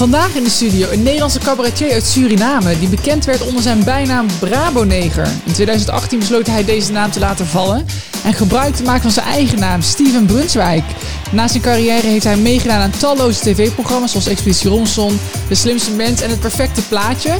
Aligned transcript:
Vandaag 0.00 0.34
in 0.34 0.44
de 0.44 0.50
studio 0.50 0.90
een 0.90 1.02
Nederlandse 1.02 1.38
cabaretier 1.38 1.92
uit 1.92 2.06
Suriname 2.06 2.78
die 2.78 2.88
bekend 2.88 3.24
werd 3.24 3.42
onder 3.42 3.62
zijn 3.62 3.84
bijnaam 3.84 4.26
Brabo-neger. 4.38 5.28
In 5.44 5.52
2018 5.52 6.18
besloot 6.18 6.46
hij 6.46 6.64
deze 6.64 6.92
naam 6.92 7.10
te 7.10 7.18
laten 7.18 7.46
vallen 7.46 7.86
en 8.24 8.32
gebruik 8.32 8.74
te 8.74 8.82
maken 8.82 9.02
van 9.02 9.10
zijn 9.10 9.26
eigen 9.26 9.58
naam, 9.58 9.82
Steven 9.82 10.26
Brunswijk. 10.26 10.84
Na 11.32 11.48
zijn 11.48 11.62
carrière 11.62 12.06
heeft 12.06 12.24
hij 12.24 12.36
meegedaan 12.36 12.80
aan 12.80 12.90
talloze 12.90 13.40
tv-programma's 13.40 14.10
zoals 14.10 14.26
Expeditie 14.26 14.70
Ronson, 14.70 15.20
De 15.48 15.54
Slimste 15.54 15.90
Mens 15.90 16.20
en 16.20 16.30
Het 16.30 16.40
Perfecte 16.40 16.82
Plaatje. 16.82 17.38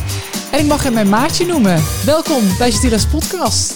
En 0.50 0.58
ik 0.58 0.66
mag 0.66 0.82
hem 0.82 0.92
mijn 0.92 1.08
maatje 1.08 1.46
noemen. 1.46 1.82
Welkom 2.04 2.42
bij 2.58 2.70
Stira's 2.70 3.06
podcast. 3.06 3.74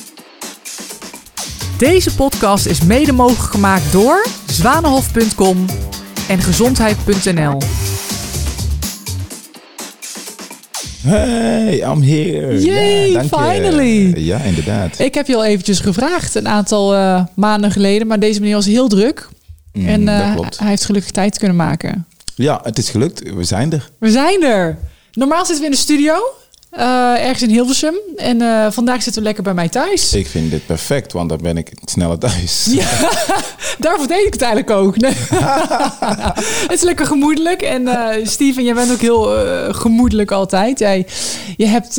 Deze 1.79 2.15
podcast 2.15 2.67
is 2.67 2.81
mede 2.81 3.13
mogelijk 3.13 3.51
gemaakt 3.51 3.93
door 3.93 4.27
zwanenhof.com 4.47 5.67
en 6.29 6.43
gezondheid.nl. 6.43 7.59
Hey, 11.05 11.83
I'm 11.83 12.03
here. 12.03 12.61
Yay, 12.61 13.11
ja, 13.11 13.13
dank 13.13 13.31
je. 13.31 13.53
finally. 13.53 14.19
Ja, 14.21 14.39
inderdaad. 14.39 14.99
Ik 14.99 15.15
heb 15.15 15.27
je 15.27 15.37
al 15.37 15.45
eventjes 15.45 15.81
gevraagd 15.81 16.35
een 16.35 16.49
aantal 16.49 16.95
eh, 16.95 17.25
maanden 17.35 17.71
geleden, 17.71 18.07
maar 18.07 18.19
deze 18.19 18.41
meneer 18.41 18.55
was 18.55 18.67
heel 18.67 18.89
druk. 18.89 19.29
Mm, 19.73 19.87
en 19.87 20.09
eh, 20.09 20.37
hij 20.57 20.69
heeft 20.69 20.85
gelukkig 20.85 21.11
tijd 21.11 21.39
kunnen 21.39 21.57
maken. 21.57 22.07
Ja, 22.35 22.61
het 22.63 22.79
is 22.79 22.91
gelukt. 22.91 23.35
We 23.35 23.45
zijn 23.45 23.73
er. 23.73 23.91
We 23.99 24.11
zijn 24.11 24.43
er. 24.43 24.79
Normaal 25.13 25.45
zitten 25.45 25.59
we 25.59 25.65
in 25.65 25.71
de 25.71 25.77
studio, 25.77 26.15
eh, 26.77 27.25
ergens 27.25 27.43
in 27.43 27.49
Hilversum. 27.49 27.95
En 28.17 28.41
eh, 28.41 28.71
vandaag 28.71 29.03
zitten 29.03 29.23
we 29.23 29.27
lekker 29.27 29.45
bij 29.45 29.55
mij 29.55 29.69
thuis. 29.69 30.15
Ik 30.15 30.27
vind 30.27 30.51
dit 30.51 30.67
perfect, 30.67 31.13
want 31.13 31.29
dan 31.29 31.39
ben 31.43 31.57
ik 31.57 31.73
sneller 31.85 32.19
thuis. 32.19 32.67
Ja, 32.75 32.87
daarvoor 33.79 34.07
deed 34.07 34.27
ik 34.27 34.33
het 34.33 34.43
eigenlijk 34.43 34.81
ook. 34.81 34.97
Nee. 34.97 35.13
het 36.69 36.73
is 36.73 36.83
lekker 36.83 37.07
gemoedelijk. 37.07 37.63
En 37.63 37.89
eh 37.89 38.27
Steven, 38.27 38.65
jij 38.65 38.75
bent 38.75 38.93
ook 38.93 39.01
heel 39.01 39.29
gemoedelijk 39.71 40.31
altijd. 40.31 40.79
Jij, 40.79 41.07
je 41.57 41.67
hebt 41.67 41.99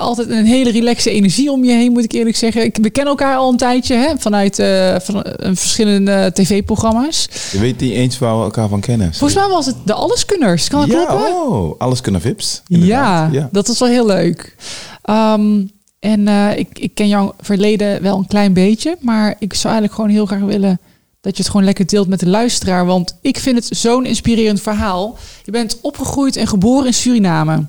altijd 0.00 0.30
een 0.30 0.44
hele 0.44 0.70
relaxe 0.70 1.10
energie 1.10 1.50
om 1.50 1.64
je 1.64 1.72
heen, 1.72 1.92
moet 1.92 2.04
ik 2.04 2.12
eerlijk 2.12 2.36
zeggen. 2.36 2.64
Ik, 2.64 2.78
we 2.82 2.90
kennen 2.90 3.12
elkaar 3.12 3.36
al 3.36 3.50
een 3.50 3.56
tijdje 3.56 3.94
hè, 3.94 4.12
vanuit 4.18 4.62
van, 5.02 5.24
verschillende 5.40 6.30
tv-programma's. 6.34 7.28
Je 7.52 7.58
weet 7.58 7.80
niet 7.80 7.92
eens 7.92 8.18
waar 8.18 8.38
we 8.38 8.44
elkaar 8.44 8.68
van 8.68 8.80
kennen. 8.80 9.14
Volgens 9.14 9.40
mij 9.40 9.48
was 9.48 9.66
het 9.66 9.76
de 9.84 9.94
Alleskunners. 9.94 10.68
Kan 10.68 10.80
dat 10.80 10.90
ja, 10.90 11.04
kloppen? 11.04 11.26
oh, 11.26 11.80
alles 11.80 12.00
kunnen 12.00 12.20
vips. 12.20 12.62
Ja, 12.66 13.28
ja. 13.32 13.48
dat 13.52 13.66
was 13.66 13.78
wel 13.78 13.92
heel 13.94 14.06
leuk. 14.06 14.56
Ehm, 15.02 15.66
en 15.98 16.28
eh, 16.28 16.58
ik, 16.58 16.78
ik 16.78 16.94
ken 16.94 17.08
jouw 17.08 17.34
verleden 17.40 18.02
wel 18.02 18.18
een 18.18 18.26
klein 18.26 18.52
beetje, 18.52 18.96
maar 19.00 19.36
ik 19.38 19.54
zou 19.54 19.74
eigenlijk 19.74 19.94
gewoon 19.94 20.10
heel 20.10 20.26
graag 20.26 20.40
willen 20.40 20.80
dat 21.20 21.36
je 21.36 21.42
het 21.42 21.50
gewoon 21.50 21.66
lekker 21.66 21.86
deelt 21.86 22.08
met 22.08 22.20
de 22.20 22.28
luisteraar, 22.28 22.86
want 22.86 23.18
ik 23.20 23.38
vind 23.38 23.56
het 23.56 23.78
zo'n 23.78 24.06
inspirerend 24.06 24.60
verhaal. 24.60 25.18
Je 25.44 25.50
bent 25.50 25.78
opgegroeid 25.80 26.36
en 26.36 26.46
geboren 26.46 26.86
in 26.86 26.94
Suriname. 26.94 27.66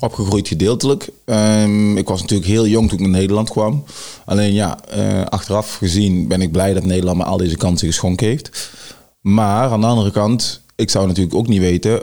Opgegroeid 0.00 0.48
gedeeltelijk. 0.48 1.08
Ehm, 1.24 1.96
ik 1.96 2.08
was 2.08 2.20
natuurlijk 2.20 2.48
heel 2.48 2.66
jong 2.66 2.88
toen 2.88 2.98
ik 2.98 3.04
naar 3.04 3.20
Nederland 3.20 3.50
kwam. 3.50 3.84
Alleen 4.24 4.52
ja, 4.52 4.84
eh, 4.84 5.24
achteraf 5.24 5.74
gezien 5.74 6.28
ben 6.28 6.40
ik 6.40 6.52
blij 6.52 6.74
dat 6.74 6.84
Nederland 6.84 7.18
me 7.18 7.24
al 7.24 7.36
deze 7.36 7.56
kansen 7.56 7.86
geschonken 7.86 8.26
heeft. 8.26 8.70
Maar 9.20 9.70
aan 9.70 9.80
de 9.80 9.86
andere 9.86 10.10
kant, 10.10 10.60
ik 10.76 10.90
zou 10.90 11.06
natuurlijk 11.06 11.36
ook 11.36 11.48
niet 11.48 11.60
weten 11.60 12.02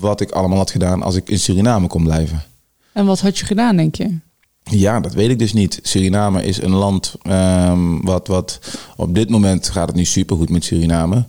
wat 0.00 0.20
ik 0.20 0.30
allemaal 0.30 0.58
had 0.58 0.70
gedaan 0.70 1.02
als 1.02 1.14
ik 1.14 1.28
in 1.28 1.38
Suriname 1.38 1.86
kon 1.86 2.04
blijven. 2.04 2.42
En 2.92 3.06
wat 3.06 3.20
had 3.20 3.38
je 3.38 3.44
gedaan, 3.44 3.76
denk 3.76 3.94
je? 3.94 4.18
Ja, 4.64 5.00
dat 5.00 5.12
weet 5.14 5.30
ik 5.30 5.38
dus 5.38 5.52
niet. 5.52 5.78
Suriname 5.82 6.44
is 6.44 6.62
een 6.62 6.74
land 6.74 7.14
ehm, 7.22 8.00
wat, 8.00 8.26
wat 8.26 8.58
op 8.96 9.14
dit 9.14 9.30
moment 9.30 9.68
gaat 9.68 9.86
het 9.86 9.96
niet 9.96 10.08
supergoed 10.08 10.50
met 10.50 10.64
Suriname. 10.64 11.24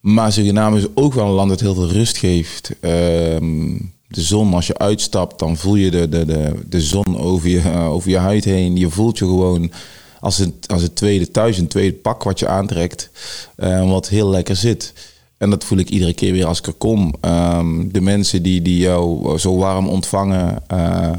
Maar 0.00 0.32
Suriname 0.32 0.78
is 0.78 0.86
ook 0.94 1.14
wel 1.14 1.26
een 1.26 1.32
land 1.32 1.48
dat 1.48 1.60
heel 1.60 1.74
veel 1.74 1.88
rust 1.88 2.16
geeft. 2.16 2.70
Ehm, 2.80 3.74
de 4.08 4.20
zon, 4.22 4.54
als 4.54 4.66
je 4.66 4.78
uitstapt, 4.78 5.38
dan 5.38 5.56
voel 5.56 5.74
je 5.74 5.90
de, 5.90 6.08
de, 6.08 6.24
de, 6.24 6.52
de 6.68 6.80
zon 6.80 7.18
over 7.18 7.48
je, 7.48 7.60
eh, 7.60 7.88
over 7.92 8.10
je 8.10 8.18
huid 8.18 8.44
heen. 8.44 8.76
Je 8.76 8.90
voelt 8.90 9.18
je 9.18 9.24
gewoon 9.24 9.72
als 10.20 10.38
een, 10.38 10.54
als 10.66 10.82
een 10.82 10.92
tweede 10.92 11.30
thuis, 11.30 11.58
een 11.58 11.66
tweede 11.68 11.96
pak 11.96 12.22
wat 12.22 12.38
je 12.38 12.48
aantrekt. 12.48 13.10
eh, 13.56 13.90
wat 13.90 14.08
heel 14.08 14.28
lekker 14.30 14.56
zit. 14.56 14.92
En 15.38 15.50
dat 15.50 15.64
voel 15.64 15.78
ik 15.78 15.90
iedere 15.90 16.14
keer 16.14 16.32
weer 16.32 16.46
als 16.46 16.58
ik 16.58 16.66
er 16.66 16.72
kom. 16.72 17.14
Ehm, 17.20 17.88
de 17.88 18.00
mensen 18.00 18.42
die, 18.42 18.62
die 18.62 18.78
jou 18.78 19.38
zo 19.38 19.56
warm 19.56 19.88
ontvangen. 19.88 20.62
eh, 20.66 21.12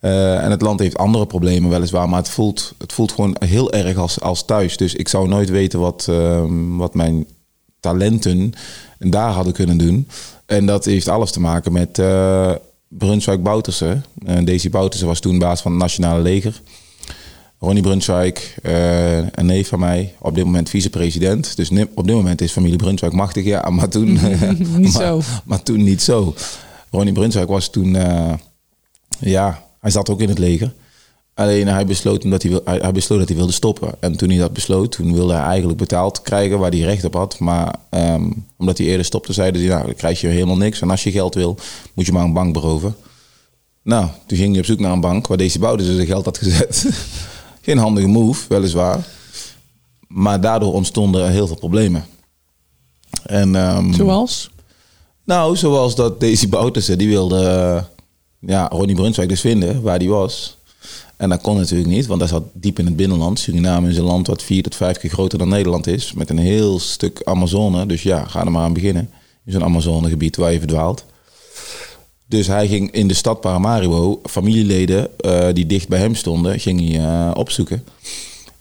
eh, 0.00 0.44
en 0.44 0.50
het 0.50 0.62
land 0.62 0.80
heeft 0.80 0.98
andere 0.98 1.26
problemen 1.26 1.70
weliswaar, 1.70 2.08
maar 2.08 2.18
het 2.18 2.28
voelt, 2.28 2.74
het 2.78 2.92
voelt 2.92 3.12
gewoon 3.12 3.36
heel 3.38 3.72
erg 3.72 3.96
als, 3.96 4.20
als 4.20 4.44
thuis. 4.44 4.76
Dus 4.76 4.94
ik 4.94 5.08
zou 5.08 5.28
nooit 5.28 5.50
weten 5.50 5.80
wat, 5.80 6.06
ehm, 6.08 6.76
wat 6.76 6.94
mijn 6.94 7.26
talenten 7.80 8.52
daar 8.98 9.30
hadden 9.30 9.52
kunnen 9.52 9.78
doen. 9.78 10.08
En 10.46 10.66
dat 10.66 10.84
heeft 10.84 11.08
alles 11.08 11.30
te 11.30 11.40
maken 11.40 11.72
met 11.72 11.98
eh 11.98 12.52
Brunswijk 12.88 13.42
Boutersen. 13.42 14.04
En 14.24 14.44
Daisy 14.44 14.70
Boutersen 14.70 15.08
was 15.08 15.20
toen 15.20 15.38
baas 15.38 15.60
van 15.62 15.70
het 15.72 15.80
Nationale 15.80 16.22
Leger. 16.22 16.60
Ronnie 17.60 17.82
Brunswijk, 17.82 18.54
eh, 18.62 19.16
een 19.16 19.46
neef 19.46 19.68
van 19.68 19.78
mij, 19.78 20.14
op 20.18 20.34
dit 20.34 20.44
moment 20.44 20.70
vicepresident. 20.70 21.56
Dus 21.56 21.70
op 21.94 22.06
dit 22.06 22.14
moment 22.14 22.40
is 22.40 22.52
familie 22.52 22.76
Brunswijk 22.76 23.12
machtig, 23.12 23.44
ja, 23.44 23.70
maar 23.70 23.88
toen, 23.88 24.12
Niet 24.76 24.92
maar, 24.92 25.02
zo. 25.02 25.20
maar 25.44 25.62
toen 25.62 25.82
niet 25.82 26.02
zo. 26.02 26.34
Ronnie 26.90 27.12
Brunswijk 27.12 27.48
was 27.48 27.70
toen, 27.70 27.96
eh, 27.96 28.32
ja, 29.18 29.62
hij 29.80 29.90
zat 29.90 30.10
ook 30.10 30.20
in 30.20 30.28
het 30.28 30.38
leger. 30.38 30.74
Alleen 31.34 31.68
hij 31.68 31.86
besloot, 31.86 32.24
omdat 32.24 32.42
hij, 32.42 32.50
wil, 32.50 32.60
hij, 32.64 32.92
besloot 32.92 33.18
dat 33.18 33.28
hij 33.28 33.36
wilde 33.36 33.52
stoppen. 33.52 33.92
En 34.00 34.16
toen 34.16 34.28
hij 34.28 34.38
dat 34.38 34.52
besloot, 34.52 34.92
toen 34.92 35.14
wilde 35.14 35.32
hij 35.32 35.42
eigenlijk 35.42 35.78
betaald 35.78 36.22
krijgen 36.22 36.58
waar 36.58 36.70
hij 36.70 36.80
recht 36.80 37.04
op 37.04 37.14
had. 37.14 37.38
Maar 37.38 37.74
ehm, 37.90 38.30
omdat 38.56 38.78
hij 38.78 38.86
eerder 38.86 39.04
stopte, 39.04 39.32
zeiden 39.32 39.60
hij, 39.60 39.70
nou, 39.70 39.86
dan 39.86 39.94
krijg 39.94 40.20
je 40.20 40.26
helemaal 40.26 40.56
niks. 40.56 40.80
En 40.80 40.90
als 40.90 41.02
je 41.02 41.10
geld 41.10 41.34
wil, 41.34 41.56
moet 41.94 42.06
je 42.06 42.12
maar 42.12 42.24
een 42.24 42.32
bank 42.32 42.52
beroven. 42.52 42.96
Nou, 43.82 44.06
toen 44.26 44.38
ging 44.38 44.50
hij 44.50 44.58
op 44.60 44.66
zoek 44.66 44.80
naar 44.80 44.92
een 44.92 45.00
bank 45.00 45.26
waar 45.26 45.36
deze 45.36 45.58
bouwde 45.58 45.84
zijn 45.84 46.06
geld 46.06 46.24
had 46.24 46.38
gezet. 46.38 46.86
Geen 47.60 47.78
handige 47.78 48.06
move, 48.06 48.44
weliswaar. 48.48 49.06
Maar 50.08 50.40
daardoor 50.40 50.72
ontstonden 50.72 51.24
er 51.24 51.30
heel 51.30 51.46
veel 51.46 51.56
problemen. 51.56 52.04
En, 53.22 53.56
ehm, 53.56 53.92
Zoals? 53.92 54.50
nou, 55.24 55.56
zoals 55.56 55.94
dat 55.94 56.20
Daisy 56.20 56.48
Boutersen, 56.48 56.98
die 56.98 57.08
wilde 57.08 57.44
eh, 57.44 57.82
ja, 58.50 58.68
Ronnie 58.68 58.96
Brunswijk 58.96 59.28
dus 59.28 59.40
vinden 59.40 59.82
waar 59.82 59.98
die 59.98 60.08
was. 60.08 60.56
En 61.16 61.28
dat 61.28 61.40
kon 61.40 61.56
natuurlijk 61.56 61.90
niet, 61.90 62.06
want 62.06 62.20
dat 62.20 62.28
zat 62.28 62.42
diep 62.52 62.78
in 62.78 62.86
het 62.86 62.96
binnenland. 62.96 63.38
Suriname 63.38 63.88
is 63.88 63.96
een 63.96 64.04
land 64.04 64.26
wat 64.26 64.42
vier 64.42 64.62
tot 64.62 64.74
vijf 64.74 64.98
keer 64.98 65.10
groter 65.10 65.38
dan 65.38 65.48
Nederland 65.48 65.86
is. 65.86 66.12
Met 66.12 66.30
een 66.30 66.38
heel 66.38 66.78
stuk 66.78 67.20
Amazone. 67.24 67.86
Dus 67.86 68.02
ja, 68.02 68.24
ga 68.24 68.44
er 68.44 68.50
maar 68.50 68.62
aan 68.62 68.72
beginnen. 68.72 69.10
In 69.44 69.52
zo'n 69.52 69.64
Amazonegebied 69.64 70.36
waar 70.36 70.52
je 70.52 70.58
verdwaalt. 70.58 71.04
Dus 72.28 72.46
hij 72.46 72.68
ging 72.68 72.90
in 72.90 73.08
de 73.08 73.14
stad 73.14 73.40
Paramaribo 73.40 74.20
familieleden 74.24 75.18
eh, 75.18 75.48
die 75.52 75.66
dicht 75.66 75.88
bij 75.88 75.98
hem 75.98 76.14
stonden, 76.14 76.60
ging 76.60 76.80
hij 76.80 77.00
eh, 77.04 77.30
opzoeken. 77.34 77.84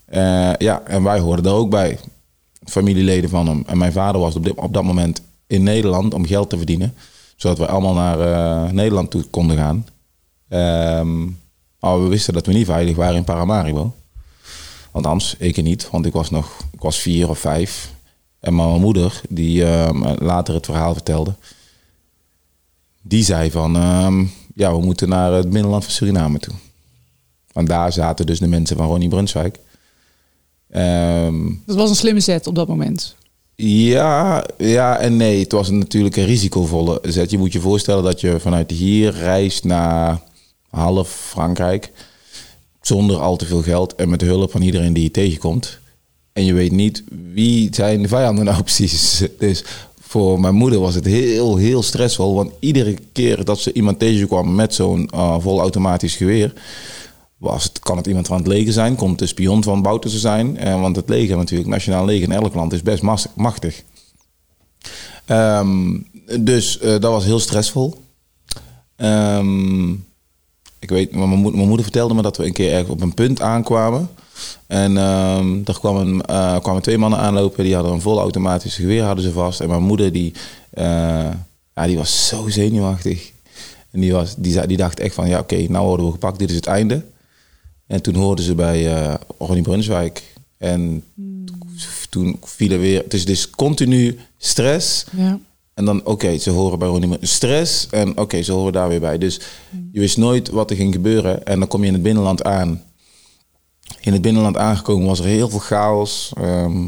Eh, 0.05 0.53
ja, 0.57 0.81
en 0.85 1.03
wij 1.03 1.19
hoorden 1.19 1.43
daar 1.43 1.53
ook 1.53 1.69
bij. 1.69 1.99
Familieleden 2.65 3.29
van 3.29 3.47
hem. 3.47 3.63
En 3.65 3.77
mijn 3.77 3.91
vader 3.91 4.21
was 4.21 4.35
op, 4.35 4.51
op 4.55 4.73
dat 4.73 4.83
moment 4.83 5.21
in 5.47 5.63
Nederland 5.63 6.13
om 6.13 6.25
geld 6.25 6.49
te 6.49 6.57
verdienen. 6.57 6.93
Zodat 7.35 7.57
we 7.57 7.67
allemaal 7.67 7.93
naar 7.93 8.73
Nederland 8.73 9.11
toe 9.11 9.23
konden 9.23 9.57
gaan. 9.57 9.87
Ehm, 10.49 11.23
maar 11.79 12.03
we 12.03 12.07
wisten 12.07 12.33
dat 12.33 12.45
we 12.45 12.53
niet 12.53 12.65
veilig 12.65 12.95
waren 12.95 13.15
in 13.15 13.23
Paramaribo. 13.23 13.93
Althans, 14.91 15.35
ik 15.39 15.63
niet, 15.63 15.89
want 15.89 16.05
ik 16.05 16.13
was 16.13 16.29
nog 16.29 16.57
ik 16.71 16.81
was 16.81 16.97
vier 16.97 17.29
of 17.29 17.39
vijf. 17.39 17.91
En 18.39 18.55
mijn 18.55 18.81
moeder, 18.81 19.21
die 19.29 19.65
later 20.19 20.53
het 20.53 20.65
verhaal 20.65 20.93
vertelde, 20.93 21.35
die 23.07 23.23
zei 23.23 23.51
van, 23.51 23.75
ehm, 23.75 24.25
ja, 24.55 24.71
we 24.77 24.85
moeten 24.85 25.09
naar 25.09 25.31
het 25.33 25.49
binnenland 25.49 25.83
van 25.83 25.93
Suriname 25.93 26.39
toe. 26.39 26.53
Want 27.51 27.67
daar 27.67 27.93
zaten 27.93 28.25
dus 28.25 28.39
de 28.39 28.47
mensen 28.47 28.77
van 28.77 28.87
Ronnie 28.87 29.09
Brunswijk. 29.09 29.59
Ehm, 30.69 31.43
Dat 31.65 31.75
was 31.75 31.89
een 31.89 31.95
slimme 31.95 32.19
zet 32.19 32.47
op 32.47 32.55
dat 32.55 32.67
moment. 32.67 33.15
ja, 33.55 34.45
ja 34.57 34.97
en 34.99 35.17
nee. 35.17 35.39
Het 35.39 35.51
was 35.51 35.69
natuurlijk 35.69 36.15
een 36.15 36.25
risicovolle 36.25 36.99
zet. 37.03 37.31
Je 37.31 37.37
moet 37.37 37.53
je 37.53 37.59
voorstellen 37.59 38.03
dat 38.03 38.21
je 38.21 38.39
vanuit 38.39 38.71
hier 38.71 39.11
reist 39.13 39.63
naar 39.63 40.21
half 40.69 41.09
Frankrijk. 41.09 41.91
Zonder 42.81 43.17
al 43.19 43.35
te 43.35 43.45
veel 43.45 43.61
geld 43.61 43.95
en 43.95 44.09
met 44.09 44.19
de 44.19 44.25
hulp 44.25 44.51
van 44.51 44.61
iedereen 44.61 44.93
die 44.93 45.03
je 45.03 45.11
tegenkomt. 45.11 45.79
En 46.33 46.45
je 46.45 46.53
weet 46.53 46.71
niet 46.71 47.03
wie 47.33 47.67
zijn 47.75 48.01
de 48.01 48.07
vijanden 48.07 48.45
nou 48.45 48.63
precies. 48.69 49.23
Dus 49.39 49.63
voor 50.07 50.39
mijn 50.39 50.55
moeder 50.55 50.79
was 50.79 50.95
het 50.95 51.05
heel, 51.05 51.57
heel 51.57 51.83
stressvol. 51.83 52.35
Want 52.35 52.51
iedere 52.59 52.95
keer 53.11 53.45
dat 53.45 53.59
ze 53.59 53.73
iemand 53.73 53.99
tegenkwam 53.99 54.55
met 54.55 54.73
zo'n 54.73 55.09
uh, 55.13 55.35
volautomatisch 55.39 56.15
geweer... 56.15 56.53
Was 57.37 57.63
het, 57.63 57.79
kan 57.79 57.97
het 57.97 58.07
iemand 58.07 58.27
van 58.27 58.37
het 58.37 58.47
leger 58.47 58.73
zijn, 58.73 58.95
kon 58.95 59.09
het 59.09 59.19
de 59.19 59.25
spion 59.25 59.63
van 59.63 59.81
Bouterse 59.81 60.19
zijn. 60.19 60.57
Eh, 60.57 60.81
want 60.81 60.95
het 60.95 61.09
leger 61.09 61.37
natuurlijk, 61.37 61.69
nationaal 61.69 62.05
leger 62.05 62.23
in 62.23 62.31
elk 62.31 62.53
land, 62.53 62.73
is 62.73 62.81
best 62.81 63.03
machtig. 63.35 63.83
Ehm, 65.25 65.99
dus 66.39 66.79
eh, 66.79 66.89
dat 66.89 67.11
was 67.11 67.23
heel 67.25 67.39
stressvol. 67.39 67.95
Ehm, 68.95 69.91
ik 70.79 70.89
weet, 70.89 71.15
mijn, 71.15 71.41
mijn 71.41 71.67
moeder 71.67 71.83
vertelde 71.83 72.13
me 72.13 72.21
dat 72.21 72.37
we 72.37 72.45
een 72.45 72.53
keer 72.53 72.71
ergens 72.71 72.89
op 72.89 73.01
een 73.01 73.13
punt 73.13 73.41
aankwamen. 73.41 74.09
En 74.67 74.97
ehm 74.97 75.61
er 75.65 75.79
kwamen, 75.79 76.21
eh, 76.25 76.59
kwamen 76.59 76.81
twee 76.81 76.97
mannen 76.97 77.19
aanlopen, 77.19 77.63
die 77.63 77.73
hadden 77.73 77.93
een 77.93 78.01
vol 78.01 78.19
automatische 78.19 78.81
geweer 78.81 79.03
hadden 79.03 79.23
ze 79.23 79.31
vast. 79.31 79.59
En 79.59 79.69
mijn 79.69 79.83
moeder 79.83 80.11
die, 80.11 80.33
eh, 80.69 81.31
Ja, 81.77 81.85
die 81.87 81.97
was 81.97 82.27
zo 82.27 82.49
zenuwachtig. 82.49 83.31
En 83.91 83.99
die, 83.99 84.13
was, 84.13 84.35
die, 84.37 84.77
dacht 84.77 84.99
echt 84.99 85.15
van, 85.15 85.29
ja 85.29 85.39
oké, 85.39 85.65
nou 85.69 85.85
worden 85.85 86.05
we 86.05 86.11
gepakt, 86.11 86.39
dit 86.39 86.49
is 86.49 86.55
het 86.55 86.65
einde. 86.65 87.03
En 87.87 88.01
toen 88.01 88.15
hoorden 88.15 88.45
ze 88.45 88.55
bij 88.55 88.95
eh 88.95 89.13
Ronnie 89.37 89.61
Brunswijk. 89.61 90.23
En 90.57 91.03
toen 92.09 92.37
viel 92.43 92.71
er 92.71 92.79
weer... 92.79 93.03
Het 93.03 93.13
is 93.13 93.25
dus 93.25 93.49
continu 93.49 94.19
stress. 94.37 95.05
Ja. 95.11 95.39
En 95.73 95.85
dan, 95.85 96.05
oké, 96.05 96.37
ze 96.37 96.49
horen 96.49 96.79
bij 96.79 96.87
Ronnie 96.87 97.17
stress. 97.21 97.87
En 97.89 98.17
oké, 98.17 98.41
ze 98.41 98.51
horen 98.51 98.73
daar 98.73 98.87
weer 98.87 98.99
bij. 98.99 99.17
Dus 99.17 99.39
je 99.91 99.99
wist 99.99 100.17
nooit 100.17 100.49
wat 100.49 100.69
er 100.69 100.75
ging 100.75 100.93
gebeuren. 100.93 101.45
En 101.45 101.59
dan 101.59 101.67
kom 101.67 101.81
je 101.81 101.87
in 101.87 101.93
het 101.93 102.03
binnenland 102.03 102.43
aan. 102.43 102.83
In 103.99 104.13
het 104.13 104.21
binnenland 104.21 104.57
aangekomen 104.57 105.07
was 105.07 105.19
er 105.19 105.25
heel 105.25 105.49
veel 105.49 105.59
chaos. 105.59 106.31
Ehm, 106.37 106.87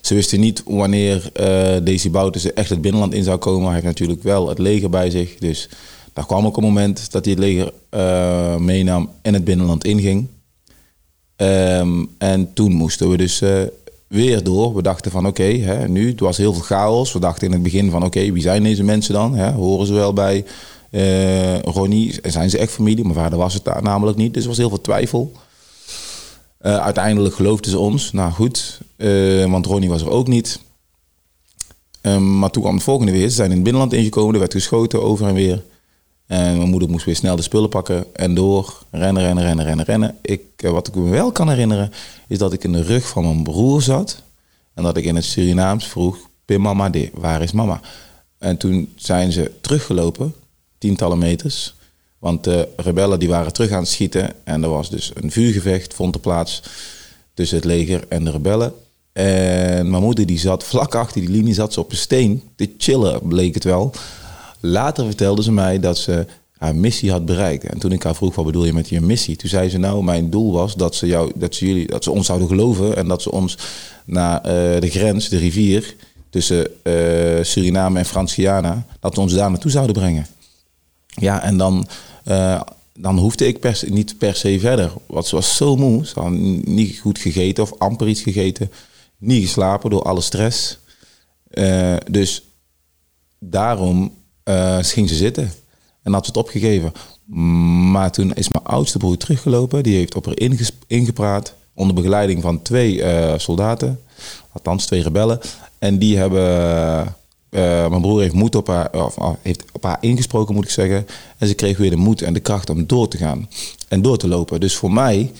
ze 0.00 0.14
wisten 0.14 0.40
niet 0.40 0.62
wanneer 0.66 1.30
eh 1.32 1.44
Daisy 1.84 2.10
Bouten 2.10 2.54
echt 2.54 2.70
het 2.70 2.80
binnenland 2.80 3.14
in 3.14 3.24
zou 3.24 3.38
komen. 3.38 3.64
Hij 3.64 3.72
heeft 3.72 3.84
natuurlijk 3.84 4.22
wel 4.22 4.48
het 4.48 4.58
leger 4.58 4.90
bij 4.90 5.10
zich. 5.10 5.38
Dus 5.38 5.68
daar 6.12 6.26
kwam 6.26 6.46
ook 6.46 6.56
een 6.56 6.62
moment 6.62 7.12
dat 7.12 7.24
hij 7.24 7.34
het 7.34 7.42
leger 7.42 7.72
eh, 7.88 8.56
meenam 8.56 9.10
en 9.22 9.34
het 9.34 9.44
binnenland 9.44 9.84
inging. 9.84 10.26
Ehm, 11.36 12.04
en 12.18 12.52
toen 12.52 12.72
moesten 12.72 13.10
we 13.10 13.16
dus 13.16 13.40
eh, 13.40 13.62
weer 14.06 14.42
door. 14.42 14.74
We 14.74 14.82
dachten 14.82 15.10
van 15.10 15.26
oké, 15.26 15.86
nu, 15.88 16.08
het 16.08 16.20
was 16.20 16.36
heel 16.36 16.52
veel 16.52 16.62
chaos. 16.62 17.12
We 17.12 17.18
dachten 17.18 17.46
in 17.46 17.52
het 17.52 17.62
begin 17.62 17.90
van 17.90 18.04
oké, 18.04 18.32
wie 18.32 18.42
zijn 18.42 18.62
deze 18.62 18.82
mensen 18.82 19.14
dan? 19.14 19.38
Horen 19.38 19.86
ze 19.86 19.92
wel 19.92 20.12
bij 20.12 20.44
eh, 20.90 21.58
Ronnie? 21.58 22.18
Zijn 22.22 22.50
ze 22.50 22.58
echt 22.58 22.72
familie? 22.72 23.02
Mijn 23.02 23.14
vader 23.14 23.38
was 23.38 23.54
het 23.54 23.64
daar 23.64 23.82
namelijk 23.82 24.16
niet, 24.16 24.34
dus 24.34 24.42
er 24.42 24.48
was 24.48 24.58
heel 24.58 24.68
veel 24.68 24.80
twijfel. 24.80 25.32
Eh, 26.60 26.76
uiteindelijk 26.76 27.34
geloofden 27.34 27.70
ze 27.70 27.78
ons. 27.78 28.12
Nou 28.12 28.32
goed, 28.32 28.80
eh, 28.96 29.50
want 29.50 29.66
Ronnie 29.66 29.88
was 29.88 30.02
er 30.02 30.10
ook 30.10 30.28
niet. 30.28 30.60
Ehm, 32.00 32.38
maar 32.38 32.50
toen 32.50 32.62
kwam 32.62 32.74
het 32.74 32.84
volgende 32.84 33.12
weer. 33.12 33.28
Ze 33.28 33.34
zijn 33.34 33.48
in 33.48 33.54
het 33.54 33.62
binnenland 33.62 33.92
ingekomen. 33.92 34.32
Er 34.32 34.40
werd 34.40 34.52
geschoten 34.52 35.02
over 35.02 35.26
en 35.26 35.34
weer. 35.34 35.64
En 36.26 36.56
mijn 36.56 36.68
moeder 36.68 36.90
moest 36.90 37.04
weer 37.04 37.16
snel 37.16 37.36
de 37.36 37.42
spullen 37.42 37.68
pakken 37.68 38.14
en 38.14 38.34
door. 38.34 38.82
Rennen, 38.90 39.22
rennen, 39.22 39.44
rennen, 39.44 39.64
rennen, 39.64 39.84
rennen. 39.84 40.18
Ik, 40.22 40.42
eh, 40.56 40.70
wat 40.70 40.88
ik 40.88 40.94
me 40.94 41.10
wel 41.10 41.32
kan 41.32 41.48
herinneren, 41.48 41.92
is 42.28 42.38
dat 42.38 42.52
ik 42.52 42.64
in 42.64 42.72
de 42.72 42.82
rug 42.82 43.08
van 43.08 43.22
mijn 43.22 43.42
broer 43.42 43.82
zat. 43.82 44.22
En 44.74 44.82
dat 44.82 44.96
ik 44.96 45.04
in 45.04 45.14
het 45.14 45.24
Surinaams 45.24 45.86
vroeg, 45.86 46.18
Pim 46.44 46.60
mama 46.60 46.90
de, 46.90 47.10
waar 47.14 47.42
is 47.42 47.52
mama? 47.52 47.80
En 48.38 48.56
toen 48.56 48.92
zijn 48.96 49.32
ze 49.32 49.52
teruggelopen, 49.60 50.34
tientallen 50.78 51.18
meters. 51.18 51.74
Want 52.20 52.44
de 52.44 52.68
rebellen 52.76 53.18
die 53.18 53.28
waren 53.28 53.52
terug 53.52 53.70
aan 53.70 53.80
het 53.80 53.88
schieten. 53.88 54.32
En 54.44 54.62
er 54.62 54.68
was 54.68 54.90
dus 54.90 55.12
een 55.14 55.30
vuurgevecht, 55.30 55.94
vond 55.94 56.14
er 56.14 56.20
plaats 56.20 56.62
tussen 57.34 57.56
het 57.56 57.66
leger 57.66 58.04
en 58.08 58.24
de 58.24 58.30
rebellen. 58.30 58.72
En 59.12 59.90
mijn 59.90 60.02
moeder 60.02 60.26
die 60.26 60.38
zat 60.38 60.64
vlak 60.64 60.94
achter 60.94 61.20
die 61.20 61.30
linie, 61.30 61.54
zat 61.54 61.72
ze 61.72 61.80
op 61.80 61.90
een 61.90 61.96
steen 61.96 62.42
te 62.56 62.74
chillen, 62.78 63.20
bleek 63.22 63.54
het 63.54 63.64
wel. 63.64 63.92
Later 64.60 65.04
vertelde 65.04 65.42
ze 65.42 65.52
mij 65.52 65.80
dat 65.80 65.98
ze 65.98 66.26
haar 66.60 66.74
missie 66.74 67.10
had 67.10 67.24
bereikt. 67.24 67.64
En 67.64 67.78
toen 67.78 67.92
ik 67.92 68.02
haar 68.02 68.14
vroeg, 68.14 68.34
wat 68.34 68.44
bedoel 68.44 68.64
je 68.64 68.72
met 68.72 68.88
je 68.88 69.00
missie? 69.00 69.36
Toen 69.36 69.48
zei 69.48 69.68
ze, 69.68 69.78
nou, 69.78 70.04
mijn 70.04 70.30
doel 70.30 70.52
was 70.52 70.74
dat 70.74 70.94
ze, 70.94 71.06
jou, 71.06 71.32
dat 71.34 71.54
ze, 71.54 71.66
jullie, 71.66 71.86
dat 71.86 72.04
ze 72.04 72.10
ons 72.10 72.26
zouden 72.26 72.48
geloven... 72.48 72.96
en 72.96 73.08
dat 73.08 73.22
ze 73.22 73.30
ons 73.30 73.58
naar 74.04 74.36
eh, 74.36 74.80
de 74.80 74.90
grens, 74.90 75.28
de 75.28 75.36
rivier... 75.38 75.96
tussen 76.30 76.84
eh, 76.84 77.44
Suriname 77.44 77.98
en 77.98 78.04
Frans-Guyana... 78.04 78.86
dat 79.00 79.14
we 79.14 79.20
ons 79.20 79.32
daar 79.32 79.50
naartoe 79.50 79.70
zouden 79.70 79.94
brengen. 79.94 80.26
Ja, 81.06 81.42
en 81.42 81.56
dan, 81.56 81.88
eh, 82.24 82.60
dan 82.92 83.18
hoefde 83.18 83.46
ik 83.46 83.88
niet 83.90 84.18
per 84.18 84.34
se 84.34 84.60
verder. 84.60 84.92
Want 85.06 85.26
ze 85.26 85.34
was 85.34 85.56
zo 85.56 85.76
moe. 85.76 86.06
Ze 86.06 86.20
had 86.20 86.30
niet 86.64 86.98
goed 86.98 87.18
gegeten 87.18 87.62
of 87.62 87.78
amper 87.78 88.08
iets 88.08 88.22
gegeten. 88.22 88.70
Niet 89.18 89.42
geslapen 89.42 89.90
door 89.90 90.02
alle 90.02 90.20
stress. 90.20 90.78
Eh, 91.50 91.96
dus 92.10 92.42
daarom 93.38 94.14
eh, 94.42 94.78
ging 94.80 95.08
ze 95.08 95.14
zitten. 95.14 95.52
En 96.02 96.12
had 96.12 96.24
ze 96.24 96.30
het 96.30 96.40
opgegeven. 96.40 96.92
Maar 97.90 98.12
toen 98.12 98.34
is 98.34 98.48
mijn 98.48 98.64
oudste 98.64 98.98
broer 98.98 99.16
teruggelopen. 99.16 99.82
Die 99.82 99.96
heeft 99.96 100.14
op 100.14 100.24
haar 100.24 100.38
ingepraat. 100.86 101.54
Onder 101.74 101.94
begeleiding 101.94 102.42
van 102.42 102.62
twee 102.62 103.02
soldaten. 103.36 104.00
Althans, 104.52 104.86
twee 104.86 105.02
rebellen. 105.02 105.40
En 105.78 105.98
die 105.98 106.16
hebben... 106.16 107.14
eh, 107.50 107.88
mijn 107.88 108.00
broer 108.00 108.20
heeft, 108.20 108.34
moed 108.34 108.54
op 108.54 108.66
haar, 108.66 108.90
of, 108.92 109.16
of, 109.16 109.36
heeft 109.42 109.64
op 109.72 109.82
haar 109.82 109.98
ingesproken, 110.00 110.54
moet 110.54 110.64
ik 110.64 110.70
zeggen. 110.70 111.06
En 111.38 111.48
ze 111.48 111.54
kreeg 111.54 111.78
weer 111.78 111.90
de 111.90 111.96
moed 111.96 112.22
en 112.22 112.32
de 112.32 112.40
kracht 112.40 112.70
om 112.70 112.86
door 112.86 113.08
te 113.08 113.16
gaan. 113.16 113.48
En 113.88 114.02
door 114.02 114.18
te 114.18 114.28
lopen. 114.28 114.60
Dus 114.60 114.76
voor 114.76 114.92
mij 114.92 115.32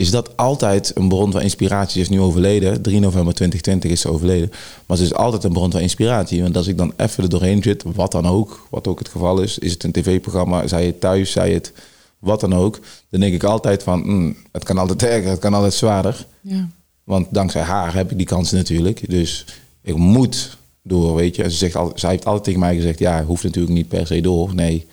is 0.00 0.10
dat 0.10 0.36
altijd 0.36 0.92
een 0.94 1.08
bron 1.08 1.32
van 1.32 1.40
inspiratie. 1.40 1.92
Ze 1.92 2.00
is 2.00 2.08
nu 2.08 2.20
overleden. 2.20 2.82
3 2.82 3.00
november 3.00 3.34
2020 3.34 3.90
is 3.90 4.00
ze 4.00 4.08
overleden. 4.08 4.50
Maar 4.86 4.96
ze 4.96 5.02
is 5.02 5.14
altijd 5.14 5.44
een 5.44 5.52
bron 5.52 5.70
van 5.70 5.80
inspiratie. 5.80 6.42
Want 6.42 6.56
als 6.56 6.66
ik 6.66 6.78
dan 6.78 6.92
even 6.96 7.22
er 7.22 7.30
doorheen 7.30 7.62
zit, 7.62 7.84
wat 7.94 8.12
dan 8.12 8.26
ook, 8.26 8.66
wat 8.70 8.86
ook 8.86 8.98
het 8.98 9.08
geval 9.08 9.40
is, 9.40 9.58
is 9.58 9.72
het 9.72 9.84
een 9.84 9.92
tv-programma, 9.92 10.66
zij 10.66 10.86
het 10.86 11.00
thuis, 11.00 11.30
zij 11.30 11.52
het 11.52 11.72
wat 12.18 12.40
dan 12.40 12.54
ook, 12.54 12.80
dan 13.10 13.20
denk 13.20 13.34
ik 13.34 13.42
altijd 13.42 13.82
van, 13.82 14.02
mm, 14.04 14.36
het 14.52 14.64
kan 14.64 14.78
altijd 14.78 15.02
erger, 15.02 15.30
het 15.30 15.38
kan 15.38 15.54
altijd 15.54 15.74
zwaarder. 15.74 16.26
Ja. 16.40 16.68
Want 17.04 17.26
dankzij 17.30 17.62
haar 17.62 17.94
heb 17.94 18.10
ik 18.10 18.16
die 18.16 18.26
kansen 18.26 18.56
natuurlijk. 18.56 19.10
Dus 19.10 19.44
ik 19.82 19.96
moet 19.96 20.58
door, 20.82 21.14
weet 21.14 21.36
je. 21.36 21.42
En 21.42 21.50
ze 21.50 21.56
zegt 21.56 21.76
al, 21.76 21.92
zij 21.94 22.10
heeft 22.10 22.24
altijd 22.24 22.44
tegen 22.44 22.60
mij 22.60 22.74
gezegd, 22.74 22.98
ja, 22.98 23.24
hoeft 23.24 23.42
natuurlijk 23.44 23.74
niet 23.74 23.88
per 23.88 24.06
se 24.06 24.20
door. 24.20 24.54
Nee, 24.54 24.86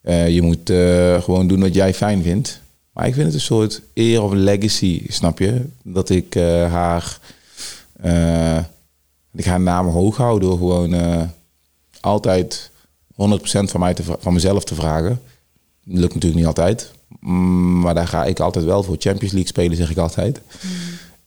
Eh, 0.00 0.28
je 0.28 0.42
moet 0.42 0.70
eh, 0.70 1.22
gewoon 1.22 1.46
doen 1.48 1.60
wat 1.60 1.74
jij 1.74 1.94
fijn 1.94 2.22
vindt. 2.22 2.60
Maar 2.92 3.06
ik 3.06 3.14
vind 3.14 3.26
het 3.26 3.34
een 3.34 3.40
soort 3.40 3.82
eer 3.94 4.22
of 4.22 4.32
legacy, 4.32 5.02
snap 5.08 5.38
je? 5.38 5.64
Dat 5.82 6.10
ik 6.10 6.34
eh, 6.34 6.72
haar, 6.72 7.18
ik 9.32 9.44
haar 9.44 9.60
naam 9.60 9.86
hoog 9.88 10.16
hou 10.16 10.40
door 10.40 10.56
gewoon 10.56 10.94
altijd 12.00 12.70
100% 13.12 13.14
van, 13.70 13.80
mij 13.80 13.94
te, 13.94 14.02
van 14.18 14.32
mezelf 14.32 14.64
te 14.64 14.74
vragen. 14.74 15.20
Dat 15.84 15.98
lukt 15.98 16.14
natuurlijk 16.14 16.40
niet 16.40 16.46
altijd. 16.46 16.90
Mm, 17.20 17.80
Maar 17.80 17.94
daar 17.94 18.08
ga 18.08 18.24
ik 18.24 18.40
altijd 18.40 18.64
wel 18.64 18.82
voor. 18.82 18.96
Champions 18.98 19.32
League 19.32 19.50
spelen, 19.50 19.76
zeg 19.76 19.90
ik 19.90 19.96
altijd. 19.96 20.40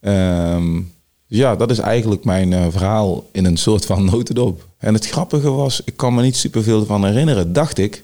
Ehm, 0.00 0.74
dus 0.74 0.84
ja, 1.32 1.56
dat 1.56 1.70
is 1.70 1.78
eigenlijk 1.78 2.24
mijn 2.24 2.52
eh, 2.52 2.66
verhaal 2.70 3.28
in 3.32 3.44
een 3.44 3.56
soort 3.56 3.86
van 3.86 4.04
notendop. 4.04 4.66
En 4.78 4.94
het 4.94 5.06
grappige 5.06 5.50
was, 5.50 5.82
ik 5.84 5.96
kan 5.96 6.14
me 6.14 6.22
niet 6.22 6.36
superveel 6.36 6.84
van 6.84 7.04
herinneren, 7.04 7.52
dacht 7.52 7.78
ik. 7.78 8.02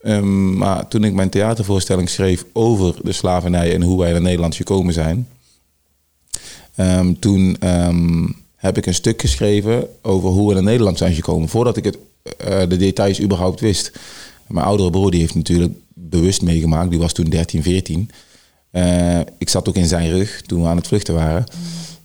Ehm, 0.00 0.56
maar 0.56 0.88
toen 0.88 1.04
ik 1.04 1.12
mijn 1.12 1.28
theatervoorstelling 1.28 2.08
schreef 2.08 2.44
over 2.52 2.94
de 3.02 3.12
slavernij 3.12 3.74
en 3.74 3.82
hoe 3.82 3.98
wij 3.98 4.12
naar 4.12 4.20
Nederland 4.20 4.56
gekomen 4.56 4.92
zijn, 4.92 5.28
ehm, 6.74 7.14
toen 7.18 7.56
ehm, 7.60 8.26
heb 8.56 8.76
ik 8.76 8.86
een 8.86 8.94
stuk 8.94 9.20
geschreven 9.20 9.88
over 10.02 10.28
hoe 10.28 10.48
we 10.48 10.54
naar 10.54 10.62
Nederland 10.62 10.98
zijn 10.98 11.14
gekomen, 11.14 11.48
voordat 11.48 11.76
ik 11.76 11.84
het, 11.84 11.98
eh, 12.38 12.58
de 12.68 12.76
details 12.76 13.20
überhaupt 13.20 13.60
wist. 13.60 13.92
Mijn 14.46 14.66
oudere 14.66 14.90
broer 14.90 15.10
die 15.10 15.20
heeft 15.20 15.34
natuurlijk 15.34 15.72
bewust 15.94 16.42
meegemaakt, 16.42 16.90
die 16.90 16.98
was 16.98 17.12
toen 17.12 17.30
13, 17.30 17.62
14. 17.62 18.10
Eh, 18.70 19.20
ik 19.38 19.48
zat 19.48 19.68
ook 19.68 19.76
in 19.76 19.86
zijn 19.86 20.10
rug 20.10 20.42
toen 20.46 20.62
we 20.62 20.68
aan 20.68 20.76
het 20.76 20.86
vluchten 20.86 21.14
waren. 21.14 21.44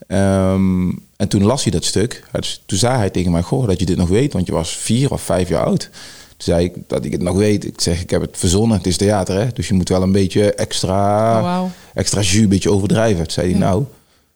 Ehm, 0.08 0.90
en 1.16 1.28
toen 1.28 1.44
las 1.44 1.64
hij 1.64 1.72
dat 1.72 1.84
stuk. 1.84 2.24
Dus 2.32 2.64
toen 2.66 2.78
zei 2.78 2.98
hij 2.98 3.10
tegen 3.10 3.32
mij, 3.32 3.42
goh, 3.42 3.68
dat 3.68 3.80
je 3.80 3.86
dit 3.86 3.98
nog 3.98 4.10
weet, 4.10 4.34
want 4.34 4.46
je 4.48 4.54
was 4.54 4.78
vier 4.78 5.12
of 5.12 5.22
vijf 5.22 5.50
jaar 5.50 5.64
oud. 5.64 5.90
Toen 6.38 6.54
zei 6.54 6.66
ik 6.66 6.74
dat 6.88 7.06
ik 7.06 7.12
het 7.12 7.22
nog 7.22 7.38
weet. 7.38 7.66
Ik 7.66 7.82
zeg, 7.82 8.02
ik 8.02 8.10
heb 8.10 8.22
het 8.22 8.38
verzonnen, 8.38 8.78
het 8.78 8.88
is 8.88 8.98
theater, 8.98 9.36
hè? 9.36 9.48
dus 9.54 9.68
je 9.68 9.74
moet 9.74 9.90
wel 9.90 10.02
een 10.02 10.12
beetje 10.12 10.54
extra, 10.54 11.40
Oh, 11.62 11.70
extra 11.94 12.22
jus, 12.22 12.42
een 12.42 12.50
beetje 12.50 12.72
overdrijven. 12.72 13.24
Toen 13.24 13.32
zei 13.32 13.50
hij, 13.50 13.60
nou, 13.60 13.84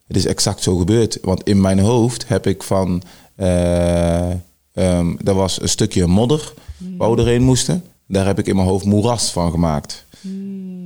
het 0.07 0.17
is 0.17 0.25
exact 0.25 0.63
zo 0.63 0.77
gebeurd. 0.77 1.17
Want 1.21 1.43
in 1.43 1.61
mijn 1.61 1.79
hoofd 1.79 2.27
heb 2.27 2.47
ik 2.47 2.63
van, 2.63 3.03
er 3.35 5.33
was 5.33 5.61
een 5.61 5.69
stukje 5.69 6.07
modder 6.07 6.53
waar 6.97 7.09
we 7.09 7.15
doorheen 7.15 7.43
moesten. 7.43 7.83
Daar 8.07 8.25
heb 8.25 8.39
ik 8.39 8.47
in 8.47 8.55
mijn 8.55 8.67
hoofd 8.67 8.85
moeras 8.85 9.31
van 9.31 9.51
gemaakt. 9.51 10.05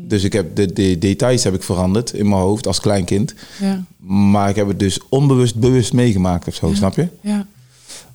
Dus 0.08 0.24
ik 0.24 0.34
heb 0.34 0.56
de, 0.56 0.74
de 0.74 0.98
details 0.98 1.44
heb 1.44 1.54
ik 1.54 1.64
veranderd 1.64 2.14
in 2.14 2.30
mijn 2.30 2.42
hoofd 2.42 2.68
als 2.68 2.80
klein 2.80 3.06
kind. 3.06 3.34
Ja. 3.60 3.84
Maar 3.98 4.50
ik 4.50 4.56
heb 4.56 4.68
het 4.68 4.80
dus 4.80 5.00
onbewust 5.10 5.56
bewust 5.56 5.94
meegemaakt 5.94 6.48
of 6.48 6.56
zo, 6.56 6.74
snap 6.74 6.96
je? 6.96 7.08
Ja. 7.22 7.48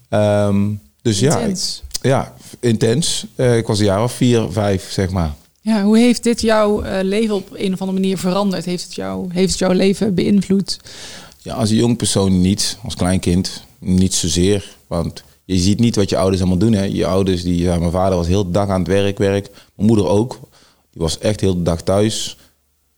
Ehm, 0.08 0.66
dus 1.02 1.18
ja, 1.18 1.38
Intens. 1.38 1.82
ja, 2.00 2.34
intens. 2.60 3.26
Eh, 3.34 3.56
ik 3.56 3.66
was 3.66 3.78
een 3.78 3.84
jaar 3.84 4.02
of 4.02 4.12
vier, 4.12 4.46
vijf, 4.50 4.90
zeg 4.90 5.10
maar. 5.10 5.34
Ja, 5.60 5.82
hoe 5.82 5.98
heeft 5.98 6.22
dit 6.22 6.40
jouw 6.40 6.82
eh, 6.82 7.04
leven 7.04 7.34
op 7.34 7.48
een 7.52 7.72
of 7.72 7.80
andere 7.80 8.00
manier 8.00 8.18
veranderd? 8.18 8.64
Heeft 8.64 8.84
het, 8.84 8.94
jou, 8.94 9.32
heeft 9.32 9.50
het 9.50 9.58
jouw 9.58 9.72
leven 9.72 10.14
beïnvloed? 10.14 10.78
Ja, 11.42 11.54
als 11.54 11.70
een 11.70 11.76
jong 11.76 11.96
persoon 11.96 12.40
niet, 12.40 12.78
als 12.84 12.94
klein 12.94 13.20
kind, 13.20 13.62
niet 13.78 14.14
zozeer. 14.14 14.76
Want 14.86 15.22
je 15.44 15.58
ziet 15.58 15.80
niet 15.80 15.96
wat 15.96 16.10
je 16.10 16.16
ouders 16.16 16.40
allemaal 16.40 16.58
doen. 16.58 16.72
Hè. 16.72 16.84
Je 16.84 17.06
ouders, 17.06 17.42
die, 17.42 17.58
ja, 17.60 17.78
mijn 17.78 17.90
vader 17.90 18.16
was 18.16 18.26
heel 18.26 18.44
de 18.44 18.50
dag 18.50 18.68
aan 18.68 18.78
het 18.78 18.88
werk, 18.88 19.18
werk. 19.18 19.48
Mijn 19.74 19.88
moeder 19.88 20.08
ook. 20.08 20.40
Die 20.98 21.06
was 21.06 21.18
echt 21.18 21.40
heel 21.40 21.54
de 21.54 21.62
dag 21.62 21.82
thuis. 21.82 22.36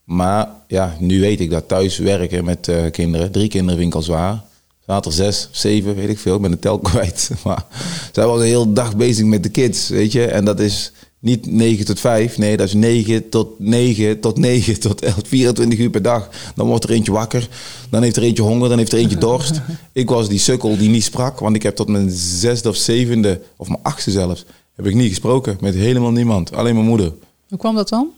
Maar 0.03 0.49
ja, 0.67 0.95
nu 0.99 1.19
weet 1.19 1.39
ik 1.39 1.49
dat 1.49 1.67
thuis 1.67 1.97
werken 1.97 2.45
met 2.45 2.67
eh, 2.67 2.91
kinderen, 2.91 3.31
drie 3.31 3.47
kinderen 3.47 3.77
vind 3.77 3.91
ik 3.91 3.95
al 3.95 4.01
zwaar. 4.01 4.43
Zaten 4.85 5.11
er 5.11 5.17
zes, 5.17 5.49
zeven, 5.51 5.95
weet 5.95 6.09
ik 6.09 6.19
veel. 6.19 6.35
Ik 6.35 6.41
ben 6.41 6.51
de 6.51 6.59
tel 6.59 6.79
kwijt. 6.89 7.31
Maar 7.43 7.65
zij 8.11 8.25
was 8.25 8.39
de 8.39 8.45
hele 8.45 8.73
dag 8.73 8.95
bezig 8.95 9.25
met 9.25 9.43
de 9.43 9.49
kids, 9.49 9.89
weet 9.89 10.11
je. 10.11 10.25
En 10.25 10.45
dat 10.45 10.59
is 10.59 10.91
Niet 11.19 11.45
9 11.45 11.85
tot 11.85 11.99
5, 11.99 12.37
nee, 12.37 12.57
dat 12.57 12.67
is 12.67 12.73
9 12.73 13.29
tot 13.29 13.59
9 13.59 14.19
tot 14.19 14.37
9 14.37 14.79
tot 14.79 15.01
11, 15.03 15.15
24 15.25 15.79
uur 15.79 15.89
per 15.89 16.01
dag. 16.01 16.29
Dan 16.55 16.67
wordt 16.67 16.83
er 16.83 16.89
eentje 16.89 17.11
wakker, 17.11 17.47
dan 17.89 18.03
heeft 18.03 18.15
er 18.15 18.23
eentje 18.23 18.43
honger, 18.43 18.69
dan 18.69 18.77
heeft 18.77 18.91
er 18.91 18.99
eentje 18.99 19.17
dorst. 19.17 19.61
ik 19.93 20.09
was 20.09 20.29
die 20.29 20.39
sukkel 20.39 20.77
die 20.77 20.89
niet 20.89 21.03
sprak, 21.03 21.39
want 21.39 21.55
ik 21.55 21.63
heb 21.63 21.75
tot 21.75 21.87
mijn 21.87 22.09
zesde 22.11 22.69
of 22.69 22.75
zevende, 22.75 23.41
of 23.57 23.67
mijn 23.67 23.79
achtste 23.83 24.11
zelfs, 24.11 24.45
heb 24.75 24.85
ik 24.85 24.95
niet 24.95 25.09
gesproken 25.09 25.57
met 25.59 25.73
helemaal 25.73 26.11
niemand. 26.11 26.53
Alleen 26.53 26.75
mijn 26.75 26.87
moeder. 26.87 27.13
Hoe 27.51 27.59
kwam 27.59 27.75
dat 27.75 27.89
dan? 27.89 28.09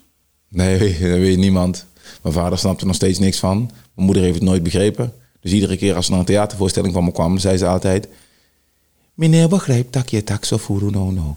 Nee, 0.49 0.77
dat 1.09 1.19
weet 1.19 1.37
niemand. 1.37 1.85
Mijn 2.21 2.33
vader 2.35 2.57
snapte 2.57 2.81
er 2.81 2.87
nog 2.87 2.95
steeds 2.95 3.19
niks 3.19 3.39
van. 3.39 3.57
Mijn 3.95 4.05
moeder 4.07 4.23
heeft 4.23 4.35
het 4.35 4.43
nooit 4.43 4.63
begrepen. 4.63 5.13
Dus 5.41 5.51
iedere 5.51 5.77
keer 5.77 5.95
als 5.95 6.05
er 6.05 6.11
naar 6.11 6.19
een 6.19 6.25
theatervoorstelling 6.25 6.93
van 6.93 7.03
me 7.03 7.11
kwam, 7.11 7.37
zei 7.37 7.57
ze 7.57 7.67
altijd... 7.67 8.07
Meneer 9.13 9.47
begrijpt 9.49 9.93
dat 9.93 10.11
je 10.11 10.23
tak 10.23 10.45
zo 10.45 10.57
voeren, 10.57 10.91
no, 10.91 11.11
no. 11.11 11.35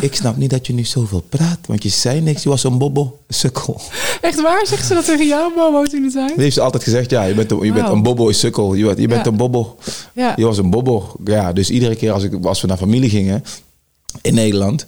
Ik 0.00 0.14
snap 0.14 0.36
niet 0.36 0.50
dat 0.50 0.66
je 0.66 0.72
nu 0.72 0.84
zoveel 0.84 1.20
praat, 1.20 1.58
want 1.66 1.82
je 1.82 1.88
zei 1.88 2.20
niks. 2.20 2.42
Je 2.42 2.48
was 2.48 2.64
een 2.64 2.78
bobo, 2.78 3.18
sukkel. 3.28 3.80
Echt 4.20 4.40
waar? 4.42 4.66
Zegt 4.66 4.86
ze 4.86 4.94
dat 4.94 5.04
tegen 5.04 5.26
jou, 5.26 5.54
Bobo, 5.54 5.84
toen 5.84 6.02
het 6.02 6.12
zijn? 6.12 6.26
Die 6.34 6.42
heeft 6.42 6.54
ze 6.54 6.60
altijd 6.60 6.82
gezegd, 6.82 7.10
ja, 7.10 7.22
je 7.22 7.34
bent 7.34 7.50
een, 7.50 7.60
je 7.64 7.72
bent 7.72 7.88
een 7.88 8.02
bobo, 8.02 8.32
sukkel. 8.32 8.74
Je, 8.74 8.84
bent- 8.84 8.98
je 8.98 9.08
bent 9.08 9.24
Ja. 9.24 9.30
een 9.30 9.36
bobo. 9.36 9.76
Ja. 10.12 10.32
Je 10.36 10.44
was 10.44 10.58
een 10.58 10.70
bobo. 10.70 11.16
Ja, 11.24 11.52
dus 11.52 11.70
iedere 11.70 11.96
keer 11.96 12.12
als, 12.12 12.22
ik, 12.22 12.44
als 12.44 12.60
we 12.60 12.66
naar 12.66 12.76
familie 12.76 13.10
gingen 13.10 13.44
in 14.22 14.34
Nederland 14.34 14.86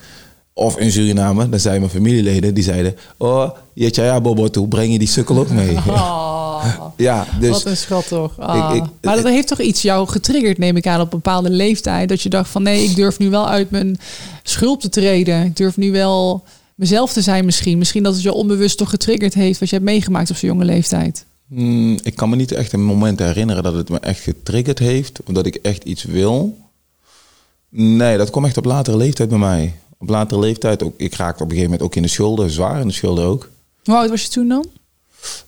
of 0.60 0.78
in 0.78 0.92
Suriname, 0.92 1.48
dan 1.48 1.60
zeiden 1.60 1.82
mijn 1.82 1.94
familieleden, 1.94 2.54
die 2.54 2.64
zeiden... 2.64 2.96
Oh, 3.16 3.50
je 3.72 3.90
ja 3.94 4.20
bobo 4.20 4.48
toe, 4.48 4.68
breng 4.68 4.92
je 4.92 4.98
die 4.98 5.08
sukkel 5.08 5.38
ook 5.38 5.50
mee. 5.50 5.76
Oh, 5.76 6.64
Ja, 6.96 7.26
dus... 7.40 7.50
wat 7.50 7.64
een 7.64 7.76
schat 7.76 8.08
toch. 8.08 8.38
Ah. 8.38 8.74
Ik- 8.76 8.82
ik- 8.82 8.90
maar 9.02 9.16
dat 9.16 9.24
heeft 9.24 9.48
toch 9.48 9.60
iets 9.60 9.82
jou 9.82 10.08
getriggerd, 10.08 10.58
neem 10.58 10.76
ik 10.76 10.86
aan, 10.86 11.00
op 11.00 11.12
een 11.12 11.20
bepaalde 11.22 11.50
leeftijd. 11.50 12.08
Dat 12.08 12.22
je 12.22 12.28
dacht 12.28 12.50
van 12.50 12.62
nee, 12.62 12.84
ik 12.84 12.94
durf 12.96 13.18
nu 13.18 13.30
wel 13.30 13.48
uit 13.48 13.70
mijn 13.70 13.98
schulp 14.42 14.80
te 14.80 14.88
treden. 14.88 15.44
Ik 15.44 15.56
durf 15.56 15.76
nu 15.76 15.90
wel 15.92 16.44
mezelf 16.74 17.12
te 17.12 17.22
zijn 17.22 17.44
misschien. 17.44 17.78
Misschien 17.78 18.02
dat 18.02 18.12
het 18.14 18.22
je 18.22 18.32
onbewust 18.32 18.78
toch 18.78 18.90
getriggerd 18.90 19.34
heeft 19.34 19.60
wat 19.60 19.68
je 19.68 19.74
hebt 19.74 19.88
meegemaakt 19.88 20.30
op 20.30 20.36
zo'n 20.36 20.48
jonge 20.48 20.64
leeftijd. 20.64 21.24
Mm, 21.46 21.98
ik 22.02 22.16
kan 22.16 22.28
me 22.30 22.36
niet 22.36 22.52
echt 22.52 22.72
een 22.72 22.84
moment 22.84 23.18
herinneren 23.18 23.62
dat 23.62 23.74
het 23.74 23.88
me 23.88 23.98
echt 23.98 24.20
getriggerd 24.20 24.78
heeft. 24.78 25.20
Of 25.26 25.34
dat 25.34 25.46
ik 25.46 25.54
echt 25.54 25.84
iets 25.84 26.04
wil. 26.04 26.56
Nee, 27.68 28.16
dat 28.16 28.30
kwam 28.30 28.44
echt 28.44 28.56
op 28.56 28.64
latere 28.64 28.96
leeftijd 28.96 29.28
bij 29.28 29.38
mij. 29.38 29.74
Op 30.00 30.08
latere 30.08 30.40
leeftijd 30.40 30.82
ook. 30.82 30.94
Ik 30.96 31.14
raakte 31.14 31.42
op 31.42 31.48
een 31.48 31.54
gegeven 31.56 31.70
moment 31.70 31.82
ook 31.82 31.94
in 31.96 32.02
de 32.02 32.08
schulden. 32.08 32.50
Zwaar 32.50 32.80
in 32.80 32.86
de 32.86 32.92
schulden 32.92 33.24
ook. 33.24 33.50
Hoe 33.84 33.94
oud 33.96 34.10
was 34.10 34.22
je 34.22 34.28
toen 34.28 34.48
dan? 34.48 34.66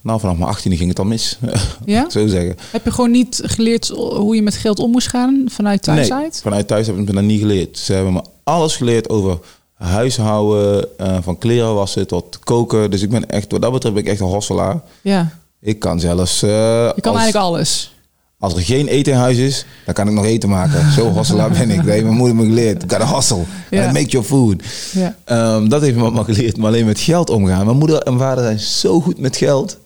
Nou, 0.00 0.20
vanaf 0.20 0.36
mijn 0.36 0.56
18e 0.56 0.76
ging 0.78 0.88
het 0.88 0.98
al 0.98 1.04
mis. 1.04 1.38
Ja? 1.84 2.10
Zo 2.10 2.26
zeggen. 2.26 2.56
Heb 2.70 2.84
je 2.84 2.90
gewoon 2.90 3.10
niet 3.10 3.40
geleerd 3.44 3.88
hoe 3.96 4.34
je 4.34 4.42
met 4.42 4.54
geld 4.54 4.78
om 4.78 4.90
moest 4.90 5.08
gaan 5.08 5.44
vanuit 5.50 5.82
thuis 5.82 6.08
nee, 6.08 6.18
uit? 6.18 6.40
vanuit 6.42 6.66
thuis 6.66 6.86
hebben 6.86 7.06
ze 7.06 7.12
me 7.12 7.18
dat 7.20 7.28
niet 7.30 7.40
geleerd. 7.40 7.78
Ze 7.78 7.92
hebben 7.92 8.12
me 8.12 8.22
alles 8.44 8.76
geleerd 8.76 9.08
over 9.08 9.38
huishouden. 9.74 10.98
eh, 10.98 11.18
van 11.22 11.38
kleren 11.38 11.74
wassen 11.74 12.06
tot 12.06 12.38
koken. 12.44 12.90
Dus 12.90 13.02
ik 13.02 13.10
ben 13.10 13.28
echt, 13.28 13.52
wat 13.52 13.62
dat 13.62 13.72
betreft 13.72 13.94
ben 13.94 14.04
ik 14.04 14.10
echt 14.10 14.20
een 14.20 14.26
hosselaar. 14.26 14.80
Ja, 15.02 15.38
Ik 15.60 15.78
kan 15.78 16.00
zelfs... 16.00 16.42
eh, 16.42 16.50
je 16.94 17.00
kan 17.00 17.12
als- 17.12 17.22
eigenlijk 17.22 17.36
alles. 17.54 17.94
Als 18.42 18.54
er 18.54 18.62
geen 18.62 18.86
eten 18.88 19.12
in 19.12 19.18
huis 19.18 19.36
is, 19.36 19.64
dan 19.84 19.94
kan 19.94 20.08
ik 20.08 20.12
nog 20.14 20.24
eten 20.24 20.48
maken. 20.48 20.90
Zo 20.96 21.10
hosselaar 21.10 21.50
ben 21.50 21.70
ik. 21.70 21.76
Dat 21.76 21.86
heeft 21.86 22.04
mijn 22.04 22.16
moeder 22.16 22.36
me 22.36 22.44
geleerd. 22.44 22.82
Ik 22.82 22.88
kan 22.88 23.00
hassel. 23.00 23.46
Make 23.70 24.06
your 24.06 24.26
food. 24.26 24.62
Ja. 24.92 25.16
Ehm, 25.24 25.68
dat 25.68 25.82
heeft 25.82 25.96
me 25.96 26.10
maar 26.10 26.24
geleerd. 26.24 26.56
Maar 26.56 26.66
alleen 26.66 26.86
met 26.86 27.00
geld 27.00 27.30
omgaan. 27.30 27.64
Mijn 27.64 27.76
moeder 27.78 27.98
en 27.98 28.18
vader 28.18 28.44
zijn 28.44 28.58
zo 28.58 29.00
goed 29.00 29.18
met 29.18 29.36
geld. 29.36 29.78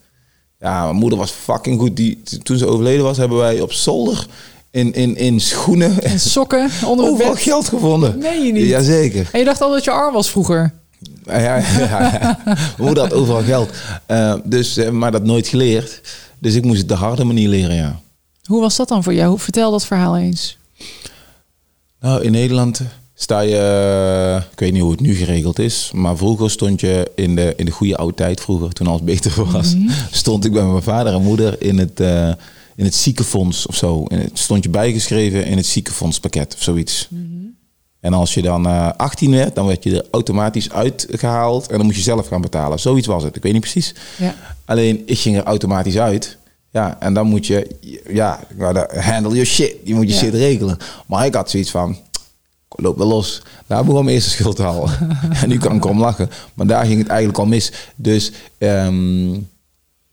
Ja, 0.61 0.85
mijn 0.85 0.97
moeder 0.97 1.19
was 1.19 1.31
fucking 1.31 1.81
goed. 1.81 1.97
Die, 1.97 2.23
toen 2.43 2.59
ze 2.59 2.67
overleden 2.67 3.05
was, 3.05 3.17
hebben 3.17 3.39
wij 3.39 3.61
op 3.61 3.73
zolder 3.73 4.27
in, 4.71 4.93
in, 4.95 5.17
in 5.17 5.41
schoenen 5.41 6.03
En 6.03 6.21
sokken 6.21 6.71
onder 6.87 7.05
het 7.05 7.15
overal 7.15 7.33
bed. 7.33 7.43
geld 7.43 7.69
gevonden. 7.69 8.19
Meen 8.19 8.47
je 8.47 8.53
niet? 8.53 8.67
Jazeker. 8.67 9.29
En 9.33 9.39
je 9.39 9.45
dacht 9.45 9.61
al 9.61 9.71
dat 9.71 9.85
je 9.85 9.91
arm 9.91 10.13
was 10.13 10.31
vroeger. 10.31 10.73
Ja, 11.25 11.39
ja, 11.39 11.57
ja, 11.79 12.39
moeder 12.79 13.03
had 13.03 13.13
overal 13.13 13.43
geld. 13.43 13.71
Eh, 14.07 14.35
dus 14.45 14.77
hebben 14.77 14.99
mij 14.99 15.11
dat 15.11 15.25
nooit 15.25 15.49
geleerd. 15.49 16.01
Dus 16.39 16.55
ik 16.55 16.65
moest 16.65 16.79
het 16.79 16.89
de 16.89 16.95
harde 16.95 17.25
manier 17.25 17.49
leren, 17.49 17.77
ja. 17.77 18.01
Hoe 18.47 18.61
was 18.61 18.77
dat 18.77 18.89
dan 18.89 19.03
voor 19.03 19.15
jou? 19.15 19.39
Vertel 19.39 19.71
dat 19.71 19.87
verhaal 19.87 20.17
eens. 20.17 20.59
Nou, 22.01 22.23
in 22.23 22.33
Nederland 22.33 22.81
sta 23.15 23.41
je, 23.41 24.43
ik 24.53 24.59
weet 24.59 24.73
niet 24.73 24.83
hoe 24.83 24.91
het 24.91 25.01
nu 25.01 25.15
geregeld 25.15 25.59
is, 25.59 25.91
maar 25.95 26.17
vroeger 26.17 26.51
stond 26.51 26.81
je 26.81 27.11
in 27.15 27.37
de, 27.37 27.53
in 27.57 27.65
de 27.65 27.71
goede 27.71 27.97
oude 27.97 28.15
tijd, 28.15 28.41
vroeger 28.41 28.73
toen 28.73 28.87
alles 28.87 29.03
beter 29.03 29.45
was, 29.53 29.75
stond 30.11 30.45
ik 30.45 30.53
bij 30.53 30.65
mijn 30.65 30.83
vader 30.83 31.15
en 31.15 31.23
moeder 31.23 31.63
in 31.63 31.79
het, 31.79 32.01
eh, 32.01 32.29
in 32.77 32.85
het 32.85 32.95
ziekenfonds 32.95 33.67
of 33.67 33.77
zo. 33.77 34.05
En 34.05 34.19
het 34.19 34.39
stond 34.39 34.65
je 34.65 34.71
bijgeschreven 34.71 35.47
in 35.47 35.57
het 35.57 35.67
ziekenfondspakket 35.67 36.55
of 36.55 36.63
zoiets. 36.63 37.09
En 38.01 38.13
als 38.13 38.35
je 38.35 38.43
dan 38.43 38.67
eh 38.67 38.91
18 38.97 39.31
werd, 39.31 39.55
dan 39.55 39.67
werd 39.67 39.83
je 39.85 39.97
er 39.97 40.07
automatisch 40.11 40.71
uitgehaald 40.71 41.69
en 41.69 41.77
dan 41.77 41.87
moest 41.87 41.99
je 41.99 42.03
zelf 42.03 42.27
gaan 42.27 42.41
betalen. 42.41 42.79
Zoiets 42.79 43.07
was 43.07 43.23
het. 43.23 43.37
Ik 43.37 43.43
weet 43.43 43.53
niet 43.53 43.61
precies. 43.61 43.95
Ja. 44.19 44.35
Alleen 44.65 45.03
ik 45.07 45.19
ging 45.19 45.37
er 45.37 45.43
automatisch 45.43 45.99
uit. 45.99 46.39
Ja, 46.71 46.97
en 47.01 47.15
dan 47.15 47.27
moet 47.27 47.47
je, 47.47 47.77
ja, 48.09 48.41
nou, 48.57 49.01
handle 49.01 49.31
your 49.31 49.47
shit. 49.47 49.75
Je 49.85 49.95
moet 49.95 50.09
je 50.09 50.15
Ja. 50.15 50.19
shit 50.21 50.35
regelen. 50.35 50.77
Maar 51.07 51.27
ik 51.27 51.35
had 51.35 51.51
zoiets 51.51 51.71
van, 51.71 51.99
loop 52.69 52.99
wel 52.99 53.07
los. 53.07 53.43
Daar 53.67 53.85
begon 53.85 54.05
mijn 54.05 54.17
eerste 54.17 54.31
schuld 54.31 54.57
te 54.57 54.63
halen. 54.63 54.91
en 55.43 55.49
nu 55.49 55.59
kan 55.59 55.77
ik 55.77 55.85
erom 55.85 56.01
lachen. 56.01 56.31
Maar 56.55 56.67
daar 56.67 56.87
ging 56.87 56.99
het 56.99 57.09
eigenlijk 57.09 57.39
al 57.39 57.47
mis. 57.47 57.73
Dus 57.97 58.33
ehm, 58.59 59.33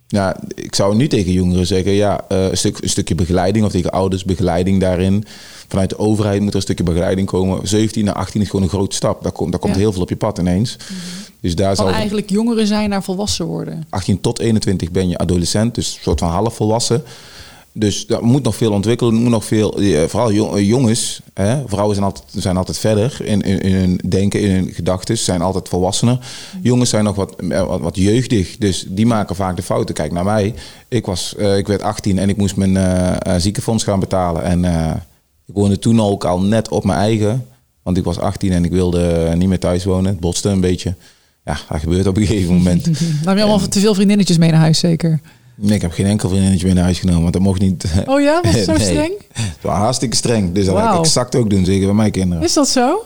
ja, 0.07 0.36
ik 0.55 0.75
zou 0.75 0.95
nu 0.95 1.07
tegen 1.07 1.31
jongeren 1.31 1.67
zeggen, 1.67 1.91
ja, 1.91 2.25
eh, 2.27 2.50
een, 2.50 2.57
stuk, 2.57 2.77
een 2.81 2.89
stukje 2.89 3.15
begeleiding 3.15 3.65
of 3.65 3.72
tegen 3.72 3.91
ouders 3.91 4.24
begeleiding 4.24 4.79
daarin. 4.79 5.25
Vanuit 5.67 5.89
de 5.89 5.98
overheid 5.98 6.39
moet 6.41 6.50
er 6.50 6.55
een 6.55 6.62
stukje 6.62 6.84
begeleiding 6.84 7.27
komen. 7.27 7.67
17 7.67 8.05
naar 8.05 8.13
18 8.13 8.41
is 8.41 8.50
gewoon 8.50 8.63
een 8.63 8.70
grote 8.70 8.96
stap. 8.96 9.24
Daar 9.24 9.32
komt, 9.32 9.51
daar 9.51 9.60
komt 9.60 9.74
Ja. 9.74 9.79
heel 9.79 9.91
veel 9.91 10.01
op 10.01 10.10
je 10.10 10.15
pad 10.15 10.38
ineens. 10.38 10.77
Dus 11.41 11.55
daar 11.55 11.75
zal 11.75 11.89
eigenlijk 11.89 12.29
jongeren 12.29 12.67
zijn 12.67 12.89
naar 12.89 13.03
volwassen 13.03 13.46
worden. 13.46 13.86
18 13.89 14.22
tot 14.22 14.39
21 14.39 14.91
ben 14.91 15.10
je 15.10 15.17
adolescent, 15.17 15.75
dus 15.75 15.93
een 15.96 16.01
soort 16.01 16.20
van 16.20 16.29
half 16.29 16.55
volwassen. 16.55 17.03
Dus 17.75 18.08
daar 18.08 18.24
moet 18.24 18.43
nog 18.43 18.55
veel 18.55 18.72
ontwikkelen, 18.72 19.13
moet 19.13 19.29
nog 19.29 19.46
veel, 19.46 19.77
eh, 19.79 20.03
vooral 20.03 20.58
eh, 20.58 20.67
jongens, 20.67 21.22
hè, 21.34 21.62
vrouwen 21.65 21.96
zijn 21.96 22.05
altijd, 22.08 22.25
zijn 22.36 22.58
altijd 22.58 22.77
verder 22.77 23.17
in, 23.24 23.41
in, 23.41 23.60
in 23.62 23.74
hun 23.74 24.00
denken, 24.08 24.41
in 24.41 24.51
hun 24.51 24.70
gedachten, 24.74 25.17
zijn 25.17 25.41
altijd 25.41 25.70
volwassener. 25.70 26.20
Jongens 26.62 26.89
zijn 26.89 27.03
nog 27.03 27.15
wat, 27.15 27.36
eh, 27.36 27.65
wat, 27.65 27.82
wat 27.82 27.96
jeugdig, 27.96 28.58
dus 28.58 28.86
die 28.88 29.05
maken 29.05 29.36
vaak 29.36 29.55
de 29.55 29.62
fouten. 29.62 29.96
Kijk 29.96 30.12
naar 30.12 30.24
mij, 30.24 30.53
ik, 30.88 31.05
was, 31.05 31.34
ik 31.34 31.67
werd 31.67 31.82
18 31.82 32.20
en 32.20 32.29
ik 32.29 32.38
moest 32.38 32.55
mijn 32.55 33.41
ziekenfonds 33.41 33.84
gaan 33.84 34.00
betalen. 34.00 34.43
En 34.43 34.65
ik 35.45 35.53
woonde 35.53 35.79
toen 35.79 36.01
ook 36.01 36.25
al 36.25 36.41
net 36.41 36.69
op 36.69 36.83
mijn 36.83 37.00
eigen, 37.00 37.45
want 37.83 37.97
ik 37.97 38.03
was 38.03 38.19
18 38.19 38.51
en 38.51 38.65
ik 38.65 38.71
wilde 38.71 39.33
niet 39.38 39.47
meer 39.47 39.59
thuis 39.59 39.83
wonen. 39.83 40.12
Het 40.12 40.19
botste 40.19 40.50
een 40.50 40.62
beetje. 40.62 40.95
Ja, 41.45 41.57
dat 41.69 41.79
gebeurt 41.79 42.07
op 42.07 42.17
een 42.17 42.25
gegeven 42.25 42.53
moment. 42.53 42.83
Dan 42.85 42.93
heb 43.27 43.38
je 43.38 43.43
allemaal 43.43 43.67
te 43.67 43.79
veel 43.79 43.93
vriendinnetjes 43.93 44.38
mee 44.38 44.51
naar 44.51 44.59
huis 44.59 44.79
zeker. 44.79 45.19
Nee, 45.55 45.75
ik 45.75 45.81
heb 45.81 45.91
geen 45.91 46.05
enkel 46.05 46.29
vriendinnetje 46.29 46.65
meer 46.65 46.75
naar 46.75 46.83
huis 46.83 47.00
genomen, 47.00 47.21
want 47.21 47.33
dat 47.33 47.41
mocht 47.41 47.62
niet. 47.62 47.85
Oh 48.05 48.21
ja, 48.21 48.41
was 48.43 48.53
het 48.55 48.63
zo 48.65 48.71
Nee. 48.77 48.81
streng? 48.85 49.13
Het 49.33 49.57
was 49.62 49.77
hartstikke 49.77 50.15
streng. 50.15 50.53
Dus 50.53 50.65
dat 50.65 50.75
ga 50.75 50.81
Wauw. 50.83 50.93
ik 51.00 51.05
exact 51.05 51.35
ook 51.35 51.50
doen, 51.50 51.65
zeker 51.65 51.85
bij 51.85 51.95
mijn 51.95 52.12
kinderen. 52.12 52.43
Is 52.43 52.53
dat 52.53 52.67
zo? 52.69 53.01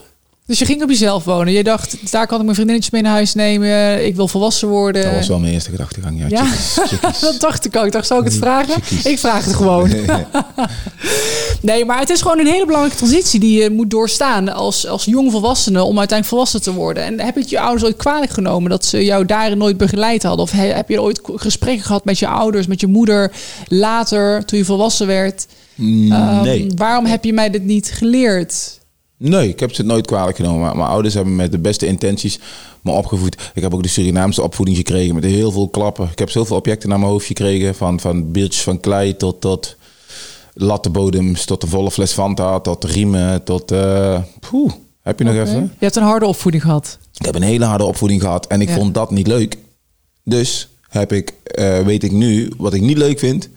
Dus 0.47 0.59
je 0.59 0.65
ging 0.65 0.83
op 0.83 0.89
jezelf 0.89 1.23
wonen. 1.23 1.53
Je 1.53 1.63
dacht, 1.63 2.11
daar 2.11 2.27
kan 2.27 2.37
ik 2.37 2.43
mijn 2.43 2.55
vriendinnetjes 2.55 2.93
mee 2.93 3.01
naar 3.01 3.11
huis 3.11 3.33
nemen. 3.33 4.05
Ik 4.05 4.15
wil 4.15 4.27
volwassen 4.27 4.67
worden. 4.67 5.03
Dat 5.03 5.13
was 5.13 5.27
wel 5.27 5.39
mijn 5.39 5.53
eerste 5.53 5.69
gedachtegang. 5.69 6.19
Ja, 6.19 6.25
Ja. 6.29 6.45
chickies, 6.45 6.89
chickies. 6.89 7.19
Dat 7.29 7.39
dacht 7.39 7.65
ik 7.65 7.75
ook. 7.77 7.85
Ik 7.85 7.91
dacht, 7.91 8.07
zou 8.07 8.19
ik 8.19 8.25
het 8.25 8.35
vragen? 8.37 8.73
chickies. 8.83 9.05
Ik 9.05 9.19
vraag 9.19 9.45
het 9.45 9.55
gewoon. 9.55 9.89
Nee, 11.61 11.85
maar 11.85 11.99
het 11.99 12.09
is 12.09 12.21
gewoon 12.21 12.39
een 12.39 12.45
hele 12.47 12.65
belangrijke 12.65 12.97
transitie 12.97 13.39
die 13.39 13.61
je 13.61 13.69
moet 13.69 13.89
doorstaan 13.89 14.49
als, 14.53 14.87
als 14.87 15.05
jong 15.05 15.31
volwassene 15.31 15.83
om 15.83 15.97
uiteindelijk 15.97 16.27
volwassen 16.27 16.61
te 16.61 16.73
worden. 16.73 17.03
En 17.03 17.19
heb 17.19 17.33
je 17.35 17.39
het 17.41 17.49
je 17.49 17.59
ouders 17.59 17.83
ooit 17.83 17.95
kwalijk 17.95 18.31
genomen 18.31 18.69
dat 18.69 18.85
ze 18.85 19.03
jou 19.05 19.25
daarin 19.25 19.57
nooit 19.57 19.77
begeleid 19.77 20.23
hadden? 20.23 20.41
Of 20.45 20.51
he- 20.51 20.73
heb 20.73 20.89
je 20.89 21.01
ooit 21.01 21.19
gesprekken 21.35 21.85
gehad 21.85 22.05
met 22.05 22.19
je 22.19 22.27
ouders, 22.27 22.67
met 22.67 22.79
je 22.79 22.87
moeder 22.87 23.31
later, 23.67 24.45
toen 24.45 24.57
je 24.59 24.65
volwassen 24.65 25.07
werd? 25.07 25.45
Mm, 25.75 26.11
Ehm, 26.11 26.41
nee. 26.43 26.67
Waarom 26.75 27.05
heb 27.05 27.23
je 27.23 27.33
mij 27.33 27.49
dit 27.49 27.63
niet 27.63 27.91
geleerd? 27.93 28.76
Nee, 29.17 29.49
ik 29.49 29.59
heb 29.59 29.73
ze 29.73 29.83
nooit 29.83 30.05
kwalijk 30.07 30.35
genomen. 30.37 30.77
Mijn 30.77 30.89
ouders 30.89 31.13
hebben 31.13 31.35
met 31.35 31.51
de 31.51 31.59
beste 31.59 31.85
intenties 31.85 32.39
me 32.81 32.91
opgevoed. 32.91 33.51
Ik 33.53 33.61
heb 33.61 33.73
ook 33.73 33.83
de 33.83 33.89
Surinaamse 33.89 34.41
opvoeding 34.41 34.77
gekregen 34.77 35.15
met 35.15 35.23
heel 35.23 35.51
veel 35.51 35.69
klappen. 35.69 36.09
Ik 36.11 36.19
heb 36.19 36.29
zoveel 36.29 36.55
objecten 36.57 36.89
naar 36.89 36.99
mijn 36.99 37.11
hoofd 37.11 37.25
gekregen. 37.25 37.75
Van, 37.75 37.99
van 37.99 38.31
beeldjes 38.31 38.63
van 38.63 38.79
klei 38.79 39.17
tot, 39.17 39.41
tot 39.41 39.75
lattenbodems, 40.53 41.45
tot 41.45 41.61
de 41.61 41.67
volle 41.67 41.91
fles 41.91 42.11
Fanta, 42.11 42.59
tot 42.59 42.83
riemen, 42.83 43.43
tot... 43.43 43.65
poeh, 44.49 44.71
heb 45.01 45.19
je 45.19 45.25
nog 45.25 45.35
even? 45.35 45.61
Je 45.61 45.69
hebt 45.85 45.95
een 45.95 46.03
harde 46.03 46.25
opvoeding 46.25 46.63
gehad. 46.63 46.97
Ik 47.13 47.25
heb 47.25 47.35
een 47.35 47.41
hele 47.41 47.65
harde 47.65 47.83
opvoeding 47.83 48.21
gehad 48.21 48.47
en 48.47 48.61
ik 48.61 48.67
Ja. 48.69 48.75
vond 48.75 48.93
dat 48.93 49.11
niet 49.11 49.27
leuk. 49.27 49.57
Dus 50.23 50.69
heb 50.89 51.11
ik, 51.13 51.33
eh, 51.43 51.79
weet 51.79 52.03
ik 52.03 52.11
nu 52.11 52.51
wat 52.57 52.73
ik 52.73 52.81
niet 52.81 52.97
leuk 52.97 53.19
vind. 53.19 53.49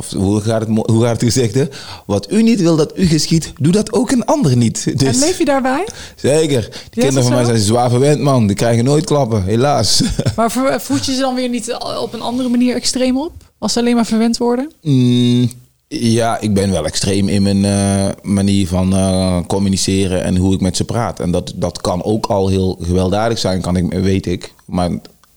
Of 0.00 0.10
hoe 0.12 0.40
gaat 0.40 0.60
het, 0.60 0.68
hoe 0.86 1.02
gaat 1.02 1.10
het 1.12 1.22
gezegd? 1.22 1.54
hè? 1.54 1.64
Wat 2.06 2.32
u 2.32 2.42
niet 2.42 2.60
wil 2.60 2.76
dat 2.76 2.92
u 2.98 3.06
geschiet, 3.06 3.52
doe 3.58 3.72
dat 3.72 3.92
ook 3.92 4.10
een 4.10 4.24
ander 4.24 4.56
niet. 4.56 4.84
En 4.86 4.96
Dus, 4.96 5.20
leef 5.20 5.38
je 5.38 5.44
daarbij? 5.44 5.86
zeker. 6.16 6.68
Die 6.90 7.02
kinderen 7.02 7.22
van 7.22 7.32
mij 7.32 7.44
zijn 7.44 7.58
zwaar 7.58 7.90
verwend, 7.90 8.20
man. 8.20 8.46
Die 8.46 8.56
krijgen 8.56 8.84
nooit 8.84 9.04
klappen, 9.04 9.44
helaas. 9.44 10.02
Maar 10.36 10.50
voed 10.80 11.06
je 11.06 11.12
ze 11.14 11.20
dan 11.20 11.34
weer 11.34 11.48
niet 11.48 11.76
op 12.00 12.12
een 12.12 12.20
andere 12.20 12.48
manier 12.48 12.74
extreem 12.74 13.18
op? 13.18 13.32
Als 13.58 13.72
ze 13.72 13.78
alleen 13.78 13.94
maar 13.94 14.06
verwend 14.06 14.36
worden? 14.36 14.70
Mm, 14.82 15.50
Ja, 15.88 16.40
ik 16.40 16.54
ben 16.54 16.70
wel 16.70 16.84
extreem 16.86 17.28
in 17.28 17.42
mijn 17.42 17.64
eh, 17.64 18.06
manier 18.22 18.66
van 18.68 18.94
eh, 18.94 19.38
communiceren 19.46 20.22
en 20.24 20.36
hoe 20.36 20.54
ik 20.54 20.60
met 20.60 20.76
ze 20.76 20.84
praat. 20.84 21.20
En 21.20 21.30
dat, 21.30 21.52
dat 21.56 21.80
kan 21.80 22.02
ook 22.04 22.26
al 22.26 22.48
heel 22.48 22.78
gewelddadig 22.82 23.38
zijn, 23.38 23.60
kan 23.60 23.76
ik, 23.76 23.92
weet 23.92 24.26
ik. 24.26 24.52
Maar 24.66 24.90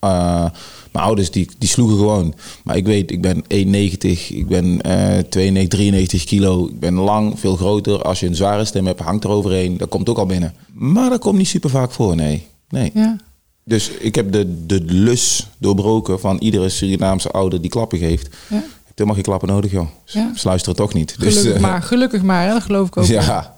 uh, 0.03 0.46
mijn 0.93 1.05
ouders 1.05 1.31
die, 1.31 1.50
die 1.57 1.69
sloegen 1.69 1.97
gewoon. 1.97 2.33
Maar 2.63 2.77
ik 2.77 2.85
weet, 2.85 3.12
ik 3.12 3.21
ben 3.21 3.35
1,90, 3.35 3.47
ik 4.27 4.47
ben 4.47 4.81
92, 5.29 5.67
93 5.67 6.23
kilo. 6.23 6.67
Ik 6.67 6.79
ben 6.79 6.93
lang, 6.93 7.39
veel 7.39 7.55
groter. 7.55 8.01
Als 8.01 8.19
je 8.19 8.27
een 8.27 8.35
zware 8.35 8.65
stem 8.65 8.85
hebt, 8.85 9.00
hangt 9.00 9.23
er 9.23 9.29
overheen. 9.29 9.77
Dat 9.77 9.89
komt 9.89 10.09
ook 10.09 10.17
al 10.17 10.25
binnen. 10.25 10.53
Maar 10.73 11.09
dat 11.09 11.19
komt 11.19 11.38
niet 11.38 11.47
super 11.47 11.69
vaak 11.69 11.91
voor, 11.91 12.15
nee. 12.15 12.47
nee. 12.69 12.91
Ja. 12.93 13.17
Dus 13.65 13.89
ik 13.89 14.15
heb 14.15 14.31
de, 14.31 14.65
de 14.65 14.81
lus 14.85 15.47
doorbroken 15.57 16.19
van 16.19 16.38
iedere 16.38 16.69
Surinaamse 16.69 17.31
ouder 17.31 17.62
die 17.62 17.69
klappen 17.69 17.97
geeft. 17.97 18.35
Ja. 18.50 18.63
Toen 18.95 19.07
mag 19.07 19.15
je 19.15 19.21
klappen 19.21 19.47
nodig, 19.47 19.71
joh. 19.71 19.88
Ja. 20.05 20.31
Ze 20.35 20.47
luisteren 20.47 20.75
toch 20.75 20.93
niet. 20.93 21.15
Dus, 21.19 21.35
Gelukkig 21.35 21.55
eh, 21.55 21.69
maar, 21.69 21.81
gelukkig 21.81 22.21
maar, 22.21 22.45
hè? 22.47 22.53
dat 22.53 22.62
geloof 22.62 22.88
ik 22.88 22.97
ook. 22.97 23.05
Ja. 23.05 23.53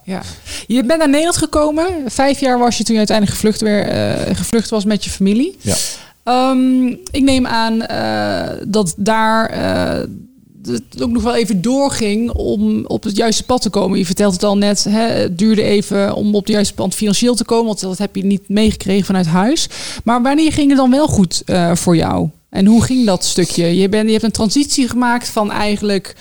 Je 0.68 0.86
bent 0.86 1.00
naar 1.00 1.10
Nederland 1.10 1.38
gekomen. 1.38 1.88
Vijf 2.06 2.39
jaar 2.39 2.60
was 2.60 2.77
je 2.77 2.84
toen 2.84 2.94
je 2.94 2.98
uiteindelijk 2.98 3.38
gevlucht, 3.38 3.62
weer, 3.62 3.88
eh, 3.88 4.36
gevlucht 4.36 4.70
was 4.70 4.86
met 4.86 5.04
je 5.04 5.10
familie. 5.10 5.58
Ja. 5.62 5.75
Ehm, 6.25 6.88
ik 7.12 7.22
neem 7.22 7.46
aan 7.48 7.82
eh, 7.82 8.58
dat 8.67 8.94
daar 8.98 9.50
eh, 9.50 10.03
het 10.63 11.01
ook 11.03 11.10
nog 11.12 11.24
wel 11.24 11.36
even 11.36 11.62
doorging 11.62 12.32
om 12.32 12.86
op 12.86 13.03
het 13.03 13.15
juiste 13.15 13.44
pad 13.44 13.62
te 13.62 13.70
komen. 13.70 13.98
Je 13.98 14.05
vertelt 14.05 14.34
het 14.34 14.44
al 14.44 14.58
net, 14.58 14.84
hè, 14.84 15.08
het 15.08 15.38
duurde 15.38 15.63
even 15.63 16.15
om 16.15 16.36
op 16.36 16.44
het 16.44 16.51
juiste 16.53 16.74
pad 16.74 16.94
financieel 16.94 17.36
te 17.36 17.46
komen, 17.46 17.65
want 17.65 17.79
dat 17.79 17.98
heb 17.98 18.15
je 18.15 18.25
niet 18.25 18.50
meegekregen 18.50 19.05
vanuit 19.05 19.25
huis. 19.25 19.70
Maar 20.03 20.22
wanneer 20.22 20.51
ging 20.53 20.67
het 20.70 20.77
dan 20.77 20.91
wel 20.91 21.08
goed 21.08 21.41
eh, 21.46 21.75
voor 21.75 21.96
jou? 21.96 22.29
En 22.50 22.65
hoe 22.65 22.84
ging 22.84 23.05
dat 23.05 23.24
stukje? 23.25 23.75
Je, 23.75 23.89
bent, 23.89 24.05
je 24.05 24.12
hebt 24.12 24.24
een 24.24 24.32
transitie 24.32 24.88
gemaakt 24.89 25.29
van 25.29 25.51
eigenlijk, 25.51 26.15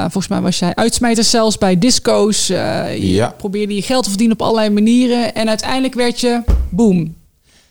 volgens 0.00 0.28
mij 0.28 0.40
was 0.40 0.58
jij 0.58 0.74
uitsmijter 0.74 1.24
zelfs 1.24 1.58
bij 1.58 1.78
disco's. 1.78 2.46
je 2.46 2.98
Ja. 3.12 3.34
probeerde 3.38 3.74
je 3.74 3.82
geld 3.82 4.02
te 4.02 4.08
verdienen 4.08 4.36
op 4.36 4.42
allerlei 4.42 4.70
manieren. 4.70 5.34
En 5.34 5.48
uiteindelijk 5.48 5.94
werd 5.94 6.20
je, 6.20 6.42
boom, 6.70 7.14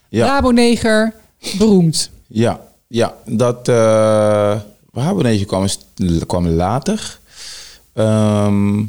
Ja. 0.10 0.26
Raboneger, 0.26 1.14
beroemd. 1.58 2.10
Ja, 2.28 2.62
ja 2.88 3.16
dat 3.26 3.68
uh, 3.68 4.56
Raboneetje 4.94 5.46
kwam, 5.46 5.68
kwam 6.28 6.48
later. 6.48 7.20
Ehm, 7.94 8.84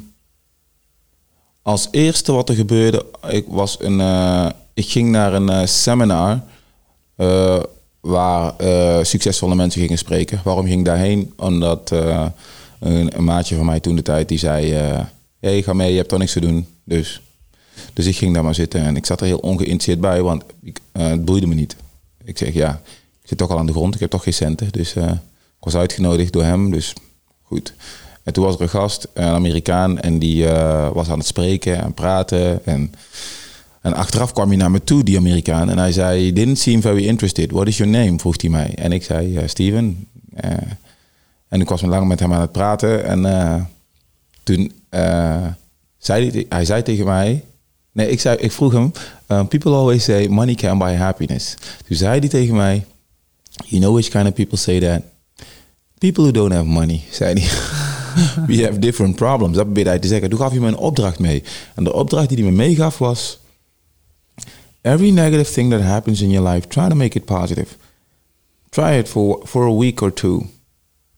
als 1.62 1.88
eerste 1.90 2.32
wat 2.32 2.48
er 2.48 2.54
gebeurde, 2.54 3.06
ik, 3.28 3.44
was 3.48 3.76
een, 3.80 3.98
uh, 3.98 4.48
ik 4.74 4.88
ging 4.88 5.10
naar 5.10 5.34
een 5.34 5.50
uh, 5.50 5.66
seminar 5.66 6.40
waar 8.00 8.54
succesvolle 9.02 9.54
mensen 9.54 9.80
gingen 9.80 9.98
spreken. 9.98 10.40
Waarom 10.44 10.66
ging 10.66 10.78
ik 10.78 10.84
daarheen? 10.84 11.32
Omdat 11.36 11.90
een, 11.90 12.32
een, 13.16 13.24
maatje 13.24 13.56
van 13.56 13.66
mij 13.66 13.80
toen 13.80 13.96
de 13.96 14.02
tijd 14.02 14.28
die 14.28 14.38
zei: 14.38 14.72
hey, 15.40 15.62
ga 15.62 15.72
mee, 15.72 15.90
je 15.90 15.96
hebt 15.96 16.08
toch 16.08 16.18
niks 16.18 16.32
te 16.32 16.40
doen. 16.40 16.66
Dus, 16.84 17.20
dus 17.92 18.06
ik 18.06 18.16
ging 18.16 18.34
daar 18.34 18.44
maar 18.44 18.54
zitten 18.54 18.80
en 18.80 18.96
ik 18.96 19.06
zat 19.06 19.20
er 19.20 19.26
heel 19.26 19.38
ongeïnteresseerd 19.38 20.00
bij, 20.00 20.22
want 20.22 20.44
ik, 20.62 20.80
het 20.92 21.24
boeide 21.24 21.46
me 21.46 21.54
niet. 21.54 21.76
Ik 22.24 22.38
zeg 22.38 22.54
ja, 22.54 22.80
ik 23.22 23.28
zit 23.28 23.38
toch 23.38 23.50
al 23.50 23.58
aan 23.58 23.66
de 23.66 23.72
grond, 23.72 23.94
ik 23.94 24.00
heb 24.00 24.10
toch 24.10 24.22
geen 24.22 24.34
centen. 24.34 24.72
Dus 24.72 24.94
uh, 24.94 25.10
ik 25.10 25.66
was 25.66 25.74
uitgenodigd 25.74 26.32
door 26.32 26.44
hem, 26.44 26.70
dus 26.70 26.94
goed. 27.42 27.74
En 28.22 28.32
toen 28.32 28.44
was 28.44 28.54
er 28.54 28.60
een 28.60 28.68
gast, 28.68 29.08
een 29.14 29.24
Amerikaan, 29.24 30.00
en 30.00 30.18
die 30.18 30.44
uh, 30.44 30.90
was 30.92 31.08
aan 31.08 31.18
het 31.18 31.26
spreken 31.26 31.82
en 31.82 31.94
praten. 31.94 32.66
En, 32.66 32.94
en 33.80 33.94
achteraf 33.94 34.32
kwam 34.32 34.48
hij 34.48 34.56
naar 34.56 34.70
me 34.70 34.84
toe, 34.84 35.04
die 35.04 35.16
Amerikaan, 35.16 35.70
en 35.70 35.78
hij 35.78 35.92
zei: 35.92 36.32
didn't 36.32 36.58
seem 36.58 36.80
very 36.80 37.06
interested. 37.06 37.50
What 37.50 37.66
is 37.66 37.76
your 37.76 37.92
name? 37.92 38.18
vroeg 38.18 38.40
hij 38.40 38.50
mij. 38.50 38.74
En 38.74 38.92
ik 38.92 39.04
zei: 39.04 39.48
Steven. 39.48 40.08
en 41.48 41.60
ik 41.60 41.68
was 41.68 41.80
lang 41.80 42.08
met 42.08 42.20
hem 42.20 42.32
aan 42.32 42.40
het 42.40 42.52
praten. 42.52 43.04
En 43.04 43.68
toen 44.42 44.72
zei 45.98 46.30
hij, 46.30 46.46
hij 46.48 46.64
zei 46.64 46.82
tegen 46.82 47.04
mij: 47.04 47.44
Nee, 47.92 48.10
ik, 48.10 48.20
zei, 48.20 48.36
ik 48.36 48.52
vroeg 48.52 48.72
hem, 48.72 48.92
um, 49.28 49.48
people 49.48 49.72
always 49.72 50.04
say 50.04 50.28
money 50.28 50.54
can 50.54 50.78
buy 50.78 50.94
happiness. 50.94 51.54
Toen 51.86 51.96
zei 51.96 52.18
hij 52.18 52.28
tegen 52.28 52.56
mij, 52.56 52.86
you 53.66 53.80
know 53.80 53.92
which 53.92 54.08
kind 54.08 54.26
of 54.26 54.32
people 54.32 54.58
say 54.58 54.80
that? 54.80 55.02
People 55.98 56.22
who 56.22 56.32
don't 56.32 56.52
have 56.52 56.64
money, 56.64 57.02
zei 57.10 57.40
hij. 57.40 57.48
We 58.46 58.62
have 58.64 58.78
different 58.78 59.16
problems. 59.16 59.56
Dat 59.56 59.64
probeerde 59.64 59.90
hij 59.90 59.98
te 59.98 60.08
zeggen. 60.08 60.30
Toen 60.30 60.38
gaf 60.38 60.50
hij 60.50 60.60
me 60.60 60.66
een 60.66 60.76
opdracht 60.76 61.18
mee. 61.18 61.42
En 61.74 61.84
de 61.84 61.92
opdracht 61.92 62.28
die 62.28 62.38
hij 62.38 62.46
me 62.46 62.56
meegaf 62.56 62.98
was, 62.98 63.38
every 64.82 65.10
negative 65.10 65.52
thing 65.52 65.70
that 65.70 65.80
happens 65.80 66.20
in 66.20 66.30
your 66.30 66.48
life, 66.48 66.68
try 66.68 66.88
to 66.88 66.94
make 66.94 67.18
it 67.18 67.24
positive. 67.24 67.76
Try 68.70 68.98
it 68.98 69.08
for, 69.08 69.40
for 69.44 69.66
a 69.66 69.72
week 69.72 70.02
or 70.02 70.14
two. 70.14 70.46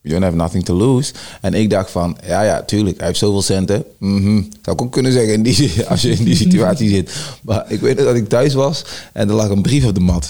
You 0.02 0.14
don't 0.14 0.22
have 0.24 0.36
nothing 0.36 0.64
to 0.64 0.74
lose. 0.74 1.12
En 1.40 1.54
ik 1.54 1.70
dacht 1.70 1.90
van, 1.90 2.16
ja, 2.26 2.42
ja, 2.42 2.62
tuurlijk, 2.62 2.96
hij 2.98 3.06
heeft 3.06 3.18
zoveel 3.18 3.42
centen. 3.42 3.84
Mm 3.98 4.48
Zou 4.62 4.76
ik 4.76 4.82
ook 4.82 4.92
kunnen 4.92 5.12
zeggen 5.12 5.32
in 5.32 5.42
die, 5.42 5.72
als 5.88 6.02
je 6.02 6.10
in 6.10 6.24
die 6.24 6.36
situatie 6.36 6.88
zit. 6.88 7.12
Maar 7.42 7.64
ik 7.68 7.80
weet 7.80 7.96
dat 7.98 8.14
ik 8.14 8.28
thuis 8.28 8.54
was 8.54 8.84
en 9.12 9.28
er 9.28 9.34
lag 9.34 9.48
een 9.48 9.62
brief 9.62 9.84
op 9.86 9.94
de 9.94 10.00
mat. 10.00 10.28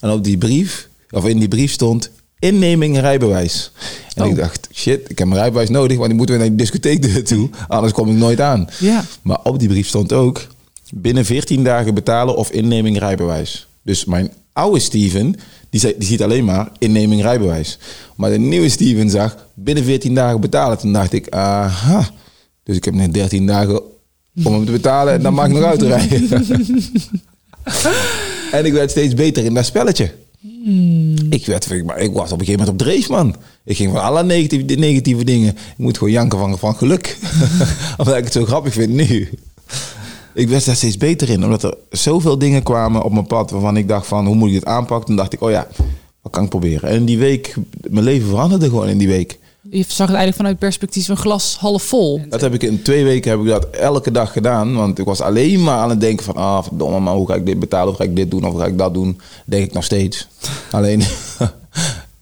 En 0.00 0.10
op 0.10 0.24
die 0.24 0.38
brief, 0.38 0.88
of 1.10 1.26
in 1.26 1.38
die 1.38 1.48
brief 1.48 1.72
stond 1.72 2.10
inneming 2.38 2.98
rijbewijs. 3.00 3.70
En 4.14 4.22
Oh. 4.24 4.28
ik 4.30 4.36
dacht, 4.36 4.68
shit, 4.72 5.10
ik 5.10 5.18
heb 5.18 5.28
een 5.28 5.34
rijbewijs 5.34 5.68
nodig, 5.68 5.96
want 5.96 6.08
die 6.08 6.16
moeten 6.16 6.34
we 6.34 6.40
naar 6.40 6.50
die 6.50 6.58
discotheek 6.58 7.02
toe. 7.26 7.50
Anders 7.68 7.92
kom 7.92 8.10
ik 8.10 8.16
nooit 8.16 8.40
aan. 8.40 8.68
Ja. 8.78 9.04
Maar 9.22 9.38
op 9.42 9.58
die 9.58 9.68
brief 9.68 9.88
stond 9.88 10.12
ook 10.12 10.46
binnen 10.94 11.24
14 11.24 11.64
dagen 11.64 11.94
betalen 11.94 12.36
of 12.36 12.50
inneming 12.50 12.98
rijbewijs. 12.98 13.66
Dus 13.82 14.04
mijn 14.04 14.32
oude 14.52 14.78
Steven, 14.80 15.36
die, 15.80 15.94
die 15.98 16.08
ziet 16.08 16.22
alleen 16.22 16.44
maar 16.44 16.68
inneming 16.78 17.22
rijbewijs. 17.22 17.78
Maar 18.16 18.30
de 18.30 18.38
nieuwe 18.38 18.68
Steven 18.68 19.10
zag 19.10 19.36
binnen 19.54 19.84
14 19.84 20.14
dagen 20.14 20.40
betalen. 20.40 20.78
Toen 20.78 20.92
dacht 20.92 21.12
ik, 21.12 21.28
aha. 21.28 22.10
Dus 22.62 22.76
ik 22.76 22.84
heb 22.84 22.94
net 22.94 23.14
13 23.14 23.46
dagen 23.46 23.82
om 24.44 24.52
hem 24.52 24.64
te 24.64 24.72
betalen 24.72 25.12
en 25.14 25.22
dan 25.22 25.34
mag 25.34 25.46
ik 25.46 25.52
nog 25.52 25.62
uitrijden. 25.62 26.28
en 28.52 28.64
ik 28.64 28.72
werd 28.72 28.90
steeds 28.90 29.14
beter 29.14 29.44
in 29.44 29.54
dat 29.54 29.64
spelletje. 29.64 30.12
Ik, 31.30 31.46
werd, 31.46 31.84
maar 31.84 31.98
ik 31.98 32.12
was 32.12 32.32
op 32.32 32.40
een 32.40 32.46
gegeven 32.46 32.64
moment 32.64 32.68
op 32.68 32.78
dreef, 32.78 33.08
man. 33.08 33.36
Ik 33.64 33.76
ging 33.76 33.92
van 33.92 34.02
alle 34.02 34.24
negatieve, 34.24 34.74
negatieve 34.74 35.24
dingen. 35.24 35.48
Ik 35.48 35.56
moet 35.76 35.98
gewoon 35.98 36.12
janken 36.12 36.38
van, 36.38 36.58
van 36.58 36.76
geluk. 36.76 37.18
omdat 37.98 38.16
ik 38.16 38.24
het 38.24 38.32
zo 38.32 38.44
grappig 38.44 38.72
vind 38.72 38.92
nu. 38.92 39.28
Ik 40.34 40.48
werd 40.48 40.64
daar 40.64 40.76
steeds 40.76 40.96
beter 40.96 41.30
in, 41.30 41.44
omdat 41.44 41.62
er 41.62 41.74
zoveel 41.90 42.38
dingen 42.38 42.62
kwamen 42.62 43.02
op 43.02 43.12
mijn 43.12 43.26
pad 43.26 43.50
waarvan 43.50 43.76
ik 43.76 43.88
dacht 43.88 44.06
van, 44.06 44.26
hoe 44.26 44.34
moet 44.34 44.48
ik 44.48 44.54
dit 44.54 44.64
aanpakken? 44.64 45.06
Toen 45.06 45.16
dacht 45.16 45.32
ik, 45.32 45.42
oh 45.42 45.50
ja, 45.50 45.66
wat 46.22 46.32
kan 46.32 46.42
ik 46.44 46.48
proberen? 46.48 46.88
En 46.88 46.94
in 46.94 47.04
die 47.04 47.18
week, 47.18 47.54
mijn 47.90 48.04
leven 48.04 48.28
veranderde 48.28 48.68
gewoon 48.68 48.88
in 48.88 48.98
die 48.98 49.08
week. 49.08 49.38
Je 49.70 49.84
zag 49.88 49.88
het 49.88 50.16
eigenlijk 50.16 50.36
vanuit 50.36 50.54
het 50.54 50.64
perspectief 50.64 51.06
van 51.06 51.16
glas 51.16 51.56
half 51.56 51.82
vol. 51.82 52.20
Dat 52.28 52.40
heb 52.40 52.54
ik 52.54 52.62
in 52.62 52.82
twee 52.82 53.04
weken 53.04 53.30
heb 53.30 53.40
ik 53.40 53.46
dat 53.46 53.70
elke 53.70 54.10
dag 54.10 54.32
gedaan. 54.32 54.74
Want 54.74 54.98
ik 54.98 55.04
was 55.04 55.20
alleen 55.20 55.62
maar 55.62 55.78
aan 55.78 55.90
het 55.90 56.00
denken 56.00 56.24
van... 56.24 56.34
Ah, 56.34 56.62
verdomme, 56.62 57.00
maar 57.00 57.14
hoe 57.14 57.26
ga 57.26 57.34
ik 57.34 57.46
dit 57.46 57.58
betalen? 57.58 57.92
Of 57.92 57.96
ga 57.96 58.04
ik 58.04 58.16
dit 58.16 58.30
doen? 58.30 58.44
Of 58.44 58.58
ga 58.58 58.66
ik 58.66 58.78
dat 58.78 58.94
doen? 58.94 59.20
Denk 59.46 59.64
ik 59.64 59.72
nog 59.72 59.84
steeds. 59.84 60.28
alleen... 60.70 61.02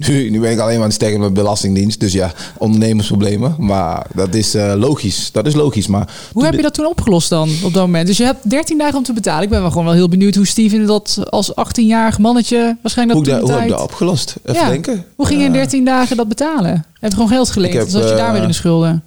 nu, 0.08 0.30
nu 0.30 0.40
ben 0.40 0.50
ik 0.50 0.58
alleen 0.58 0.72
maar 0.72 0.82
aan 0.82 0.82
het 0.82 0.92
steken 0.92 1.20
met 1.20 1.34
belastingdienst. 1.34 2.00
Dus 2.00 2.12
ja, 2.12 2.32
ondernemersproblemen. 2.58 3.54
Maar 3.58 4.06
dat 4.14 4.34
is 4.34 4.54
uh, 4.54 4.72
logisch. 4.76 5.30
Dat 5.32 5.46
is 5.46 5.54
logisch. 5.54 5.86
Maar 5.86 6.12
hoe 6.32 6.44
heb 6.44 6.54
je 6.54 6.62
dat 6.62 6.74
toen 6.74 6.86
opgelost 6.86 7.28
dan 7.28 7.50
op 7.62 7.72
dat 7.74 7.82
moment? 7.82 8.06
Dus 8.06 8.16
je 8.16 8.24
hebt 8.24 8.50
13 8.50 8.78
dagen 8.78 8.96
om 8.96 9.02
te 9.02 9.12
betalen. 9.12 9.42
Ik 9.42 9.48
ben 9.48 9.60
wel 9.60 9.70
gewoon 9.70 9.84
wel 9.84 9.94
heel 9.94 10.08
benieuwd 10.08 10.34
hoe 10.34 10.46
Steven 10.46 10.86
dat 10.86 11.18
als 11.30 11.52
18-jarig 11.52 12.18
mannetje 12.18 12.76
waarschijnlijk 12.82 13.18
hoe, 13.18 13.28
dat 13.28 13.40
da, 13.40 13.46
hoe 13.46 13.52
heb 13.52 13.62
ik 13.62 13.68
dat 13.68 13.82
opgelost? 13.82 14.36
Even 14.44 14.60
ja. 14.60 14.68
denken. 14.68 15.04
Hoe 15.16 15.26
ging 15.26 15.40
je 15.40 15.46
in 15.46 15.52
13 15.52 15.84
dagen 15.84 16.16
dat 16.16 16.28
betalen? 16.28 16.72
Je 16.72 16.98
hebt 17.00 17.14
gewoon 17.14 17.28
geld 17.28 17.50
geleend. 17.50 17.74
heb, 17.74 17.90
dus 17.90 18.10
je 18.10 18.16
daar 18.16 18.32
weer 18.32 18.42
in 18.42 18.48
de 18.48 18.54
schulden. 18.54 19.02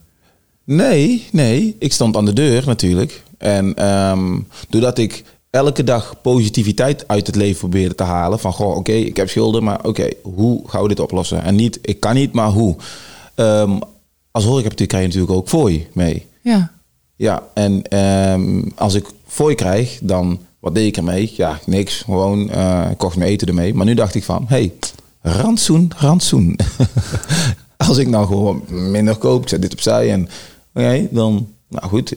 Nee, 0.64 1.28
nee. 1.32 1.76
Ik 1.80 1.94
stond 1.94 2.16
aan 2.16 2.26
de 2.26 2.34
deur 2.34 2.64
natuurlijk. 2.66 3.24
En 3.38 3.88
um, 3.88 4.48
doordat 4.70 4.98
ik 4.98 5.24
elke 5.56 5.84
dag 5.84 6.22
positiviteit 6.22 7.08
uit 7.08 7.28
het 7.28 7.36
leven 7.36 7.60
probeerde 7.60 7.96
te 7.96 8.04
halen. 8.04 8.40
Van, 8.40 8.54
goh, 8.54 8.68
oké, 8.68 8.78
okay, 8.78 9.02
ik 9.02 9.18
heb 9.18 9.30
schulden, 9.30 9.64
maar 9.64 9.78
oké, 9.78 9.88
okay, 9.88 10.14
hoe 10.22 10.70
gaan 10.70 10.82
we 10.82 10.88
dit 10.88 11.00
oplossen? 11.00 11.44
En 11.44 11.56
niet, 11.56 11.80
ik 11.82 12.00
kan 12.00 12.14
niet, 12.14 12.34
maar 12.34 12.50
hoe? 12.50 12.76
Um, 13.36 13.80
als 14.32 14.44
horecabestuur 14.44 14.88
krijg 14.88 15.04
je 15.04 15.10
natuurlijk 15.10 15.38
ook 15.38 15.50
fooi 15.50 15.88
mee. 15.94 16.26
Ja. 16.42 16.72
Ja, 17.16 17.44
en 17.54 18.00
um, 18.00 18.72
als 18.76 18.94
ik 18.94 19.06
fooi 19.28 19.56
krijg, 19.56 20.00
dan, 20.02 20.40
wat 20.60 20.76
deed 20.76 20.88
ik 20.88 20.98
ermee? 20.98 21.34
Ja, 21.36 21.60
niks. 21.66 22.02
Gewoon, 22.02 22.50
uh, 22.56 22.88
ik 22.92 22.98
kocht 22.98 23.16
mijn 23.16 23.30
eten 23.30 23.48
ermee. 23.48 23.74
Maar 23.74 23.86
nu 23.86 23.94
dacht 23.94 24.16
ik 24.16 24.24
van, 24.24 24.46
hey, 24.48 24.74
rantsoen, 25.22 25.92
rantsoen. 25.98 26.60
als 27.88 27.98
ik 27.98 28.08
nou 28.08 28.28
gewoon 28.28 28.64
minder 28.68 29.16
koop, 29.16 29.50
zet 29.50 29.62
dit 29.62 29.74
opzij 29.74 30.12
en 30.12 30.22
oké, 30.22 30.30
okay, 30.80 31.08
dan 31.12 31.48
nou 31.70 31.88
goed, 31.88 32.14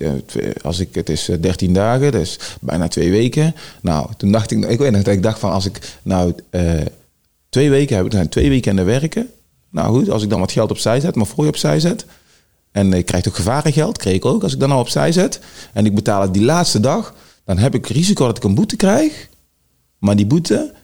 als 0.63 0.79
ik, 0.79 0.95
het 0.95 1.09
is 1.09 1.31
13 1.41 1.73
dagen, 1.73 2.13
dus 2.13 2.39
bijna 2.61 2.89
twee 2.89 3.11
weken. 3.11 3.55
Nou, 3.83 4.11
toen 4.17 4.33
dacht 4.33 4.51
ik, 4.51 4.65
ik 4.65 4.79
weet 4.79 4.91
nog 4.93 5.03
dat 5.03 5.15
ik 5.15 5.23
dacht 5.23 5.39
van 5.39 5.53
als 5.53 5.67
ik 5.67 5.97
nou 6.03 6.35
uh, 6.51 6.81
twee 7.49 7.71
weken 7.71 7.97
heb, 7.97 8.05
dan 8.05 8.13
zijn 8.13 8.29
twee 8.29 8.49
weekenden 8.49 8.85
werken. 8.85 9.31
Nou 9.71 9.99
goed, 9.99 10.11
als 10.11 10.23
ik 10.23 10.31
dan 10.31 10.41
wat 10.41 10.53
geld 10.53 10.71
opzij 10.71 11.01
zet, 11.01 11.15
mijn 11.15 11.27
fooi 11.27 11.49
opzij 11.49 11.81
zet. 11.81 12.07
En 12.71 12.93
ik 12.93 13.07
krijg 13.07 13.29
ook 13.29 13.37
gevarengeld, 13.37 13.99
kreeg 13.99 14.15
ik 14.15 14.25
ook. 14.25 14.43
Als 14.43 14.53
ik 14.53 14.61
dan 14.61 14.69
nou 14.69 14.81
opzij 14.81 15.13
zet 15.13 15.41
en 15.73 15.87
ik 15.87 15.95
betaal 15.95 16.23
het 16.23 16.35
die 16.35 16.45
laatste 16.45 16.81
dag, 16.81 17.15
dan 17.45 17.59
heb 17.59 17.75
ik 17.75 17.87
risico 17.87 18.27
dat 18.27 18.37
ik 18.37 18.45
een 18.45 18.55
boete 18.55 18.77
krijg. 18.77 19.29
Maar 19.99 20.17
die 20.17 20.27
boete, 20.27 20.75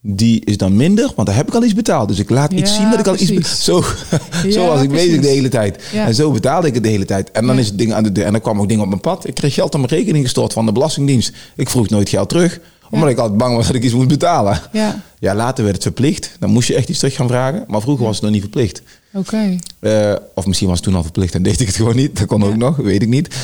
die 0.00 0.44
is 0.44 0.56
dan 0.56 0.76
minder, 0.76 1.12
want 1.16 1.26
daar 1.28 1.36
heb 1.36 1.48
ik 1.48 1.54
al 1.54 1.64
iets 1.64 1.74
betaald. 1.74 2.08
Dus 2.08 2.18
ik 2.18 2.30
laat 2.30 2.52
iets 2.52 2.74
zien 2.74 2.90
dat 2.90 2.98
ik 2.98 3.06
al 3.06 3.14
iets 3.14 3.32
precies. 3.32 3.64
Zo, 3.64 3.80
zo 4.50 4.60
Ja, 4.60 4.66
was 4.66 4.82
ik 4.82 4.90
bezig 4.90 5.10
de 5.10 5.16
precies. 5.18 5.34
hele 5.36 5.48
tijd. 5.48 5.82
Ja. 5.92 6.06
En 6.06 6.14
zo 6.14 6.30
betaalde 6.30 6.66
ik 6.66 6.74
het 6.74 6.82
de 6.82 6.88
hele 6.88 7.04
tijd. 7.04 7.30
En 7.30 7.46
dan 7.46 7.58
is 7.58 7.66
het 7.66 7.78
ding 7.78 7.92
aan 7.92 8.02
de 8.02 8.12
deur. 8.12 8.24
En 8.24 8.32
dan 8.32 8.40
kwam 8.40 8.60
ook 8.60 8.68
ding 8.68 8.80
op 8.80 8.88
mijn 8.88 9.00
pad. 9.00 9.26
Ik 9.26 9.34
kreeg 9.34 9.54
geld 9.54 9.74
op 9.74 9.80
mijn 9.80 9.92
rekening 9.92 10.24
gestort 10.24 10.52
van 10.52 10.66
de 10.66 10.72
Belastingdienst. 10.72 11.32
Ik 11.56 11.68
vroeg 11.70 11.88
nooit 11.88 12.08
geld 12.08 12.28
terug, 12.28 12.60
omdat 12.90 13.08
ik 13.08 13.18
altijd 13.18 13.38
bang 13.38 13.56
was 13.56 13.66
dat 13.66 13.74
ik 13.76 13.82
iets 13.84 13.94
moest 13.94 14.08
betalen. 14.08 14.60
Ja, 14.72 15.02
Ja, 15.18 15.34
later 15.34 15.62
werd 15.64 15.74
het 15.76 15.84
verplicht. 15.84 16.30
Dan 16.40 16.50
moest 16.50 16.68
je 16.68 16.74
echt 16.74 16.88
iets 16.88 16.98
terug 16.98 17.14
gaan 17.14 17.28
vragen. 17.28 17.64
Maar 17.68 17.80
vroeger 17.80 18.04
was 18.04 18.14
het 18.14 18.22
nog 18.24 18.32
niet 18.32 18.40
verplicht. 18.40 18.82
oké. 19.14 19.56
Eh, 19.80 20.12
of 20.34 20.46
misschien 20.46 20.68
was 20.68 20.76
het 20.78 20.86
toen 20.86 20.96
al 20.96 21.02
verplicht 21.02 21.34
en 21.34 21.42
deed 21.42 21.60
ik 21.60 21.66
het 21.66 21.76
gewoon 21.82 21.96
niet. 21.96 22.18
Dat 22.18 22.26
kon 22.26 22.44
ook 22.44 22.56
nog, 22.56 22.76
weet 22.76 23.02
ik 23.02 23.08
niet. 23.08 23.34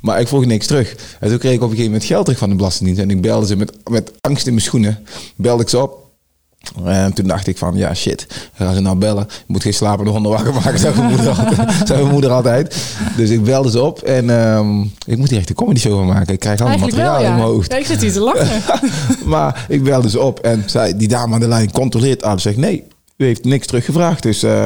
Maar 0.00 0.20
ik 0.20 0.28
vroeg 0.28 0.44
niks 0.44 0.66
terug. 0.66 0.96
En 1.20 1.28
toen 1.28 1.38
kreeg 1.38 1.52
ik 1.52 1.56
op 1.58 1.62
een 1.62 1.68
gegeven 1.70 1.90
moment 1.90 2.04
geld 2.04 2.24
terug 2.24 2.38
van 2.40 2.48
de 2.50 2.54
Belastingdienst. 2.56 3.02
En 3.02 3.10
ik 3.10 3.20
belde 3.20 3.46
ze 3.46 3.56
met, 3.56 3.72
met 3.90 4.12
angst 4.20 4.46
in 4.46 4.52
mijn 4.52 4.64
schoenen. 4.64 4.98
Belde 5.36 5.62
ik 5.62 5.68
ze 5.68 5.78
op. 5.82 6.00
En 6.84 7.12
toen 7.12 7.26
dacht 7.26 7.46
ik 7.46 7.58
van, 7.58 7.76
ja 7.76 7.94
shit, 7.94 8.26
gaan 8.52 8.74
ze 8.74 8.80
nou 8.80 8.96
bellen? 8.96 9.22
Ik 9.22 9.44
moet 9.46 9.62
geen 9.62 9.74
slapende 9.74 10.10
honden 10.10 10.32
wakker 10.32 10.54
maken, 10.54 10.78
zei 10.78 10.94
mijn 10.96 11.08
moeder 11.08 11.28
altijd. 11.38 11.88
mijn 11.88 12.08
moeder 12.08 12.30
altijd. 12.30 12.76
Dus 13.16 13.30
ik 13.30 13.44
belde 13.44 13.70
ze 13.70 13.82
op 13.82 14.02
en 14.02 14.30
ehm, 14.30 14.80
ik 15.06 15.18
moet 15.18 15.30
hier 15.30 15.38
echt 15.38 15.48
een 15.48 15.54
comedy 15.54 15.80
show 15.80 15.96
van 15.96 16.06
maken. 16.06 16.34
Ik 16.34 16.40
krijg 16.40 16.60
allemaal 16.60 16.78
materiaal 16.78 17.12
wel, 17.12 17.20
in 17.20 17.26
ja. 17.26 17.34
mijn 17.34 17.46
hoofd. 17.46 17.72
Ja, 17.72 17.78
ik 17.78 17.86
zit 17.86 18.00
hier 18.00 18.12
te 18.12 18.20
lachen. 18.20 18.62
maar 19.24 19.64
ik 19.68 19.82
belde 19.82 20.10
ze 20.10 20.20
op 20.20 20.38
en 20.38 20.62
zei, 20.66 20.96
die 20.96 21.08
dame 21.08 21.34
aan 21.34 21.40
de 21.40 21.48
lijn 21.48 21.72
controleert 21.72 22.22
alles. 22.22 22.42
Zegt, 22.42 22.56
nee, 22.56 22.84
u 23.16 23.24
heeft 23.24 23.44
niks 23.44 23.66
teruggevraagd. 23.66 24.22
Dus 24.22 24.42
eh, 24.42 24.64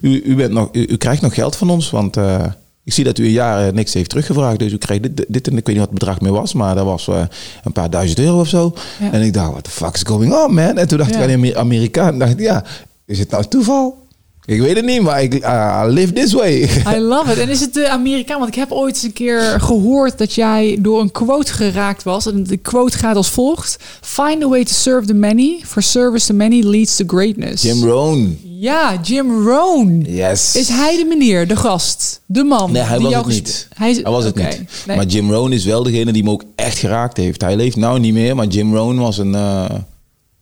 u, 0.00 0.22
u, 0.24 0.34
bent 0.34 0.52
nog, 0.52 0.68
u, 0.72 0.86
u 0.88 0.96
krijgt 0.96 1.22
nog 1.22 1.34
geld 1.34 1.56
van 1.56 1.70
ons. 1.70 1.90
Want 1.90 2.16
eh, 2.16 2.44
ik 2.86 2.92
zie 2.92 3.04
dat 3.04 3.18
u 3.18 3.24
een 3.24 3.30
jaar 3.30 3.66
eh, 3.66 3.72
niks 3.72 3.94
heeft 3.94 4.08
teruggevraagd. 4.08 4.58
Dus 4.58 4.72
u 4.72 4.76
krijgt 4.78 5.02
dit, 5.02 5.24
dit 5.28 5.48
en 5.48 5.56
ik 5.56 5.66
weet 5.66 5.76
niet 5.76 5.78
wat 5.84 5.88
het 5.90 5.98
bedrag 5.98 6.20
meer 6.20 6.32
was. 6.32 6.52
Maar 6.52 6.74
dat 6.74 6.84
was 6.84 7.08
eh, 7.08 7.20
een 7.64 7.72
paar 7.72 7.90
duizend 7.90 8.18
euro 8.18 8.40
of 8.40 8.48
zo. 8.48 8.72
Ja. 9.00 9.12
En 9.12 9.22
ik 9.22 9.32
dacht, 9.32 9.50
what 9.50 9.64
the 9.64 9.70
fuck 9.70 9.94
is 9.94 10.02
going 10.06 10.34
on, 10.34 10.54
man? 10.54 10.78
En 10.78 10.88
toen 10.88 10.98
dacht 10.98 11.10
Ja. 11.10 11.16
ik 11.16 11.22
aan 11.22 11.28
die 11.28 11.36
Amer- 11.36 11.56
Amerikaan. 11.58 12.12
En 12.12 12.18
dacht 12.18 12.38
ja, 12.38 12.64
is 13.06 13.18
het 13.18 13.30
nou 13.30 13.44
toeval? 13.48 14.04
Ik 14.44 14.60
weet 14.60 14.76
het 14.76 14.84
niet, 14.84 15.02
maar 15.02 15.22
ik 15.22 15.34
I 15.34 15.86
live 15.86 16.12
this 16.12 16.32
way. 16.32 16.62
I 16.94 16.98
love 16.98 17.32
it. 17.32 17.38
En 17.38 17.48
is 17.48 17.60
het 17.60 17.74
de 17.74 17.88
Amerikaan? 17.88 18.38
Want 18.38 18.48
ik 18.50 18.54
heb 18.56 18.70
ooit 18.72 18.94
eens 18.94 19.02
een 19.04 19.12
keer 19.12 19.40
gehoord 19.60 20.18
dat 20.18 20.32
jij 20.32 20.78
door 20.80 21.00
een 21.00 21.10
quote 21.10 21.52
geraakt 21.52 22.02
was. 22.02 22.26
En 22.26 22.44
de 22.44 22.56
quote 22.56 22.98
gaat 22.98 23.16
als 23.16 23.30
volgt: 23.30 23.76
Find 24.00 24.42
a 24.44 24.48
way 24.48 24.64
to 24.64 24.72
serve 24.72 25.06
the 25.06 25.14
many, 25.14 25.60
for 25.64 25.82
service 25.82 26.26
to 26.26 26.34
many 26.34 26.62
leads 26.62 26.96
to 26.96 27.04
greatness. 27.06 27.62
Jim 27.62 27.84
Rohn. 27.84 28.38
Ja, 28.66 28.98
Jim 29.02 29.46
Rohn. 29.48 30.04
Yes. 30.08 30.54
Is 30.56 30.68
hij 30.68 30.96
de 30.96 31.04
meneer, 31.04 31.48
de 31.48 31.56
gast, 31.56 32.20
de 32.26 32.44
man? 32.44 32.72
Nee, 32.72 32.82
hij 32.82 32.98
die 32.98 33.06
was 33.06 33.14
het 33.16 33.26
niet. 33.26 33.68
Hij, 33.74 33.90
is- 33.90 33.96
Hij 34.02 34.12
was 34.12 34.24
het 34.24 34.34
niet. 34.34 34.62
Nee. 34.86 34.96
Maar 34.96 35.06
Jim 35.06 35.30
Rohn 35.32 35.52
is 35.52 35.64
wel 35.64 35.82
degene 35.82 36.12
die 36.12 36.22
me 36.24 36.30
ook 36.30 36.44
echt 36.54 36.78
geraakt 36.78 37.16
heeft. 37.16 37.40
Hij 37.40 37.56
leeft 37.56 37.76
nou 37.76 37.98
niet 38.00 38.12
meer, 38.12 38.34
maar 38.36 38.46
Jim 38.46 38.74
Rohn 38.76 38.96
was 38.98 39.18
een 39.18 39.34
eh, 39.34 39.64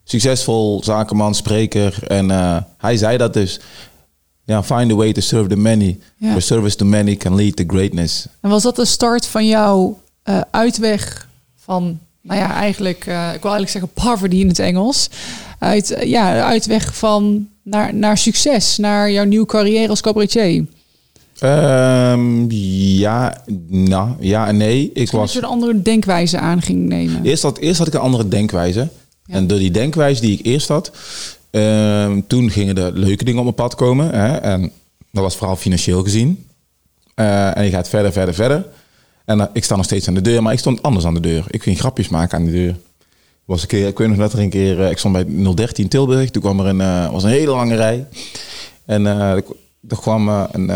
succesvol 0.04 0.80
zakenman, 0.84 1.34
spreker. 1.34 1.98
En 2.06 2.30
eh, 2.30 2.56
hij 2.78 2.96
zei 2.96 3.16
dat 3.16 3.32
dus. 3.32 3.60
Ja, 4.44 4.62
find 4.62 4.90
a 4.92 4.94
way 4.94 5.12
to 5.12 5.20
serve 5.20 5.48
the 5.48 5.56
many. 5.56 5.98
Ja. 6.16 6.32
For 6.32 6.42
service 6.42 6.76
to 6.76 6.84
many 6.84 7.16
can 7.16 7.34
lead 7.34 7.56
to 7.56 7.64
greatness. 7.66 8.26
En 8.40 8.50
was 8.50 8.62
dat 8.62 8.76
de 8.76 8.84
start 8.84 9.26
van 9.26 9.46
jouw 9.46 9.98
eh, 10.22 10.40
uitweg 10.50 11.28
van, 11.64 11.98
nou 12.20 12.40
ja, 12.40 12.54
eigenlijk, 12.54 13.06
eh, 13.06 13.14
ik 13.34 13.42
wil 13.42 13.52
eigenlijk 13.52 13.70
zeggen 13.70 13.90
poverty 14.04 14.36
in 14.36 14.48
het 14.48 14.58
Engels. 14.58 15.08
Uit, 15.58 15.96
ja, 16.04 16.42
uitweg 16.42 16.94
van 16.96 17.48
naar, 17.64 17.94
naar 17.94 18.18
succes, 18.18 18.78
naar 18.78 19.10
jouw 19.10 19.24
nieuwe 19.24 19.46
carrière 19.46 19.88
als 19.88 20.00
cabaretier. 20.00 20.66
Ehm, 21.38 22.50
ja, 22.98 23.44
nou, 23.68 24.10
ja 24.20 24.46
en 24.46 24.56
nee. 24.56 24.90
Ik 24.94 25.10
was, 25.10 25.32
je 25.32 25.38
een 25.38 25.44
andere 25.44 25.82
denkwijze 25.82 26.38
aan 26.38 26.62
ging 26.62 26.88
nemen. 26.88 27.24
eerst, 27.24 27.42
had, 27.42 27.58
eerst 27.58 27.78
had 27.78 27.86
ik 27.86 27.94
een 27.94 28.00
andere 28.00 28.28
denkwijze. 28.28 28.88
En 29.26 29.46
door 29.46 29.58
die 29.58 29.70
denkwijze 29.70 30.20
die 30.20 30.38
ik 30.38 30.46
eerst 30.46 30.68
had, 30.68 30.92
ehm, 31.50 32.20
toen 32.26 32.50
gingen 32.50 32.76
er 32.76 32.92
leuke 32.92 33.24
dingen 33.24 33.38
op 33.38 33.44
mijn 33.44 33.56
pad 33.56 33.74
komen. 33.74 34.10
Hè? 34.10 34.36
En 34.36 34.72
dat 35.10 35.22
was 35.22 35.36
vooral 35.36 35.56
financieel 35.56 36.02
gezien. 36.02 36.46
Eh, 37.14 37.56
en 37.56 37.64
je 37.64 37.70
gaat 37.70 37.88
verder, 37.88 38.12
verder, 38.12 38.34
verder. 38.34 38.66
En 39.24 39.40
eh, 39.40 39.46
ik 39.52 39.64
sta 39.64 39.76
nog 39.76 39.84
steeds 39.84 40.08
aan 40.08 40.14
de 40.14 40.20
deur, 40.20 40.42
maar 40.42 40.52
ik 40.52 40.58
stond 40.58 40.82
anders 40.82 41.04
aan 41.04 41.14
de 41.14 41.20
deur. 41.20 41.44
Ik 41.50 41.62
ging 41.62 41.78
grapjes 41.78 42.08
maken 42.08 42.38
aan 42.38 42.44
de 42.44 42.50
deur. 42.50 42.76
Was 43.44 43.62
een 43.62 43.68
keer, 43.68 43.86
ik 43.86 43.98
weet 43.98 44.08
nog 44.08 44.16
er 44.32 44.38
een 44.38 44.50
keer, 44.50 44.82
eh, 44.82 44.90
ik 44.90 44.98
stond 44.98 45.14
bij 45.14 45.24
013 45.54 45.88
Tilburg. 45.88 46.30
Toen 46.30 46.42
kwam 46.42 46.60
er 46.60 46.66
een, 46.66 46.80
eh, 46.80 47.10
was 47.10 47.22
een 47.22 47.30
hele 47.30 47.50
lange 47.50 47.74
rij. 47.76 48.06
En 48.86 49.06
eh, 49.06 49.30
er- 49.30 49.44
kwam 50.00 50.28
een, 50.28 50.70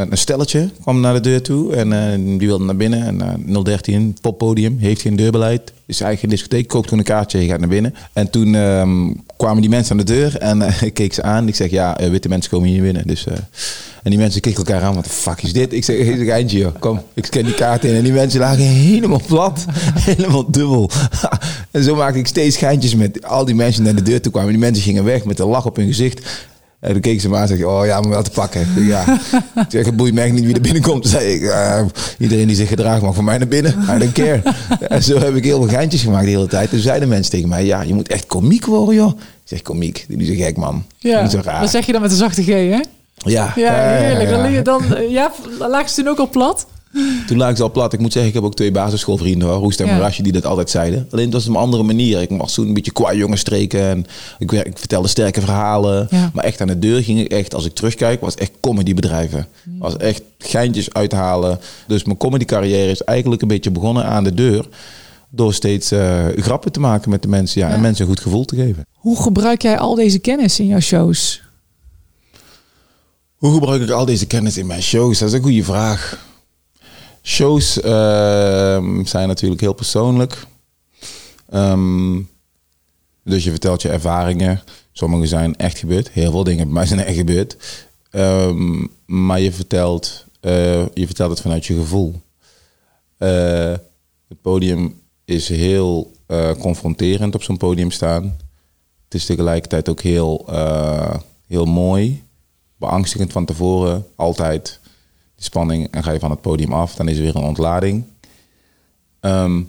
een 0.00 0.18
stelletje 0.18 0.70
kwam 0.82 1.00
naar 1.00 1.14
de 1.14 1.20
deur 1.20 1.42
toe. 1.42 1.74
En 1.74 1.92
eh, 1.92 2.38
die 2.38 2.48
wilde 2.48 2.64
naar 2.64 2.76
binnen. 2.76 3.02
En 3.06 3.20
eh 3.20 3.62
013, 3.62 4.16
poppodium, 4.20 4.78
heeft 4.78 5.00
geen 5.00 5.16
deurbeleid. 5.16 5.72
Is 5.86 6.00
eigen 6.00 6.28
discotheek, 6.28 6.68
koopt 6.68 6.84
gewoon 6.84 6.98
een 6.98 7.12
kaartje, 7.14 7.40
je 7.40 7.48
gaat 7.48 7.58
naar 7.60 7.68
binnen. 7.68 7.94
En 8.12 8.30
toen 8.30 8.54
ehm, 8.54 9.12
kwamen 9.36 9.60
die 9.60 9.70
mensen 9.70 9.90
aan 9.92 10.04
de 10.04 10.12
deur 10.12 10.36
en 10.36 10.62
eh, 10.62 10.82
ik 10.82 10.94
keek 11.00 11.14
ze 11.14 11.22
aan. 11.22 11.48
Ik 11.48 11.54
zeg, 11.54 11.70
ja, 11.70 11.98
eh, 11.98 12.10
witte 12.10 12.28
mensen 12.28 12.50
komen 12.50 12.68
hier 12.68 12.82
binnen. 12.82 13.06
Dus, 13.06 13.26
eh, 13.26 13.34
en 14.02 14.10
die 14.10 14.18
mensen 14.18 14.40
keken 14.40 14.58
elkaar 14.58 14.82
aan, 14.82 14.94
wat 14.94 15.04
de 15.04 15.10
fuck 15.10 15.42
is 15.42 15.52
dit? 15.52 15.72
Ik 15.72 15.84
zeg, 15.84 16.06
een 16.06 16.24
geintje 16.24 16.58
joh, 16.58 16.74
kom. 16.78 17.02
Ik 17.14 17.26
scan 17.26 17.42
die 17.42 17.54
kaart 17.54 17.84
in 17.84 17.94
en 17.94 18.02
die 18.02 18.12
mensen 18.12 18.40
lagen 18.40 18.64
helemaal 18.64 19.22
plat. 19.26 19.64
helemaal 20.10 20.50
dubbel. 20.50 20.90
en 21.70 21.82
zo 21.82 21.94
maakte 21.94 22.18
ik 22.18 22.26
steeds 22.26 22.56
geintjes 22.56 22.94
met 22.94 23.24
al 23.24 23.44
die 23.44 23.54
mensen 23.54 23.82
naar 23.82 23.94
de 23.94 24.02
deur 24.02 24.20
toe 24.20 24.32
kwamen. 24.32 24.50
Die 24.50 24.60
mensen 24.60 24.82
gingen 24.82 25.04
weg 25.04 25.24
met 25.24 25.38
een 25.38 25.46
lach 25.46 25.66
op 25.66 25.76
hun 25.76 25.86
gezicht. 25.86 26.48
En 26.80 26.92
toen 26.92 27.00
keek 27.00 27.20
ze 27.20 27.28
me 27.28 27.34
aan 27.36 27.42
en 27.42 27.48
zei 27.48 27.64
oh 27.64 27.86
ja, 27.86 28.00
maar 28.00 28.10
wel 28.10 28.22
te 28.22 28.30
pakken. 28.30 28.66
Ja. 28.86 29.04
Ik 29.54 29.64
zeg, 29.68 29.84
het 29.86 29.96
boeit 29.96 30.14
me 30.14 30.20
echt 30.20 30.32
niet 30.32 30.44
wie 30.44 30.54
er 30.54 30.60
binnenkomt. 30.60 31.02
Toen 31.02 31.10
zei 31.10 31.26
ik, 31.34 31.42
"Eh, 31.42 31.80
iedereen 32.18 32.46
die 32.46 32.56
zich 32.56 32.68
gedraagt 32.68 33.02
mag 33.02 33.14
voor 33.14 33.24
mij 33.24 33.38
naar 33.38 33.48
binnen. 33.48 33.74
I 33.94 33.98
don't 33.98 34.12
care. 34.12 34.42
en 34.88 35.02
zo 35.02 35.18
heb 35.18 35.34
ik 35.34 35.44
heel 35.44 35.62
veel 35.62 35.68
geintjes 35.76 36.02
gemaakt 36.02 36.24
de 36.24 36.30
hele 36.30 36.46
tijd. 36.46 36.70
Toen 36.70 36.78
zeiden 36.78 37.08
mensen 37.08 37.30
tegen 37.32 37.48
mij, 37.48 37.64
ja, 37.64 37.82
je 37.82 37.94
moet 37.94 38.08
echt 38.08 38.26
komiek 38.26 38.66
worden, 38.66 38.94
joh. 38.94 39.08
Ik 39.18 39.22
zeg, 39.44 39.62
komiek? 39.62 40.04
Die 40.08 40.18
is 40.18 40.28
een 40.28 40.36
gek, 40.44 40.56
man. 40.56 40.84
Ja, 40.98 41.22
Niet 41.22 41.30
zo 41.30 41.40
raar. 41.44 41.60
dat 41.60 41.70
zeg 41.70 41.86
je 41.86 41.92
dan 41.92 42.00
met 42.00 42.10
een 42.10 42.16
zachte 42.16 42.42
G, 42.42 42.46
hè? 42.46 42.52
Ja, 42.60 42.82
Ja, 43.24 43.52
heerlijk. 43.54 44.30
ja, 44.30 44.36
Dan, 44.36 44.50
ja. 44.50 44.56
je 44.56 44.62
dan, 44.62 44.94
eh, 44.96 45.10
ja, 45.10 45.32
lagen 45.58 45.88
ze 45.88 45.94
toen 45.94 46.08
ook 46.08 46.18
al 46.18 46.28
plat? 46.28 46.66
Toen 47.26 47.36
lag 47.38 47.50
ik 47.50 47.56
ze 47.56 47.62
al 47.62 47.70
plat. 47.70 47.92
Ik 47.92 48.00
moet 48.00 48.12
zeggen, 48.12 48.30
ik 48.30 48.36
heb 48.36 48.44
ook 48.46 48.54
twee 48.56 48.70
basisschoolvrienden, 48.72 49.48
hoor, 49.48 49.56
Roest 49.58 49.80
en 49.80 49.86
Ja. 49.86 49.92
Marasje, 49.92 50.22
die 50.22 50.32
dat 50.32 50.46
altijd 50.46 50.70
zeiden. 50.70 51.06
Alleen 51.10 51.24
het 51.24 51.34
was 51.34 51.48
op 51.48 51.54
een 51.54 51.60
andere 51.60 51.82
manier. 51.82 52.20
Ik 52.20 52.30
was 52.30 52.54
toen 52.54 52.66
een 52.68 52.74
beetje 52.74 52.92
qua 52.92 53.14
jongen 53.14 53.38
streken 53.38 53.80
en 53.80 54.06
ik, 54.38 54.52
ik 54.52 54.78
vertelde 54.78 55.08
sterke 55.08 55.40
verhalen. 55.40 56.06
Ja. 56.10 56.30
Maar 56.34 56.44
echt 56.44 56.60
aan 56.60 56.66
de 56.66 56.78
deur 56.78 57.02
ging 57.02 57.20
ik 57.20 57.32
echt, 57.32 57.54
als 57.54 57.64
ik 57.64 57.74
terugkijk, 57.74 58.20
was 58.20 58.34
echt 58.34 58.50
comedybedrijven. 58.60 59.46
Was 59.78 59.96
echt 59.96 60.22
geintjes 60.38 60.92
uithalen. 60.92 61.58
Dus 61.86 62.04
mijn 62.04 62.16
comedy 62.16 62.44
carrière 62.44 62.90
is 62.90 63.02
eigenlijk 63.02 63.42
een 63.42 63.48
beetje 63.48 63.70
begonnen 63.70 64.04
aan 64.04 64.24
de 64.24 64.34
deur. 64.34 64.68
Door 65.28 65.54
steeds 65.54 65.90
eh, 65.90 66.26
grappen 66.36 66.72
te 66.72 66.80
maken 66.80 67.10
met 67.10 67.22
de 67.22 67.28
mensen 67.28 67.60
ja, 67.60 67.68
Ja. 67.68 67.74
en 67.74 67.80
mensen 67.80 68.04
een 68.04 68.10
goed 68.10 68.20
gevoel 68.20 68.44
te 68.44 68.56
geven. 68.56 68.86
Hoe 68.92 69.22
gebruik 69.22 69.62
jij 69.62 69.78
al 69.78 69.94
deze 69.94 70.18
kennis 70.18 70.60
in 70.60 70.66
jouw 70.66 70.80
shows? 70.80 71.40
Hoe 73.36 73.52
gebruik 73.54 73.82
ik 73.82 73.90
al 73.90 74.04
deze 74.04 74.26
kennis 74.26 74.56
in 74.56 74.66
mijn 74.66 74.82
shows? 74.82 75.18
Dat 75.18 75.28
is 75.28 75.34
een 75.34 75.42
goede 75.42 75.64
vraag. 75.64 76.28
Shows 77.22 77.80
ehm, 77.80 79.04
zijn 79.04 79.28
natuurlijk 79.28 79.60
heel 79.60 79.72
persoonlijk. 79.72 80.46
Ehm, 81.48 82.20
dus 83.24 83.44
je 83.44 83.50
vertelt 83.50 83.82
je 83.82 83.88
ervaringen. 83.88 84.62
Sommige 84.92 85.26
zijn 85.26 85.56
echt 85.56 85.78
gebeurd. 85.78 86.10
Heel 86.10 86.30
veel 86.30 86.44
dingen 86.44 86.64
bij 86.64 86.74
mij 86.74 86.86
zijn 86.86 87.00
echt 87.00 87.16
gebeurd. 87.16 87.56
Ehm, 88.10 88.86
maar 89.06 89.40
je 89.40 89.52
vertelt, 89.52 90.24
eh, 90.40 90.86
je 90.94 91.06
vertelt 91.06 91.30
het 91.30 91.40
vanuit 91.40 91.66
je 91.66 91.74
gevoel. 91.74 92.20
Eh, 93.16 93.74
het 94.28 94.40
podium 94.42 95.00
is 95.24 95.48
heel 95.48 96.12
eh, 96.26 96.50
confronterend 96.52 97.34
op 97.34 97.42
zo'n 97.42 97.56
podium 97.56 97.90
staan. 97.90 98.36
Het 99.04 99.14
is 99.14 99.26
tegelijkertijd 99.26 99.88
ook 99.88 100.00
heel, 100.00 100.48
heel 101.46 101.64
mooi. 101.64 102.24
Beangstigend 102.76 103.32
van 103.32 103.44
tevoren. 103.44 104.06
Altijd 104.16 104.79
spanning. 105.42 105.88
En 105.90 106.02
ga 106.02 106.12
je 106.12 106.18
van 106.18 106.30
het 106.30 106.40
podium 106.40 106.72
af, 106.72 106.94
dan 106.94 107.08
is 107.08 107.16
er 107.16 107.22
weer 107.22 107.36
een 107.36 107.42
ontlading. 107.42 108.04
Ehm, 109.20 109.62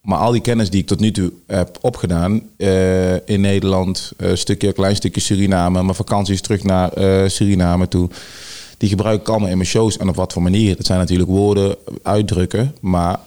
maar 0.00 0.18
al 0.18 0.32
die 0.32 0.40
kennis 0.40 0.70
die 0.70 0.80
ik 0.80 0.86
tot 0.86 1.00
nu 1.00 1.10
toe 1.10 1.32
heb 1.46 1.78
opgedaan 1.80 2.42
eh, 2.56 3.14
in 3.14 3.40
Nederland, 3.40 4.12
een 4.16 4.38
stukje, 4.38 4.72
klein 4.72 4.96
stukje 4.96 5.20
Suriname, 5.20 5.82
mijn 5.82 5.94
vakanties 5.94 6.40
terug 6.40 6.62
naar 6.62 6.92
eh, 6.92 7.28
Suriname 7.28 7.88
toe, 7.88 8.08
die 8.76 8.88
gebruik 8.88 9.20
ik 9.20 9.28
allemaal 9.28 9.48
in 9.48 9.56
mijn 9.56 9.68
shows. 9.68 9.96
En 9.96 10.08
op 10.08 10.16
wat 10.16 10.32
voor 10.32 10.42
manier? 10.42 10.76
Dat 10.76 10.86
zijn 10.86 10.98
natuurlijk 10.98 11.30
woorden, 11.30 11.76
uitdrukken, 12.02 12.74
maar 12.80 13.20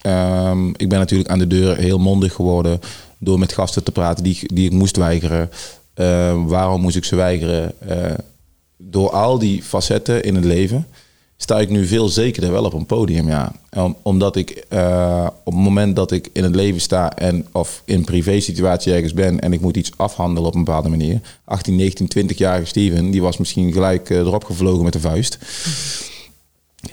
ehm, 0.00 0.68
ik 0.68 0.88
ben 0.88 0.98
natuurlijk 0.98 1.30
aan 1.30 1.38
de 1.38 1.46
deur 1.46 1.76
heel 1.76 1.98
mondig 1.98 2.34
geworden 2.34 2.80
door 3.18 3.38
met 3.38 3.52
gasten 3.52 3.84
te 3.84 3.92
praten 3.92 4.24
die, 4.24 4.38
die 4.54 4.66
ik 4.66 4.72
moest 4.72 4.96
weigeren. 4.96 5.50
Eh, 5.94 6.44
waarom 6.46 6.80
moest 6.80 6.96
ik 6.96 7.04
ze 7.04 7.16
weigeren? 7.16 7.72
Door 8.92 9.10
al 9.10 9.38
die 9.38 9.62
facetten 9.62 10.22
in 10.22 10.34
het 10.34 10.44
leven 10.44 10.86
sta 11.36 11.60
ik 11.60 11.68
nu 11.70 11.86
veel 11.86 12.08
zekerder 12.08 12.52
wel 12.52 12.64
op 12.64 12.72
een 12.72 12.86
podium. 12.86 13.28
Ja. 13.28 13.52
Om- 13.76 13.96
omdat 14.02 14.36
ik 14.36 14.50
eh, 14.68 15.26
op 15.44 15.52
het 15.52 15.62
moment 15.62 15.96
dat 15.96 16.10
ik 16.10 16.28
in 16.32 16.42
het 16.42 16.54
leven 16.54 16.80
sta 16.80 17.16
en 17.16 17.46
of 17.52 17.82
in 17.84 18.04
privé 18.04 18.40
situatie 18.40 18.92
ergens 18.92 19.12
ben 19.14 19.40
en 19.40 19.52
ik 19.52 19.60
moet 19.60 19.76
iets 19.76 19.90
afhandelen 19.96 20.48
op 20.48 20.54
een 20.54 20.64
bepaalde 20.64 20.88
manier. 20.88 21.20
18, 21.44 21.76
19, 21.76 22.08
20-jarige 22.28 22.66
Steven, 22.66 23.10
die 23.10 23.22
was 23.22 23.36
misschien 23.36 23.72
gelijk 23.72 24.10
eh, 24.10 24.16
erop 24.18 24.44
gevlogen 24.44 24.84
met 24.84 24.92
de 24.92 25.00
vuist. 25.00 25.38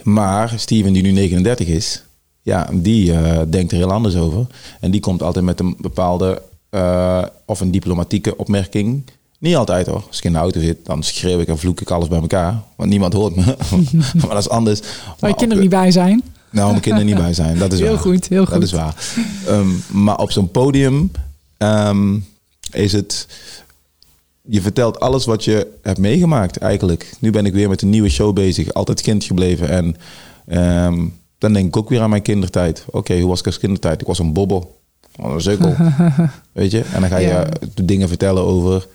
Maar 0.03 0.53
Steven, 0.55 0.93
die 0.93 1.01
nu 1.03 1.11
39 1.11 1.67
is, 1.67 2.03
Ja, 2.41 2.69
die 2.73 3.13
eh, 3.13 3.41
denkt 3.49 3.71
er 3.71 3.77
heel 3.77 3.91
anders 3.91 4.15
over. 4.15 4.47
En 4.79 4.91
die 4.91 5.01
komt 5.01 5.23
altijd 5.23 5.45
met 5.45 5.59
een 5.59 5.75
bepaalde 5.79 6.41
of 7.45 7.59
een 7.59 7.71
diplomatieke 7.71 8.37
opmerking. 8.37 9.03
Niet 9.39 9.55
altijd 9.55 9.87
hoor. 9.87 10.03
Als 10.07 10.17
ik 10.17 10.23
in 10.23 10.31
de 10.33 10.37
auto 10.37 10.59
zit, 10.59 10.85
dan 10.85 11.03
schreeuw 11.03 11.39
ik 11.39 11.47
en 11.47 11.57
vloek 11.57 11.81
ik 11.81 11.89
alles 11.91 12.07
bij 12.07 12.19
elkaar. 12.19 12.61
Want 12.75 12.89
niemand 12.89 13.13
hoort 13.13 13.35
me. 13.35 13.43
maar 14.21 14.29
dat 14.29 14.37
is 14.37 14.49
anders. 14.49 14.79
Waar 15.19 15.29
je 15.29 15.35
kinderen 15.35 15.61
niet 15.63 15.71
bij 15.71 15.91
zijn. 15.91 16.23
Nou, 16.51 16.69
mijn 16.69 16.81
kinderen 16.81 17.07
niet 17.07 17.15
bij 17.17 17.33
zijn. 17.33 17.57
Dat 17.57 17.73
is 17.73 17.79
Heel 17.79 17.89
waar. 17.89 17.99
goed, 17.99 18.27
heel 18.27 18.45
goed. 18.45 18.53
Dat 18.53 18.63
is 18.63 18.71
waar. 18.71 18.95
Ehm, 19.47 19.67
maar 19.87 20.17
op 20.17 20.31
zo'n 20.31 20.51
podium 20.51 21.11
ehm, 21.57 22.17
is 22.71 22.91
het... 22.91 23.27
Je 24.41 24.61
vertelt 24.61 24.99
alles 24.99 25.25
wat 25.25 25.43
je 25.43 25.67
hebt 25.81 25.97
meegemaakt 25.97 26.57
eigenlijk. 26.57 27.13
Nu 27.19 27.31
ben 27.31 27.45
ik 27.45 27.53
weer 27.53 27.69
met 27.69 27.81
een 27.81 27.89
nieuwe 27.89 28.09
show 28.09 28.33
bezig. 28.33 28.73
Altijd 28.73 29.01
kind 29.01 29.23
gebleven. 29.23 29.69
En 29.69 29.95
ehm, 30.47 31.05
dan 31.37 31.53
denk 31.53 31.65
ik 31.67 31.77
ook 31.77 31.89
weer 31.89 32.01
aan 32.01 32.09
mijn 32.09 32.21
kindertijd. 32.21 32.85
Oké, 32.91 33.19
hoe 33.19 33.29
was 33.29 33.39
ik 33.39 33.45
als 33.45 33.57
kindertijd? 33.59 34.01
Ik 34.01 34.07
was 34.07 34.19
een 34.19 34.33
bobbel. 34.33 34.77
Een 35.15 35.41
sukkel. 35.41 35.75
Weet 36.51 36.71
je? 36.71 36.81
En 36.93 37.01
dan 37.01 37.09
ga 37.09 37.17
je 37.17 37.27
Ja. 37.27 37.47
de 37.73 37.85
dingen 37.85 38.07
vertellen 38.07 38.43
over 38.43 38.87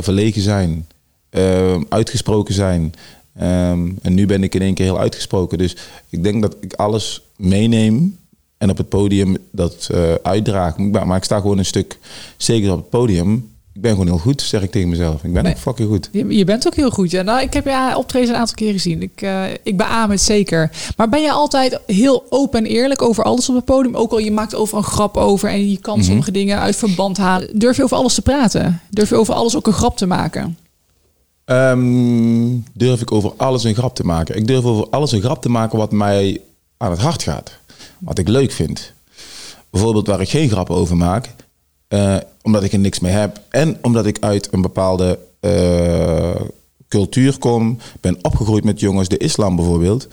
verlegen 0.00 0.42
zijn. 0.42 0.86
eh, 1.30 1.80
uitgesproken 1.88 2.54
zijn. 2.54 2.94
Ehm, 3.36 3.88
en 4.02 4.14
nu 4.14 4.26
ben 4.26 4.42
ik 4.42 4.54
in 4.54 4.62
één 4.62 4.74
keer 4.74 4.84
heel 4.84 4.98
uitgesproken. 4.98 5.58
Dus 5.58 5.76
ik 6.08 6.22
denk 6.22 6.42
dat 6.42 6.56
ik 6.60 6.72
alles 6.72 7.22
meeneem 7.36 8.18
en 8.58 8.70
op 8.70 8.76
het 8.76 8.88
podium 8.88 9.36
dat 9.52 9.88
eh 9.92 10.14
uitdraag. 10.22 10.76
Maar 10.78 11.16
ik 11.16 11.24
sta 11.24 11.40
gewoon 11.40 11.58
een 11.58 11.64
stuk 11.64 11.98
zeker 12.36 12.70
op 12.72 12.76
het 12.78 12.88
podium. 12.90 13.49
Ik 13.74 13.80
ben 13.80 13.90
gewoon 13.90 14.06
heel 14.06 14.18
goed, 14.18 14.42
zeg 14.42 14.62
ik 14.62 14.70
tegen 14.70 14.88
mezelf. 14.88 15.24
Ik 15.24 15.32
ben 15.32 15.42
Nee. 15.42 15.52
ook 15.52 15.58
fucking 15.58 15.88
goed. 15.88 16.08
Je, 16.12 16.36
je 16.36 16.44
bent 16.44 16.66
ook 16.66 16.74
heel 16.74 16.90
goed. 16.90 17.10
Ja. 17.10 17.22
Nou, 17.22 17.40
ik 17.40 17.52
heb 17.52 17.64
je 17.64 17.92
optreden 17.96 18.28
een 18.28 18.40
aantal 18.40 18.54
keer 18.54 18.72
gezien. 18.72 19.02
Ik, 19.02 19.22
eh, 19.22 19.42
ik 19.62 19.76
beaam 19.76 20.10
het 20.10 20.20
zeker. 20.20 20.70
Maar 20.96 21.08
ben 21.08 21.22
je 21.22 21.30
altijd 21.32 21.80
heel 21.86 22.24
open 22.28 22.58
en 22.58 22.70
eerlijk 22.70 23.02
over 23.02 23.24
alles 23.24 23.48
op 23.48 23.54
het 23.54 23.64
podium? 23.64 23.94
Ook 23.96 24.10
al 24.12 24.18
je 24.18 24.30
maakt 24.32 24.54
over 24.54 24.76
een 24.78 24.84
grap 24.84 25.16
over 25.16 25.48
en 25.48 25.70
je 25.70 25.78
kan 25.78 25.96
Mhm. 25.98 26.06
sommige 26.06 26.30
dingen 26.30 26.58
uit 26.58 26.76
verband 26.76 27.16
halen. 27.16 27.58
Durf 27.58 27.76
je 27.76 27.82
over 27.82 27.96
alles 27.96 28.14
te 28.14 28.22
praten? 28.22 28.80
Durf 28.90 29.08
je 29.08 29.16
over 29.16 29.34
alles 29.34 29.56
ook 29.56 29.66
een 29.66 29.72
grap 29.72 29.96
te 29.96 30.06
maken? 30.06 30.56
Ehm, 31.44 32.48
durf 32.74 33.00
ik 33.00 33.12
over 33.12 33.32
alles 33.36 33.64
een 33.64 33.74
grap 33.74 33.94
te 33.94 34.04
maken? 34.04 34.36
Ik 34.36 34.46
durf 34.46 34.64
over 34.64 34.86
alles 34.90 35.12
een 35.12 35.20
grap 35.22 35.42
te 35.42 35.48
maken 35.48 35.78
wat 35.78 35.92
mij 35.92 36.40
aan 36.76 36.90
het 36.90 37.00
hart 37.00 37.22
gaat. 37.22 37.50
Wat 37.98 38.18
ik 38.18 38.28
leuk 38.28 38.52
vind. 38.52 38.92
Bijvoorbeeld 39.70 40.06
waar 40.06 40.20
ik 40.20 40.28
geen 40.28 40.48
grappen 40.48 40.74
over 40.76 40.96
maak. 40.96 41.28
eh, 41.88 42.16
omdat 42.42 42.62
ik 42.62 42.72
er 42.72 42.78
niks 42.78 43.00
mee 43.00 43.12
heb. 43.12 43.40
En 43.50 43.78
omdat 43.82 44.06
ik 44.06 44.16
uit 44.20 44.48
een 44.50 44.62
bepaalde 44.62 45.18
eh, 45.40 46.40
cultuur 46.88 47.38
kom. 47.38 47.78
Ben 48.00 48.18
opgegroeid 48.22 48.64
met 48.64 48.80
jongens. 48.80 49.08
De 49.08 49.18
islam 49.18 49.56
bijvoorbeeld. 49.56 50.08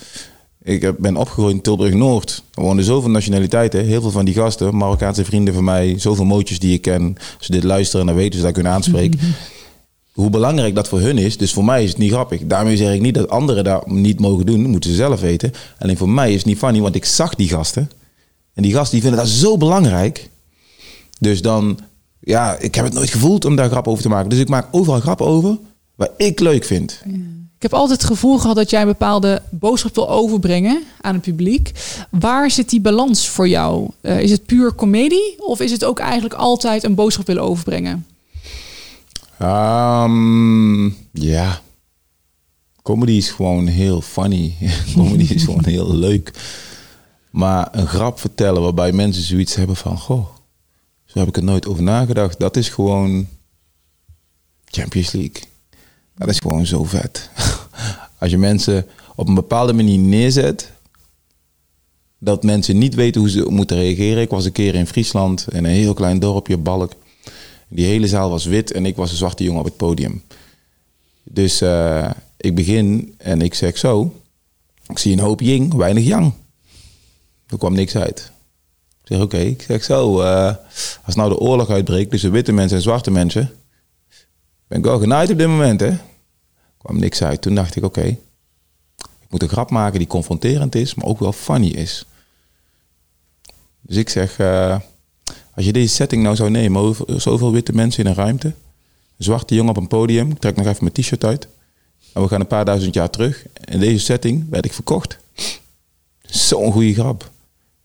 Ik 0.64 0.98
ben 0.98 1.16
opgegroeid 1.16 1.54
in 1.54 1.62
Tilburg-Noord. 1.62 2.44
Er 2.54 2.62
wonen 2.62 2.84
zoveel 2.84 3.10
nationaliteiten. 3.10 3.86
Heel 3.86 4.02
veel 4.02 4.12
van 4.12 4.26
die 4.26 4.34
gasten. 4.34 4.78
Marokkaanse 4.78 5.26
vrienden 5.26 5.54
van 5.54 5.64
mij. 5.64 6.00
Zoveel 6.00 6.26
mootjes 6.26 6.60
die 6.60 6.74
ik 6.74 6.82
ken. 6.82 7.16
Als 7.18 7.46
ze 7.46 7.52
dit 7.52 7.64
luisteren, 7.64 8.06
dan 8.06 8.16
weten 8.16 8.40
ze 8.40 8.42
dat 8.42 8.58
ik 8.58 8.64
hun 8.64 8.74
aanspreek 8.74 9.16
hoe 10.18 10.30
belangrijk 10.30 10.76
dat 10.76 10.88
voor 10.88 11.00
hun 11.00 11.18
is. 11.18 11.38
Dus 11.38 11.54
voor 11.54 11.66
mij 11.66 11.84
is 11.84 11.90
het 11.90 11.98
niet 11.98 12.12
grappig. 12.12 12.42
Daarmee 12.46 12.78
zeg 12.78 12.94
ik 12.94 13.02
niet 13.02 13.14
dat 13.14 13.30
anderen 13.30 13.64
dat 13.64 13.88
niet 13.88 14.20
mogen 14.20 14.46
doen. 14.46 14.62
Dat 14.62 14.72
moeten 14.72 14.90
ze 14.90 14.96
zelf 14.96 15.22
weten. 15.22 15.52
Alleen 15.80 15.98
voor 15.98 16.10
mij 16.10 16.30
is 16.30 16.38
het 16.38 16.46
niet 16.46 16.58
funny, 16.58 16.82
want 16.82 16.96
ik 16.96 17.06
zag 17.06 17.36
die 17.36 17.50
gasten. 17.50 17.92
En 18.54 18.64
die 18.64 18.74
gasten 18.74 18.92
die 18.92 19.02
vinden 19.02 19.20
dat 19.20 19.30
zo 19.30 19.58
belangrijk. 19.58 20.30
Dus 21.20 21.42
dan, 21.42 21.80
ja, 22.20 22.58
ik 22.60 22.76
heb 22.76 22.86
het 22.86 22.94
nooit 22.94 23.10
gevoeld 23.10 23.46
om 23.46 23.56
daar 23.56 23.70
grap 23.70 23.88
over 23.88 24.04
te 24.04 24.10
maken. 24.10 24.30
Dus 24.30 24.40
ik 24.40 24.50
maak 24.50 24.68
overal 24.72 25.00
grap 25.00 25.22
over 25.22 25.58
waar 25.96 26.10
ik 26.18 26.40
leuk 26.40 26.64
vind. 26.64 27.02
Ik 27.58 27.64
heb 27.64 27.74
altijd 27.74 28.02
het 28.02 28.10
gevoel 28.10 28.38
gehad 28.38 28.56
dat 28.56 28.70
jij 28.70 28.82
een 28.82 28.88
bepaalde 28.88 29.42
boodschap 29.50 29.96
wil 29.96 30.10
overbrengen 30.10 30.84
aan 31.02 31.14
het 31.14 31.24
publiek. 31.24 31.72
Waar 32.10 32.52
zit 32.52 32.70
die 32.70 32.82
balans 32.82 33.30
voor 33.30 33.48
jou? 33.48 33.90
Eh, 34.02 34.20
is 34.20 34.32
het 34.32 34.46
puur 34.46 34.76
comedie 34.76 35.36
of 35.38 35.60
is 35.60 35.72
het 35.72 35.84
ook 35.86 36.00
eigenlijk 36.00 36.34
altijd 36.34 36.84
een 36.84 36.96
boodschap 36.96 37.28
willen 37.28 37.44
overbrengen? 37.44 38.06
Ehm, 39.38 40.86
ja. 41.12 41.62
Comedy 42.82 43.12
is 43.12 43.30
gewoon 43.30 43.68
heel 43.68 44.02
funny. 44.02 44.56
Comedy 44.96 45.34
is 45.34 45.44
gewoon 45.44 45.66
heel 45.66 45.96
leuk. 46.08 46.32
Maar 47.30 47.68
een 47.72 47.88
grap 47.88 48.20
vertellen 48.20 48.62
waarbij 48.62 48.92
mensen 48.92 49.24
zoiets 49.24 49.56
hebben 49.56 49.76
van... 49.76 49.98
Goh, 50.00 50.37
zo 51.18 51.24
heb 51.24 51.36
ik 51.36 51.42
er 51.42 51.50
nooit 51.50 51.68
over 51.68 51.84
nagedacht. 51.84 52.40
Dat 52.40 52.58
is 52.58 52.70
gewoon 52.70 53.28
Champions 54.66 55.12
League. 55.12 55.42
Dat 56.16 56.28
is 56.30 56.40
gewoon 56.40 56.66
zo 56.66 56.84
vet. 56.84 57.30
Als 58.20 58.32
je 58.32 58.38
mensen 58.38 58.86
op 59.16 59.28
een 59.28 59.34
bepaalde 59.34 59.74
manier 59.74 60.00
neerzet... 60.00 60.72
dat 62.18 62.44
mensen 62.44 62.78
niet 62.78 62.96
weten 62.96 63.22
hoe 63.22 63.30
ze 63.30 63.46
moeten 63.50 63.78
reageren. 63.78 64.22
Ik 64.22 64.30
was 64.30 64.46
een 64.46 64.52
keer 64.52 64.76
in 64.76 64.88
Friesland 64.88 65.48
in 65.50 65.66
een 65.66 65.72
heel 65.72 65.94
klein 65.94 66.20
dorpje, 66.20 66.58
Balk. 66.58 66.94
Die 67.68 67.86
hele 67.86 68.08
zaal 68.08 68.30
was 68.30 68.46
wit 68.46 68.72
en 68.72 68.86
ik 68.86 68.96
was 68.96 69.12
een 69.12 69.18
zwarte 69.18 69.44
jongen 69.44 69.60
op 69.60 69.66
het 69.66 69.78
podium. 69.78 70.24
Dus 71.24 71.62
eh, 71.62 72.10
ik 72.38 72.56
begin 72.56 73.16
en 73.18 73.42
ik 73.42 73.54
zeg 73.54 73.78
zo. 73.78 74.22
Ik 74.88 74.98
zie 74.98 75.14
een 75.14 75.20
hoop 75.20 75.42
ying, 75.42 75.74
weinig 75.74 76.04
yang. 76.04 76.34
Er 77.48 77.58
kwam 77.58 77.74
niks 77.74 77.96
uit. 77.96 78.32
Zeg 79.08 79.22
oké, 79.22 79.38
ik 79.38 79.62
zeg 79.62 79.84
zo. 79.84 80.22
eh, 80.22 80.56
als 81.06 81.16
nou 81.16 81.30
de 81.30 81.40
oorlog 81.40 81.70
uitbreekt 81.70 82.12
tussen 82.12 82.32
witte 82.32 82.52
mensen 82.52 82.78
en 82.78 82.84
zwarte 82.84 83.12
mensen. 83.12 83.52
Ben 84.68 84.78
ik 84.78 84.84
wel 84.86 85.00
genaaid 85.00 85.32
op 85.32 85.38
dit 85.38 85.48
moment 85.48 85.80
hè. 85.80 85.98
Kwam 86.78 87.00
niks 87.00 87.24
uit. 87.24 87.42
Toen 87.42 87.56
dacht 87.56 87.76
ik 87.76 87.84
oké. 87.84 88.02
ik 88.02 89.30
moet 89.30 89.42
een 89.42 89.50
grap 89.50 89.70
maken 89.70 90.00
die 90.00 90.08
confronterend 90.08 90.76
is, 90.76 90.96
maar 90.96 91.06
ook 91.06 91.20
wel 91.20 91.32
funny 91.32 91.68
is. 91.68 92.06
Dus 93.82 93.96
ik 93.96 94.10
zeg... 94.10 94.40
eh, 94.40 94.80
als 95.56 95.66
je 95.66 95.74
deze 95.74 95.94
setting 95.96 96.24
nou 96.24 96.36
zou 96.36 96.50
nemen, 96.50 96.96
zoveel 97.08 97.52
witte 97.52 97.74
mensen 97.74 98.04
in 98.04 98.10
een 98.10 98.16
ruimte, 98.16 98.48
een 98.48 98.54
zwarte 99.24 99.56
jongen 99.56 99.70
op 99.72 99.78
een 99.78 99.88
podium, 99.88 100.32
ik 100.32 100.40
trek 100.40 100.56
nog 100.56 100.66
even 100.66 100.84
mijn 100.84 100.94
t-shirt 100.94 101.24
uit, 101.24 101.48
en 102.14 102.22
we 102.22 102.28
gaan 102.28 102.40
een 102.40 102.48
paar 102.48 102.66
duizend 102.66 102.94
jaar 102.94 103.10
terug. 103.10 103.46
In 103.66 103.80
deze 103.80 104.06
setting 104.06 104.50
werd 104.50 104.66
ik 104.66 104.74
verkocht. 104.74 105.18
Zo'n 106.22 106.72
goede 106.72 106.94
grap. 106.94 107.32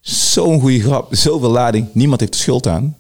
Zo'n 0.03 0.61
goede 0.61 0.81
grap. 0.81 1.15
Zoveel 1.15 1.51
lading. 1.51 1.89
Niemand 1.93 2.21
heeft 2.21 2.33
de 2.33 2.39
schuld 2.39 2.67
aan. 2.67 2.97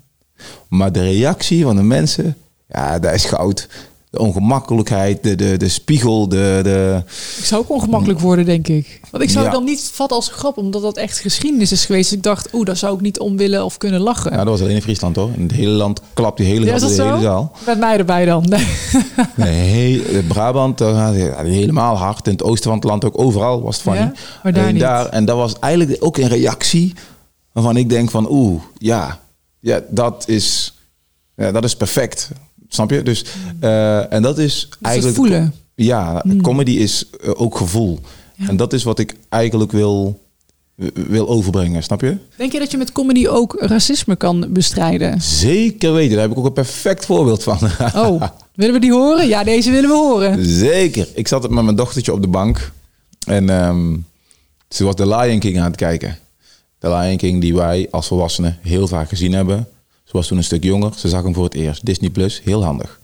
Maar 0.68 0.92
de 0.92 1.02
reactie 1.02 1.62
van 1.62 1.76
de 1.76 1.82
mensen, 1.82 2.36
ja, 2.68 2.98
dat 2.98 3.14
is 3.14 3.24
goud. 3.24 3.68
De 4.12 4.18
ongemakkelijkheid, 4.18 5.22
de, 5.22 5.34
de, 5.34 5.56
de 5.56 5.68
spiegel, 5.68 6.28
de, 6.28 6.60
de... 6.62 7.02
Ik 7.38 7.44
zou 7.44 7.60
ook 7.62 7.70
ongemakkelijk 7.70 8.20
worden, 8.20 8.44
denk 8.44 8.68
ik. 8.68 9.00
Want 9.10 9.22
ik 9.22 9.30
zou 9.30 9.44
Ja. 9.44 9.50
het 9.50 9.58
dan 9.58 9.68
niet 9.68 9.90
vatten 9.92 10.16
als 10.16 10.28
grap, 10.28 10.56
omdat 10.56 10.82
dat 10.82 10.96
echt 10.96 11.18
geschiedenis 11.18 11.72
is 11.72 11.84
geweest. 11.84 12.08
Dus 12.08 12.18
ik 12.18 12.24
dacht, 12.24 12.54
oeh, 12.54 12.66
daar 12.66 12.76
zou 12.76 12.94
ik 12.94 13.00
niet 13.00 13.18
om 13.18 13.36
willen 13.36 13.64
of 13.64 13.78
kunnen 13.78 14.00
lachen. 14.00 14.30
Ja, 14.30 14.36
dat 14.36 14.46
was 14.46 14.60
alleen 14.60 14.74
in 14.74 14.82
Friesland 14.82 15.16
hoor. 15.16 15.30
In 15.36 15.42
het 15.42 15.52
hele 15.52 15.70
land 15.70 16.00
klapt 16.14 16.36
die 16.36 16.46
hele, 16.46 16.66
Ja, 16.66 16.72
hele 16.72 16.94
zo? 16.94 17.18
zaal. 17.20 17.52
Met 17.66 17.78
mij 17.78 17.96
erbij 17.98 18.24
dan. 18.24 18.44
Nee. 18.48 18.66
Nee, 19.36 20.22
Brabant, 20.22 20.78
ja, 20.78 21.12
helemaal 21.42 21.96
hard. 21.96 22.26
In 22.26 22.32
het 22.32 22.42
oosten 22.42 22.64
van 22.70 22.78
het 22.78 22.84
land 22.88 23.04
ook 23.04 23.18
overal 23.18 23.62
was 23.62 23.82
het. 23.84 23.94
Ja, 23.94 24.12
maar 24.42 24.52
daar 24.52 24.72
niet. 24.72 24.80
daar, 24.80 25.06
en 25.06 25.24
dat 25.24 25.36
was 25.36 25.58
eigenlijk 25.58 26.04
ook 26.04 26.16
een 26.16 26.28
reactie 26.28 26.94
waarvan 27.52 27.76
ik 27.76 27.88
denk 27.88 28.10
van 28.10 28.26
oeh, 28.30 28.62
ja, 28.78 29.18
ja 29.60 29.80
dat, 29.88 30.24
is, 30.26 30.74
ja, 31.36 31.52
dat 31.52 31.64
is 31.64 31.76
perfect. 31.76 32.30
Snap 32.72 32.90
je? 32.90 33.02
Dus, 33.02 33.24
eh, 33.60 34.12
en 34.12 34.22
dat 34.22 34.38
is 34.38 34.68
eigenlijk... 34.82 35.16
voelen. 35.16 35.40
Hmm. 35.40 35.52
Ja, 35.74 36.24
comedy 36.42 36.70
is 36.70 37.06
eh, 37.20 37.30
ook 37.40 37.56
gevoel. 37.56 38.00
En 38.46 38.56
dat 38.56 38.72
is 38.72 38.82
wat 38.82 38.98
ik 38.98 39.16
eigenlijk 39.28 39.72
wil, 39.72 40.20
wil 40.94 41.28
overbrengen, 41.28 41.82
snap 41.82 42.00
je? 42.00 42.16
Denk 42.36 42.52
je 42.52 42.58
dat 42.58 42.70
je 42.70 42.76
met 42.76 42.92
comedy 42.92 43.26
ook 43.26 43.56
racisme 43.58 44.16
kan 44.16 44.46
bestrijden? 44.48 45.20
Zeker 45.20 45.92
weten, 45.92 46.12
daar 46.12 46.22
heb 46.22 46.30
ik 46.30 46.38
ook 46.38 46.44
een 46.44 46.52
perfect 46.52 47.06
voorbeeld 47.06 47.42
van. 47.42 47.58
Oh, 47.94 48.22
willen 48.54 48.74
we 48.74 48.80
die 48.80 48.92
horen? 48.92 49.28
Ja, 49.28 49.44
deze 49.44 49.70
willen 49.70 49.90
we 49.90 49.96
horen. 49.96 50.44
Zeker. 50.44 51.08
Ik 51.14 51.28
zat 51.28 51.50
met 51.50 51.64
mijn 51.64 51.76
dochtertje 51.76 52.12
op 52.12 52.22
de 52.22 52.28
bank. 52.28 52.72
En 53.26 53.50
ehm, 53.50 53.96
ze 54.68 54.84
was 54.84 54.94
de 54.94 55.08
Lion 55.08 55.38
King 55.38 55.58
aan 55.58 55.64
het 55.64 55.76
kijken. 55.76 56.18
De 56.78 56.88
Lion 56.88 57.16
King 57.16 57.40
die 57.40 57.54
wij 57.54 57.88
als 57.90 58.06
volwassenen 58.06 58.58
heel 58.60 58.88
vaak 58.88 59.08
gezien 59.08 59.32
hebben. 59.32 59.68
Ze 60.12 60.18
was 60.18 60.26
toen 60.26 60.36
een 60.38 60.44
stuk 60.44 60.64
jonger. 60.64 60.92
Ze 60.96 61.08
zag 61.08 61.22
hem 61.22 61.34
voor 61.34 61.44
het 61.44 61.54
eerst. 61.54 61.86
Disney 61.86 62.10
Plus, 62.10 62.40
heel 62.44 62.64
handig. 62.64 63.00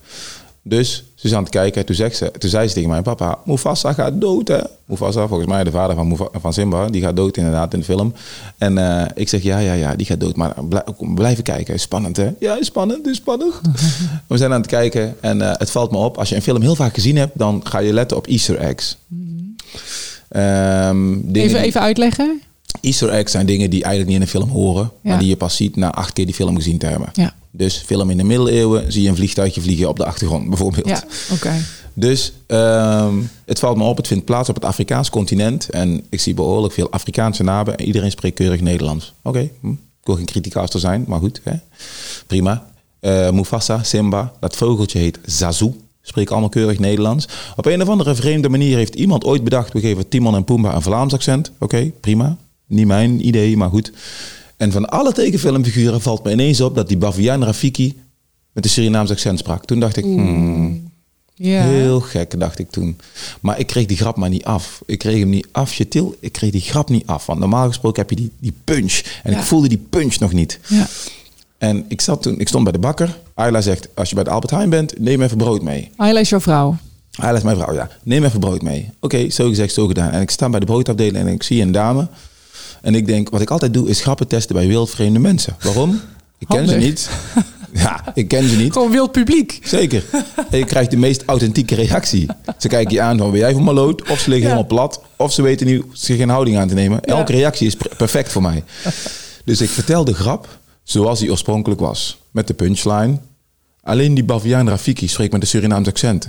Dus 0.63 1.05
ze 1.15 1.27
is 1.27 1.35
aan 1.35 1.43
het 1.43 1.51
kijken. 1.53 1.85
Toen, 1.87 1.95
zegt 1.95 2.17
ze, 2.17 2.31
toen 2.39 2.51
zei 2.51 2.69
ze 2.69 2.75
tegen 2.75 2.89
mij, 2.89 3.03
papa, 3.03 3.39
Mufasa 3.45 3.93
gaat 3.93 4.21
dood 4.21 4.49
hè. 4.49 4.59
Mufasa, 4.85 5.27
volgens 5.27 5.49
mij 5.49 5.65
de 5.65 5.71
vader 5.71 5.97
van, 5.97 6.29
van 6.41 6.53
Simba, 6.53 6.87
die 6.89 7.03
gaat 7.03 7.17
dood 7.17 7.37
inderdaad 7.37 7.73
in 7.73 7.79
de 7.79 7.85
film. 7.85 8.13
En 8.59 8.79
eh, 8.79 9.07
ik 9.15 9.29
zeg, 9.29 9.43
ja, 9.43 9.59
ja, 9.59 9.73
ja, 9.73 9.95
die 9.97 10.07
gaat 10.07 10.21
dood. 10.21 10.37
Maar 10.37 10.55
blij- 10.69 10.85
blijven 11.15 11.43
kijken, 11.45 11.81
spannend 11.81 12.17
hè. 12.17 12.31
Ja, 12.39 12.59
is 12.59 12.67
spannend, 12.67 13.07
is 13.07 13.17
spannend. 13.17 13.55
We 14.29 14.37
zijn 14.37 14.53
aan 14.53 14.61
het 14.61 14.71
kijken 14.71 15.17
en 15.21 15.43
eh, 15.43 15.53
het 15.59 15.71
valt 15.71 15.91
me 15.91 15.97
op. 15.97 16.19
Als 16.19 16.29
je 16.29 16.35
een 16.35 16.43
film 16.43 16.61
heel 16.63 16.75
vaak 16.77 16.95
gezien 16.95 17.17
hebt, 17.17 17.39
dan 17.39 17.61
ga 17.65 17.79
je 17.79 17.93
letten 17.93 18.17
op 18.17 18.27
easter 18.27 18.57
eggs. 18.59 18.97
Dingen 20.29 21.27
Even, 21.33 21.33
die- 21.33 21.57
even 21.59 21.81
uitleggen. 21.81 22.43
Easter 22.81 23.09
eggs 23.09 23.33
zijn 23.33 23.47
dingen 23.47 23.71
die 23.71 23.83
eigenlijk 23.83 24.07
niet 24.07 24.17
in 24.17 24.23
een 24.23 24.47
film 24.47 24.49
horen, 24.63 24.91
Ja. 25.03 25.11
maar 25.11 25.19
die 25.19 25.29
je 25.29 25.37
pas 25.37 25.57
ziet 25.57 25.77
na 25.77 25.93
acht 25.95 26.13
keer 26.13 26.25
die 26.27 26.35
film 26.35 26.57
gezien 26.57 26.79
te 26.79 26.87
hebben. 26.87 27.09
Ja, 27.13 27.35
Dus 27.51 27.77
film 27.87 28.11
in 28.11 28.17
de 28.17 28.25
middeleeuwen 28.25 28.93
zie 28.93 29.03
je 29.03 29.09
een 29.09 29.17
vliegtuigje 29.17 29.61
vliegen 29.61 29.89
op 29.89 29.97
de 29.97 30.05
achtergrond 30.05 30.49
bijvoorbeeld. 30.53 30.89
ja 30.89 31.03
oké. 31.33 31.53
Dus 31.95 32.33
ehm, 32.47 33.15
het 33.47 33.59
valt 33.59 33.77
me 33.77 33.85
op, 33.85 33.97
het 33.97 34.07
vindt 34.07 34.25
plaats 34.25 34.49
op 34.49 34.55
het 34.55 34.65
Afrikaans 34.65 35.11
continent. 35.11 35.69
En 35.71 36.05
ik 36.11 36.21
zie 36.21 36.35
behoorlijk 36.35 36.75
veel 36.75 36.91
Afrikaanse 36.91 37.43
namen. 37.43 37.77
En 37.77 37.85
iedereen 37.85 38.11
spreekt 38.11 38.37
keurig 38.37 38.61
Nederlands. 38.61 39.13
Oké, 39.23 39.49
hm. 39.61 39.71
ik 39.71 39.77
wil 40.05 40.15
geen 40.15 40.25
criticaster 40.27 40.81
zijn, 40.81 41.05
maar 41.09 41.19
goed. 41.19 41.41
Hè? 41.45 41.53
Prima. 42.27 42.67
Uh, 43.01 43.31
Mufasa, 43.31 43.83
Simba, 43.83 44.33
dat 44.41 44.57
vogeltje 44.57 44.99
heet 44.99 45.19
Zazu. 45.25 45.73
Spreken 46.03 46.31
allemaal 46.31 46.49
keurig 46.51 46.79
Nederlands. 46.79 47.29
Op 47.57 47.67
een 47.67 47.83
of 47.83 47.89
andere 47.89 48.15
vreemde 48.15 48.49
manier 48.49 48.77
heeft 48.77 48.95
iemand 48.95 49.25
ooit 49.25 49.45
bedacht... 49.45 49.73
we 49.73 49.81
geven 49.81 50.09
Timon 50.09 50.35
en 50.35 50.45
Pumbaa 50.45 50.75
een 50.75 50.83
Vlaams 50.83 51.13
accent. 51.13 51.51
Oké, 51.59 51.91
prima. 52.01 52.37
Niet 52.69 52.87
mijn 52.87 53.27
idee, 53.27 53.57
maar 53.57 53.71
goed. 53.71 53.93
En 54.57 54.73
van 54.73 54.89
alle 54.89 55.13
tekenfilmfiguren 55.13 56.01
valt 56.01 56.25
me 56.25 56.33
ineens 56.33 56.61
op... 56.61 56.75
dat 56.75 56.89
die 56.89 56.97
Baviaan 56.97 57.45
Rafiki 57.45 58.01
met 58.53 58.65
een 58.65 58.71
Surinaams 58.71 59.11
accent 59.11 59.39
sprak. 59.39 59.65
Toen 59.65 59.81
dacht 59.81 59.97
ik... 59.97 60.05
Hmm, 60.05 60.91
ja. 61.35 61.63
Heel 61.63 62.01
gek, 62.01 62.41
dacht 62.41 62.59
ik 62.59 62.71
toen. 62.71 62.97
Maar 63.41 63.59
ik 63.59 63.67
kreeg 63.67 63.87
die 63.87 63.97
grap 63.97 64.17
maar 64.17 64.29
niet 64.29 64.45
af. 64.45 64.83
Ik 64.87 64.99
kreeg 64.99 65.19
hem 65.19 65.29
niet 65.29 65.49
af, 65.53 65.81
Til. 65.89 66.17
Ik 66.21 66.33
kreeg 66.33 66.51
die 66.51 66.61
grap 66.61 66.89
niet 66.89 67.07
af. 67.07 67.27
Want 67.27 67.39
normaal 67.39 67.67
gesproken 67.67 68.01
heb 68.01 68.11
je 68.11 68.17
die, 68.17 68.31
die 68.39 68.55
punch. 68.65 69.01
En 69.23 69.33
ik 69.33 69.39
voelde 69.39 69.69
die 69.69 69.87
punch 69.91 70.19
nog 70.19 70.33
niet. 70.33 70.61
Ja. 70.67 70.87
En 71.59 71.85
ik, 71.89 72.01
zat 72.01 72.23
toen, 72.23 72.41
ik 72.41 72.49
stond 72.49 72.65
bij 72.65 72.73
de 72.73 72.79
bakker. 72.79 73.19
Ayla 73.35 73.61
zegt, 73.61 73.89
als 73.95 74.09
je 74.09 74.15
bij 74.15 74.25
de 74.25 74.31
Albert 74.31 74.51
Heijn 74.51 74.71
bent, 74.71 74.99
neem 74.99 75.23
even 75.23 75.37
brood 75.37 75.63
mee. 75.63 75.91
Ayla 75.97 76.21
is 76.21 76.29
jouw 76.29 76.41
vrouw? 76.41 76.77
Ayla 77.15 77.37
is 77.37 77.43
mijn 77.43 77.57
vrouw, 77.57 77.75
ja. 77.75 77.91
Neem 78.03 78.25
even 78.25 78.41
brood 78.41 78.63
mee. 78.63 78.91
Oké, 79.01 79.31
zo 79.31 79.49
gezegd, 79.49 79.73
zo 79.75 79.87
gedaan. 79.87 80.11
En 80.11 80.21
ik 80.21 80.31
sta 80.31 80.49
bij 80.49 80.61
de 80.61 80.67
broodafdeling 80.67 81.27
en 81.27 81.33
ik 81.33 81.43
zie 81.43 81.63
een 81.63 81.73
dame. 81.73 82.09
En 82.89 82.95
ik 82.95 83.07
denk, 83.07 83.31
wat 83.31 83.41
ik 83.41 83.51
altijd 83.51 83.75
doe, 83.75 83.89
is 83.89 84.01
grappen 84.01 84.27
testen 84.27 84.55
bij 84.55 84.67
wildvreemde 84.67 85.19
mensen. 85.19 85.57
Waarom? 85.61 86.01
Ik 86.39 86.49
ken 86.49 86.69
ze 86.69 86.77
niet. 86.77 87.09
Ja, 87.73 88.13
ik 88.15 88.29
ken 88.29 88.49
ze 88.49 88.57
niet. 88.57 88.73
Gewoon 88.73 88.91
wild 88.91 89.13
publiek. 89.13 89.61
Zeker. 89.63 90.05
En 90.51 90.59
je 90.59 90.65
krijgt 90.65 90.91
de 90.91 90.97
meest 90.97 91.23
authentieke 91.27 91.75
reactie. 91.75 92.27
Ze 92.59 92.69
kijken 92.69 92.95
je 92.95 93.01
aan 93.01 93.19
van, 93.19 93.31
ben 93.31 93.39
jij 93.39 93.53
van 93.53 93.63
maloot? 93.63 94.11
Of 94.11 94.19
ze 94.19 94.29
liggen 94.29 94.49
helemaal 94.49 94.67
plat. 94.69 95.03
Of 95.17 95.33
ze 95.33 95.43
weten 95.43 95.67
nu 95.67 95.85
zich 95.93 96.17
geen 96.17 96.29
houding 96.29 96.59
aan 96.59 96.69
te 96.69 96.75
nemen. 96.75 97.03
Elke 97.03 97.33
reactie 97.33 97.67
is 97.67 97.77
perfect 97.97 98.33
voor 98.33 98.43
mij. 98.43 98.65
Dus 99.45 99.61
ik 99.61 99.69
vertel 99.69 100.05
de 100.05 100.15
grap 100.15 100.59
zoals 100.83 101.19
die 101.19 101.31
oorspronkelijk 101.31 101.81
was. 101.81 102.19
Met 102.31 102.47
de 102.47 102.55
punchline. 102.55 103.19
Alleen 103.83 104.15
die 104.15 104.25
Baviaan 104.25 104.69
Rafiki 104.69 105.09
spreekt 105.09 105.33
met 105.33 105.43
een 105.43 105.49
Surinaams 105.49 105.89
accent. 105.89 106.29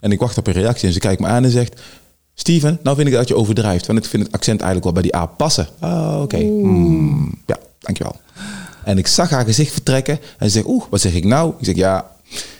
En 0.00 0.12
ik 0.12 0.20
wacht 0.20 0.38
op 0.38 0.46
een 0.46 0.52
reactie 0.52 0.86
en 0.86 0.94
ze 0.94 1.00
kijkt 1.00 1.20
me 1.20 1.26
aan 1.26 1.44
en 1.44 1.50
zegt... 1.50 1.80
Steven, 2.38 2.78
nou 2.82 2.96
vind 2.96 3.08
ik 3.08 3.14
dat 3.14 3.28
je 3.28 3.36
overdrijft. 3.36 3.86
Want 3.86 3.98
ik 3.98 4.04
vind 4.04 4.22
het 4.22 4.32
accent 4.32 4.60
eigenlijk 4.60 4.84
wel 4.84 5.02
bij 5.02 5.02
die 5.02 5.16
A 5.16 5.26
passen. 5.26 5.68
Ah, 5.78 6.20
oké. 6.22 6.36
Hmm, 6.36 7.34
ja, 7.46 7.56
dankjewel. 7.78 8.16
En 8.84 8.98
ik 8.98 9.06
zag 9.06 9.30
haar 9.30 9.44
gezicht 9.44 9.72
vertrekken. 9.72 10.18
En 10.38 10.46
ze 10.46 10.52
zegt, 10.52 10.66
oeh, 10.66 10.84
wat 10.90 11.00
zeg 11.00 11.14
ik 11.14 11.24
nou? 11.24 11.52
Ik 11.58 11.64
zeg, 11.64 11.74
ja, 11.74 12.10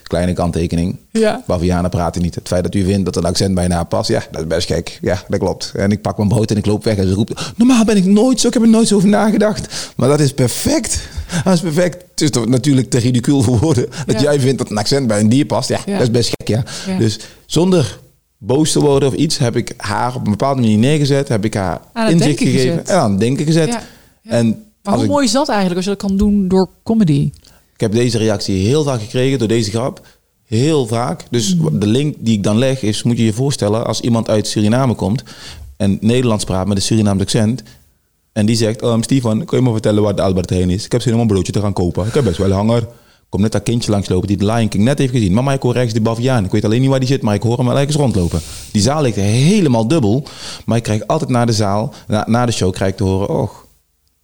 kleine 0.03 0.33
kanttekening. 0.33 0.97
Ja. 1.11 1.43
Bavianen 1.47 1.91
praten 1.91 2.23
niet. 2.23 2.35
Het 2.35 2.49
feit 2.49 2.63
dat 2.63 2.75
u 2.75 2.85
vindt 2.85 3.05
dat 3.05 3.17
een 3.17 3.25
accent 3.25 3.55
bijna 3.55 3.85
past, 3.85 4.09
ja, 4.09 4.23
dat 4.31 4.41
is 4.41 4.47
best 4.47 4.67
gek. 4.67 4.99
Ja, 5.03 5.23
dat 5.29 5.39
klopt. 5.39 5.73
En 5.75 5.91
ik 5.91 6.03
pak 6.03 6.17
mijn 6.17 6.29
brood 6.29 6.51
en 6.51 6.57
ik 6.57 6.67
loop 6.67 6.85
weg 6.85 6.97
en 6.97 7.09
ze 7.09 7.15
roept, 7.15 7.53
normaal 7.57 7.85
ben 7.85 7.97
ik 7.97 8.05
nooit 8.05 8.41
zo, 8.41 8.47
ik 8.47 8.55
heb 8.55 8.63
er 8.63 8.69
nooit 8.69 8.89
zo 8.89 8.97
over 8.97 9.09
nagedacht. 9.09 9.93
Maar 9.97 10.09
dat 10.09 10.21
is 10.21 10.35
perfect. 10.35 11.09
Dat 11.45 11.55
is 11.55 11.61
perfect. 11.61 12.05
Het 12.11 12.21
is 12.21 12.31
toch 12.31 12.47
natuurlijk 12.47 12.91
te 12.91 12.99
ridicuul 12.99 13.43
voor 13.43 13.59
woorden 13.59 13.89
dat 14.07 14.21
jij 14.21 14.41
vindt 14.41 14.59
dat 14.59 14.71
een 14.71 14.79
accent 14.79 15.07
bij 15.07 15.21
een 15.21 15.29
dier 15.29 15.47
past. 15.47 15.69
Ja, 15.69 15.81
dat 15.87 16.01
is 16.01 16.11
best 16.11 16.29
gek, 16.29 16.49
ja. 16.49 16.63
Dus 16.99 17.19
zonder 17.47 17.99
boos 18.39 18.73
te 18.73 18.81
worden 18.81 19.09
of 19.09 19.15
iets, 19.15 19.39
heb 19.39 19.57
ik 19.57 19.75
haar 19.77 20.15
op 20.15 20.25
een 20.25 20.31
bepaalde 20.31 20.61
manier 20.61 20.79
neergezet, 20.79 21.29
heb 21.29 21.45
ik 21.45 21.55
haar 21.55 21.81
inzicht 22.09 22.39
gegeven 22.39 22.87
en 22.87 23.01
aan 23.01 23.11
het 23.11 23.21
denken 23.21 23.47
gezet. 23.47 23.79
En 24.23 24.67
maar 24.83 24.95
hoe 24.95 25.07
mooi 25.07 25.27
is 25.27 25.33
dat 25.33 25.49
eigenlijk 25.49 25.77
als 25.77 25.85
je 25.85 25.91
dat 25.91 26.09
kan 26.09 26.17
doen 26.17 26.49
door 26.49 26.69
comedy? 26.83 27.31
Ik 27.75 27.81
heb 27.81 27.93
deze 27.93 28.19
reactie 28.19 28.67
heel 28.67 28.85
vaak 28.85 29.01
gekregen 29.01 29.39
door 29.39 29.49
deze 29.49 29.71
grap. 29.71 30.07
Heel 30.45 30.87
vaak. 30.87 31.25
Dus 31.31 31.57
mm. 31.57 31.79
de 31.79 31.87
link 31.87 32.17
die 32.19 32.37
ik 32.37 32.43
dan 32.43 32.59
leg 32.59 32.83
is, 32.83 33.03
moet 33.03 33.19
je 33.19 33.25
je 33.25 33.33
voorstellen, 33.33 33.87
als 33.87 34.01
iemand 34.01 34.29
uit 34.29 34.47
Suriname 34.47 34.95
komt 34.95 35.23
en 35.77 35.99
Nederlands 36.01 36.45
praat 36.45 36.67
met 36.67 36.77
een 36.77 36.83
Surinaams 36.83 37.21
accent. 37.21 37.63
En 38.33 38.47
die 38.47 38.57
zegt, 38.57 38.83
um, 38.83 39.03
Stefan, 39.03 39.45
kun 39.45 39.59
je 39.59 39.65
me 39.65 39.73
vertellen 39.73 40.03
waar 40.03 40.17
de 40.17 40.23
Albert 40.23 40.51
Heijn 40.51 40.71
is? 40.71 40.85
Ik 40.85 40.93
heb 40.93 41.03
zin 41.03 41.15
om 41.15 41.21
een 41.21 41.27
broodje 41.27 41.53
te 41.53 41.61
gaan 41.61 41.73
kopen. 41.73 42.07
Ik 42.07 42.15
heb 42.15 42.25
best 42.25 42.39
wel 42.39 42.53
hanger. 42.53 42.87
Net 43.41 43.53
dat 43.53 43.63
kindje 43.63 43.91
langslopen 43.91 44.29
die 44.29 44.37
de 44.37 44.45
Lion 44.45 44.69
King 44.69 44.85
net 44.85 44.99
heeft 44.99 45.13
gezien. 45.13 45.33
Mama, 45.33 45.53
ik 45.53 45.63
hoor 45.63 45.73
rechts 45.73 45.93
die 45.93 46.03
baviaan. 46.03 46.45
Ik 46.45 46.51
weet 46.51 46.65
alleen 46.65 46.81
niet 46.81 46.91
waar 46.91 46.99
die 46.99 47.09
zit, 47.09 47.23
maar 47.23 47.35
ik 47.35 47.43
hoor 47.43 47.57
hem 47.57 47.67
wel 47.67 47.79
ergens 47.79 47.97
rondlopen. 47.97 48.41
Die 48.73 48.83
zaal 48.83 49.03
ligt 49.03 49.17
helemaal 49.17 49.89
dubbel. 49.89 50.27
Maar 50.65 50.77
ik 50.77 50.83
krijg 50.83 51.07
altijd 51.07 51.31
na 51.31 51.45
de 51.45 51.53
zaal, 51.53 51.95
na, 52.07 52.25
na 52.29 52.47
de 52.47 52.53
show, 52.53 52.73
krijg 52.73 52.91
ik 52.91 52.97
te 52.97 53.05
horen... 53.05 53.29
Och, 53.29 53.67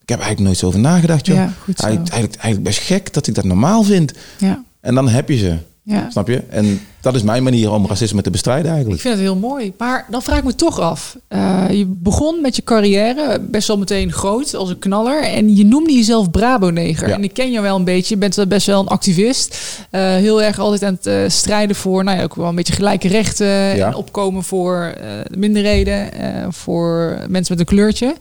ik 0.03 0.09
heb 0.09 0.19
eigenlijk 0.19 0.41
nooit 0.41 0.59
zo 0.59 0.67
over 0.67 0.81
nagedacht, 0.81 1.27
joh. 1.27 1.37
Ja, 1.37 1.43
eigenlijk, 1.67 2.09
eigenlijk, 2.09 2.35
eigenlijk 2.35 2.63
best 2.63 2.79
gek 2.79 3.13
dat 3.13 3.27
ik 3.27 3.35
dat 3.35 3.45
normaal 3.45 3.83
vind. 3.83 4.13
Ja. 4.39 4.65
En 4.81 4.95
dan 4.95 5.09
heb 5.09 5.29
je 5.29 5.37
ze. 5.37 5.57
Ja. 5.85 6.11
Snap 6.11 6.29
je? 6.29 6.43
En 6.49 6.81
dat 7.01 7.15
is 7.15 7.23
mijn 7.23 7.43
manier 7.43 7.71
om 7.71 7.87
racisme 7.87 8.23
te 8.23 8.31
bestrijden 8.31 8.71
eigenlijk. 8.71 8.97
Ik 8.97 9.01
vind 9.01 9.15
het 9.15 9.23
heel 9.23 9.37
mooi. 9.37 9.73
Maar 9.79 10.07
dan 10.11 10.23
vraag 10.23 10.39
ik 10.39 10.45
me 10.45 10.55
toch 10.55 10.81
af. 10.81 11.17
Uh, 11.29 11.65
je 11.71 11.87
begon 11.87 12.41
met 12.41 12.57
je 12.57 12.63
carrière 12.63 13.41
best 13.41 13.69
wel 13.69 13.79
meteen 13.79 14.13
groot 14.13 14.55
als 14.55 14.71
een 14.71 14.79
knaller. 14.79 15.23
En 15.23 15.57
je 15.57 15.65
noemde 15.65 15.93
jezelf 15.93 16.31
Brabo-neger. 16.31 17.11
En 17.11 17.25
ik 17.25 17.33
ken 17.33 17.53
je 17.53 17.61
wel 17.61 17.77
een 17.77 17.85
beetje. 17.85 18.15
Je 18.15 18.21
bent 18.21 18.49
best 18.49 18.67
wel 18.67 18.81
een 18.81 18.89
activist. 18.89 19.59
Uh, 19.91 20.01
heel 20.01 20.43
erg 20.43 20.59
altijd 20.59 20.83
aan 20.83 20.95
het 20.95 21.07
uh, 21.07 21.29
strijden 21.29 21.77
voor 21.77 22.05
nou 22.05 22.17
ja, 22.17 22.23
ook 22.23 22.35
wel 22.35 22.49
een 22.49 22.55
beetje 22.55 22.73
gelijke 22.73 23.09
rechten. 23.09 23.47
Ja. 23.47 23.87
En 23.87 23.95
opkomen 23.95 24.43
voor 24.43 24.95
minderheden. 25.37 26.09
voor 26.53 27.19
mensen 27.29 27.57
met 27.57 27.59
een 27.59 27.77
kleurtje. 27.77 28.15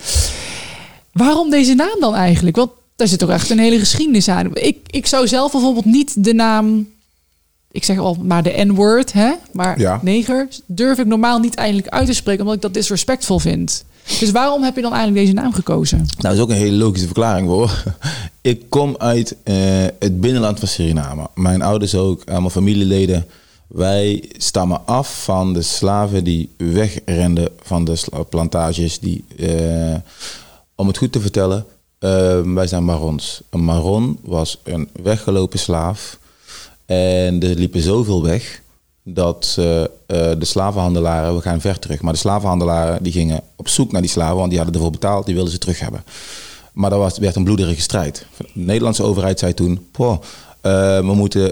Waarom 1.14 1.50
deze 1.50 1.74
naam 1.74 1.98
dan 2.00 2.16
eigenlijk? 2.16 2.56
Want 2.56 2.72
daar 2.96 3.08
zit 3.08 3.20
toch 3.20 3.30
echt 3.30 3.50
een 3.50 3.60
hele 3.60 3.80
geschiedenis 3.80 4.28
aan. 4.28 4.56
Ik, 4.56 4.78
ik 4.86 5.08
zou 5.08 5.28
zelf 5.28 5.52
bijvoorbeeld 5.52 5.86
niet 5.86 6.24
de 6.24 6.34
naam, 6.34 6.88
ik 7.72 7.84
zeg 7.84 7.98
al 7.98 8.18
maar 8.22 8.44
de 8.44 8.64
N-word, 8.66 9.14
hè? 9.14 9.32
maar 9.52 9.80
ja. 9.80 10.00
neger, 10.02 10.48
durf 10.66 10.98
ik 10.98 11.06
normaal 11.06 11.40
niet 11.40 11.56
eigenlijk 11.56 11.88
uit 11.88 12.06
te 12.06 12.14
spreken, 12.14 12.42
omdat 12.42 12.56
ik 12.56 12.62
dat 12.62 12.74
disrespectvol 12.74 13.40
vind. 13.40 13.84
Dus 14.20 14.32
waarom 14.32 14.64
heb 14.64 14.76
je 14.76 14.82
dan 14.82 14.94
eigenlijk 14.94 15.26
deze 15.26 15.42
naam 15.42 15.54
gekozen? 15.54 15.98
Nou, 15.98 16.10
dat 16.18 16.34
is 16.34 16.40
ook 16.40 16.50
een 16.50 16.56
hele 16.56 16.78
logische 16.78 17.06
verklaring 17.06 17.48
hoor. 17.48 17.84
Ik 18.42 18.70
kom 18.70 18.96
uit 18.98 19.36
uh, 19.44 19.56
het 20.00 20.22
binnenland 20.22 20.60
van 20.60 20.68
Suriname. 20.68 21.28
Mijn 21.36 21.62
ouders 21.62 21.96
ook, 21.96 22.24
allemaal 22.26 22.50
familieleden. 22.50 23.26
Wij 23.68 24.30
stammen 24.38 24.82
af 24.86 25.24
van 25.24 25.54
de 25.54 25.62
slaven 25.62 26.24
die 26.24 26.50
wegrenden 26.58 27.50
van 27.62 27.86
de 27.86 28.00
plantages, 28.30 29.00
die 29.00 29.26
uh, 29.36 29.96
om 30.76 30.88
het 30.88 30.98
goed 30.98 31.12
te 31.12 31.20
vertellen, 31.20 31.66
uh, 32.00 32.42
wij 32.42 32.68
zijn 32.68 32.86
marons. 32.86 33.42
Een 33.50 33.64
maron 33.64 34.20
was 34.24 34.60
een 34.64 34.90
weggelopen 35.04 35.60
slaaf. 35.60 36.20
En 36.92 37.44
er 37.44 37.56
liepen 37.56 37.82
zoveel 37.82 38.24
weg 38.24 38.62
dat 39.04 39.56
uh, 39.60 39.66
de 40.06 40.36
slavenhandelaren, 40.40 41.36
we 41.36 41.42
gaan 41.42 41.62
ver 41.62 41.80
terug, 41.80 42.02
maar 42.02 42.14
de 42.14 42.20
slavenhandelaren 42.20 43.04
die 43.04 43.12
gingen 43.12 43.42
op 43.56 43.68
zoek 43.68 43.92
naar 43.92 44.02
die 44.02 44.10
slaven, 44.10 44.36
want 44.36 44.50
die 44.50 44.58
hadden 44.58 44.76
ervoor 44.76 44.92
betaald, 44.92 45.26
die 45.26 45.36
wilden 45.36 45.54
ze 45.54 45.60
terug 45.60 45.80
hebben. 45.80 46.04
Maar 46.74 46.90
dat 46.90 47.00
was, 47.00 47.18
werd 47.18 47.36
een 47.36 47.44
bloederige 47.44 47.82
strijd. 47.82 48.26
De 48.38 48.46
Nederlandse 48.54 49.04
overheid 49.04 49.40
zei 49.40 49.54
toen, 49.54 49.88
uh, 50.00 50.18
we 51.00 51.14
moeten 51.14 51.52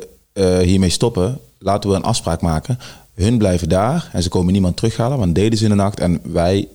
hiermee 0.61 0.89
stoppen, 0.89 1.39
laten 1.59 1.89
we 1.89 1.95
een 1.95 2.03
afspraak 2.03 2.41
maken. 2.41 2.79
Hun 3.13 3.37
blijven 3.37 3.69
daar 3.69 4.09
en 4.13 4.23
ze 4.23 4.29
komen 4.29 4.53
niemand 4.53 4.77
terughalen, 4.77 5.17
want 5.17 5.35
deden 5.35 5.57
ze 5.57 5.63
in 5.63 5.69
de 5.69 5.75
nacht. 5.75 5.99
En 5.99 6.19
wij 6.23 6.67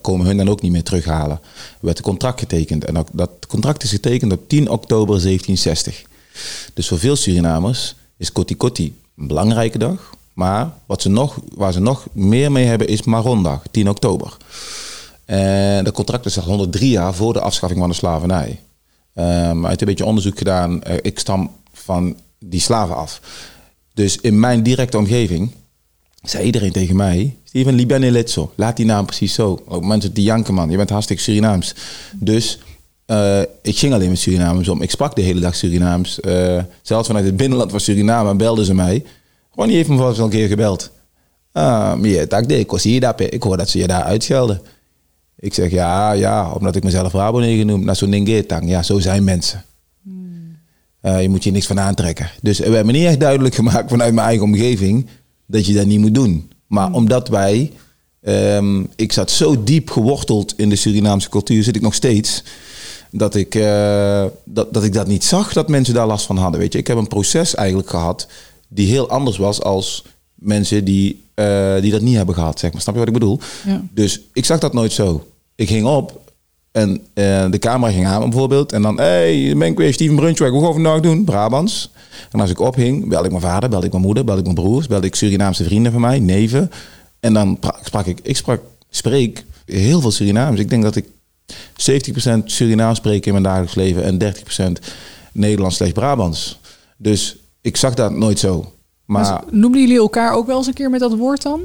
komen 0.00 0.26
hun 0.26 0.36
dan 0.36 0.48
ook 0.48 0.62
niet 0.62 0.72
meer 0.72 0.82
terughalen. 0.82 1.40
Er 1.80 1.86
werd 1.86 1.98
een 1.98 2.04
contract 2.04 2.40
getekend. 2.40 2.84
En 2.84 3.04
dat 3.12 3.30
contract 3.48 3.82
is 3.82 3.90
getekend 3.90 4.32
op 4.32 4.48
10 4.48 4.70
oktober 4.70 5.22
1760. 5.22 6.07
Dus 6.74 6.88
voor 6.88 6.98
veel 6.98 7.16
Surinamers 7.16 7.94
is 8.16 8.32
Koti 8.32 8.56
Koti 8.56 9.00
een 9.16 9.26
belangrijke 9.26 9.78
dag. 9.78 10.16
Maar 10.32 10.72
wat 10.86 11.02
ze 11.02 11.08
nog, 11.08 11.38
waar 11.54 11.72
ze 11.72 11.80
nog 11.80 12.06
meer 12.12 12.52
mee 12.52 12.66
hebben 12.66 12.88
is 12.88 13.02
Marondag, 13.02 13.62
10 13.70 13.88
oktober. 13.88 14.36
En 15.24 15.84
dat 15.84 15.94
contract 15.94 16.26
is 16.26 16.38
al 16.38 16.44
103 16.44 16.90
jaar 16.90 17.14
voor 17.14 17.32
de 17.32 17.40
afschaffing 17.40 17.80
van 17.80 17.90
de 17.90 17.96
slavernij. 17.96 18.60
Um, 19.14 19.66
uit 19.66 19.80
een 19.80 19.86
beetje 19.86 20.04
onderzoek 20.04 20.38
gedaan. 20.38 20.80
Uh, 20.88 20.94
ik 21.02 21.18
stam 21.18 21.50
van 21.72 22.16
die 22.38 22.60
slaven 22.60 22.96
af. 22.96 23.20
Dus 23.94 24.20
in 24.20 24.40
mijn 24.40 24.62
directe 24.62 24.98
omgeving 24.98 25.50
zei 26.22 26.44
iedereen 26.44 26.72
tegen 26.72 26.96
mij... 26.96 27.36
Steven, 27.44 27.74
Libene 27.74 28.10
Letso, 28.10 28.52
laat 28.54 28.76
die 28.76 28.86
naam 28.86 29.06
precies 29.06 29.34
zo. 29.34 29.62
Ook 29.66 29.84
mensen 29.84 30.12
die 30.12 30.24
janken, 30.24 30.54
man. 30.54 30.70
Je 30.70 30.76
bent 30.76 30.90
hartstikke 30.90 31.22
Surinaams. 31.22 31.74
Dus 32.14 32.58
uh, 33.10 33.40
ik 33.62 33.78
ging 33.78 33.92
alleen 33.92 34.08
met 34.08 34.18
Surinaams 34.18 34.68
om. 34.68 34.82
Ik 34.82 34.90
sprak 34.90 35.16
de 35.16 35.22
hele 35.22 35.40
dag 35.40 35.54
Surinaams. 35.54 36.18
Uh, 36.20 36.62
zelfs 36.82 37.06
vanuit 37.06 37.24
het 37.24 37.36
binnenland 37.36 37.70
van 37.70 37.80
Suriname 37.80 38.36
belden 38.36 38.64
ze 38.64 38.74
mij. 38.74 39.04
Ronnie 39.54 39.76
heeft 39.76 39.88
me 39.88 39.96
wel 39.96 40.18
een 40.18 40.30
keer 40.30 40.48
gebeld. 40.48 40.90
Ah, 41.52 42.04
ik 43.16 43.42
hoor 43.42 43.56
dat 43.56 43.68
ze 43.68 43.78
je 43.78 43.86
daar 43.86 44.02
uitschelden. 44.02 44.60
Ik 45.38 45.54
zeg 45.54 45.70
ja, 45.70 46.12
ja, 46.12 46.52
omdat 46.52 46.76
ik 46.76 46.84
mezelf 46.84 47.12
Rabone 47.12 47.56
genoemd. 47.56 47.84
naar 47.84 47.96
zo'n 47.96 48.08
Ningetang. 48.08 48.68
Ja, 48.68 48.82
zo 48.82 48.98
zijn 48.98 49.24
mensen. 49.24 49.64
Uh, 51.02 51.22
je 51.22 51.28
moet 51.28 51.44
je 51.44 51.50
niks 51.50 51.66
van 51.66 51.80
aantrekken. 51.80 52.30
Dus 52.42 52.58
we 52.58 52.74
hebben 52.74 52.94
niet 52.94 53.04
echt 53.04 53.20
duidelijk 53.20 53.54
gemaakt 53.54 53.90
vanuit 53.90 54.14
mijn 54.14 54.26
eigen 54.26 54.44
omgeving 54.44 55.06
dat 55.46 55.66
je 55.66 55.74
dat 55.74 55.86
niet 55.86 56.00
moet 56.00 56.14
doen. 56.14 56.50
Maar 56.66 56.86
hmm. 56.86 56.94
omdat 56.94 57.28
wij, 57.28 57.72
um, 58.22 58.88
ik 58.96 59.12
zat 59.12 59.30
zo 59.30 59.64
diep 59.64 59.90
geworteld 59.90 60.54
in 60.56 60.68
de 60.68 60.76
Surinaamse 60.76 61.28
cultuur, 61.28 61.62
zit 61.62 61.76
ik 61.76 61.82
nog 61.82 61.94
steeds, 61.94 62.42
dat 63.10 63.34
ik, 63.34 63.54
uh, 63.54 64.24
dat, 64.44 64.72
dat 64.74 64.84
ik 64.84 64.92
dat 64.92 65.06
niet 65.06 65.24
zag 65.24 65.52
dat 65.52 65.68
mensen 65.68 65.94
daar 65.94 66.06
last 66.06 66.26
van 66.26 66.36
hadden. 66.36 66.60
Weet 66.60 66.72
je, 66.72 66.78
ik 66.78 66.86
heb 66.86 66.96
een 66.96 67.08
proces 67.08 67.54
eigenlijk 67.54 67.90
gehad 67.90 68.26
die 68.68 68.86
heel 68.86 69.08
anders 69.08 69.36
was 69.36 69.62
als 69.62 70.04
mensen 70.34 70.84
die, 70.84 71.22
eh, 71.34 71.80
die 71.80 71.90
dat 71.90 72.00
niet 72.00 72.16
hebben 72.16 72.34
gehad, 72.34 72.58
zeg 72.58 72.72
maar. 72.72 72.80
Snap 72.80 72.94
je 72.94 73.00
wat 73.00 73.08
ik 73.08 73.14
bedoel? 73.14 73.38
Ja. 73.66 73.82
Dus 73.90 74.20
ik 74.32 74.44
zag 74.44 74.58
dat 74.58 74.72
nooit 74.72 74.92
zo. 74.92 75.26
Ik 75.54 75.68
ging 75.68 75.86
op 75.86 76.20
en 76.72 77.00
eh, 77.14 77.50
de 77.50 77.58
camera 77.58 77.92
ging 77.92 78.06
aan 78.06 78.20
bijvoorbeeld. 78.30 78.72
En 78.72 78.82
dan, 78.82 78.96
hé, 78.98 79.04
hey, 79.04 79.56
ben 79.56 79.68
ik 79.68 79.76
weer 79.78 79.92
Steven 79.92 80.16
Brunswijk. 80.16 80.52
Hoe 80.52 80.60
gaan 80.60 80.68
we 80.68 80.82
vandaag 80.82 81.00
doen? 81.00 81.24
Brabants. 81.24 81.90
En 82.30 82.40
als 82.40 82.50
ik 82.50 82.60
ophing, 82.60 83.08
belde 83.08 83.24
ik 83.24 83.30
mijn 83.30 83.42
vader, 83.42 83.68
belde 83.68 83.86
ik 83.86 83.92
mijn 83.92 84.04
moeder, 84.04 84.24
belde 84.24 84.40
ik 84.40 84.46
mijn 84.46 84.64
broers, 84.64 84.86
belde 84.86 85.06
ik 85.06 85.14
Surinaamse 85.14 85.64
vrienden 85.64 85.92
van 85.92 86.00
mij, 86.00 86.18
neven. 86.18 86.70
En 87.20 87.32
dan 87.32 87.58
pra- 87.58 87.78
sprak 87.82 88.06
ik, 88.06 88.20
ik 88.22 88.36
sprak, 88.36 88.60
spreek 88.90 89.44
heel 89.64 90.00
veel 90.00 90.10
Surinaams. 90.10 90.60
Ik 90.60 90.70
denk 90.70 90.82
dat 90.82 90.96
ik 90.96 91.04
70% 91.52 92.44
Surinaams 92.44 92.98
spreek 92.98 93.26
in 93.26 93.32
mijn 93.32 93.44
dagelijks 93.44 93.74
leven 93.74 94.02
en 94.04 94.34
30% 94.78 94.84
Nederlands 95.32 95.76
slash 95.76 95.90
Brabants. 95.92 96.58
Dus 96.96 97.36
ik 97.60 97.76
zag 97.76 97.94
dat 97.94 98.12
nooit 98.12 98.38
zo. 98.38 98.72
Maar 99.04 99.22
Maar 99.22 99.42
noemden 99.50 99.80
jullie 99.80 99.98
elkaar 99.98 100.32
ook 100.34 100.46
wel 100.46 100.56
eens 100.56 100.66
een 100.66 100.72
keer 100.72 100.90
met 100.90 101.00
dat 101.00 101.16
woord 101.16 101.42
dan? 101.42 101.60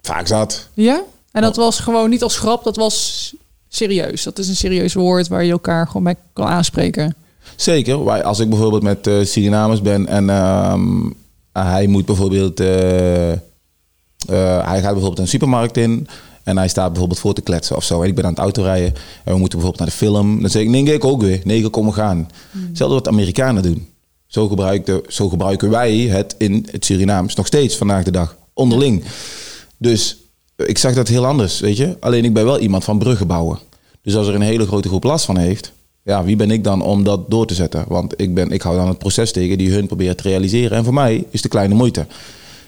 vaak 0.00 0.26
zat. 0.26 0.68
Ja? 0.74 1.02
En 1.32 1.42
dat 1.42 1.56
was 1.56 1.78
gewoon 1.80 2.10
niet 2.10 2.22
als 2.22 2.38
grap, 2.38 2.64
dat 2.64 2.76
was 2.76 3.34
serieus. 3.68 4.22
Dat 4.22 4.38
is 4.38 4.48
een 4.48 4.56
serieus 4.56 4.94
woord 4.94 5.28
waar 5.28 5.44
je 5.44 5.50
elkaar 5.52 5.86
gewoon 5.86 6.02
bij 6.02 6.16
kan 6.32 6.46
aanspreken. 6.46 7.16
Zeker. 7.56 8.04
Wij- 8.04 8.24
Als 8.24 8.38
ik 8.38 8.48
bijvoorbeeld 8.48 8.82
met 8.82 9.06
eh 9.06 9.24
Surinamers 9.24 9.82
ben 9.82 10.06
en 10.06 10.30
ehm, 10.30 11.10
hij 11.52 11.86
moet 11.86 12.06
bijvoorbeeld... 12.06 12.60
eh, 12.60 13.32
eh, 13.32 13.38
hij 14.66 14.80
gaat 14.80 14.82
bijvoorbeeld 14.92 15.18
een 15.18 15.28
supermarkt 15.28 15.76
in 15.76 16.06
en 16.46 16.56
hij 16.56 16.68
staat 16.68 16.88
bijvoorbeeld 16.88 17.20
voor 17.20 17.34
te 17.34 17.40
kletsen 17.40 17.76
of 17.76 17.84
zo. 17.84 18.02
En 18.02 18.08
ik 18.08 18.14
ben 18.14 18.24
aan 18.24 18.30
het 18.30 18.38
autorijden 18.38 18.94
en 19.24 19.32
we 19.32 19.38
moeten 19.38 19.58
bijvoorbeeld 19.58 19.78
naar 19.78 19.88
de 19.88 20.04
film. 20.04 20.40
Dan 20.40 20.50
zeg 20.50 20.62
ik, 20.62 20.68
nee, 20.68 20.84
ik 20.84 21.04
ook 21.04 21.20
weer. 21.20 21.40
Nee, 21.44 21.70
kom, 21.70 21.86
we 21.86 21.92
gaan. 21.92 22.28
Hetzelfde 22.68 22.94
wat 22.94 23.04
de 23.04 23.10
Amerikanen 23.10 23.62
doen. 23.62 23.88
Zo, 24.26 24.56
zo 25.08 25.28
gebruiken 25.28 25.70
wij 25.70 25.96
het 25.96 26.34
in 26.38 26.66
het 26.70 26.84
Surinaams 26.84 27.34
nog 27.34 27.46
steeds 27.46 27.76
vandaag 27.76 28.04
de 28.04 28.10
dag. 28.10 28.36
Onderling. 28.52 29.04
Dus 29.76 30.16
eh, 30.56 30.68
ik 30.68 30.78
zag 30.78 30.94
dat 30.94 31.08
heel 31.08 31.26
anders, 31.26 31.60
weet 31.60 31.76
je. 31.76 31.96
Alleen 32.00 32.24
ik 32.24 32.34
ben 32.34 32.44
wel 32.44 32.58
iemand 32.58 32.84
van 32.84 32.98
bruggen 32.98 33.26
bouwen. 33.26 33.58
Dus 34.02 34.16
als 34.16 34.26
er 34.26 34.34
een 34.34 34.40
hele 34.40 34.66
grote 34.66 34.88
groep 34.88 35.04
last 35.04 35.24
van 35.24 35.38
heeft, 35.38 35.72
ja, 36.02 36.24
wie 36.24 36.36
ben 36.36 36.50
ik 36.50 36.64
dan 36.64 36.82
om 36.82 37.04
dat 37.04 37.30
door 37.30 37.46
te 37.46 37.54
zetten? 37.54 37.84
Want 37.88 38.20
ik, 38.20 38.34
ben, 38.34 38.50
ik 38.50 38.62
hou 38.62 38.76
dan 38.76 38.88
het 38.88 38.98
proces 38.98 39.32
tegen 39.32 39.58
die 39.58 39.72
hun 39.72 39.86
proberen 39.86 40.16
te 40.16 40.28
realiseren. 40.28 40.76
En 40.76 40.84
voor 40.84 40.94
mij 40.94 41.24
is 41.30 41.42
de 41.42 41.48
kleine 41.48 41.74
moeite. 41.74 42.06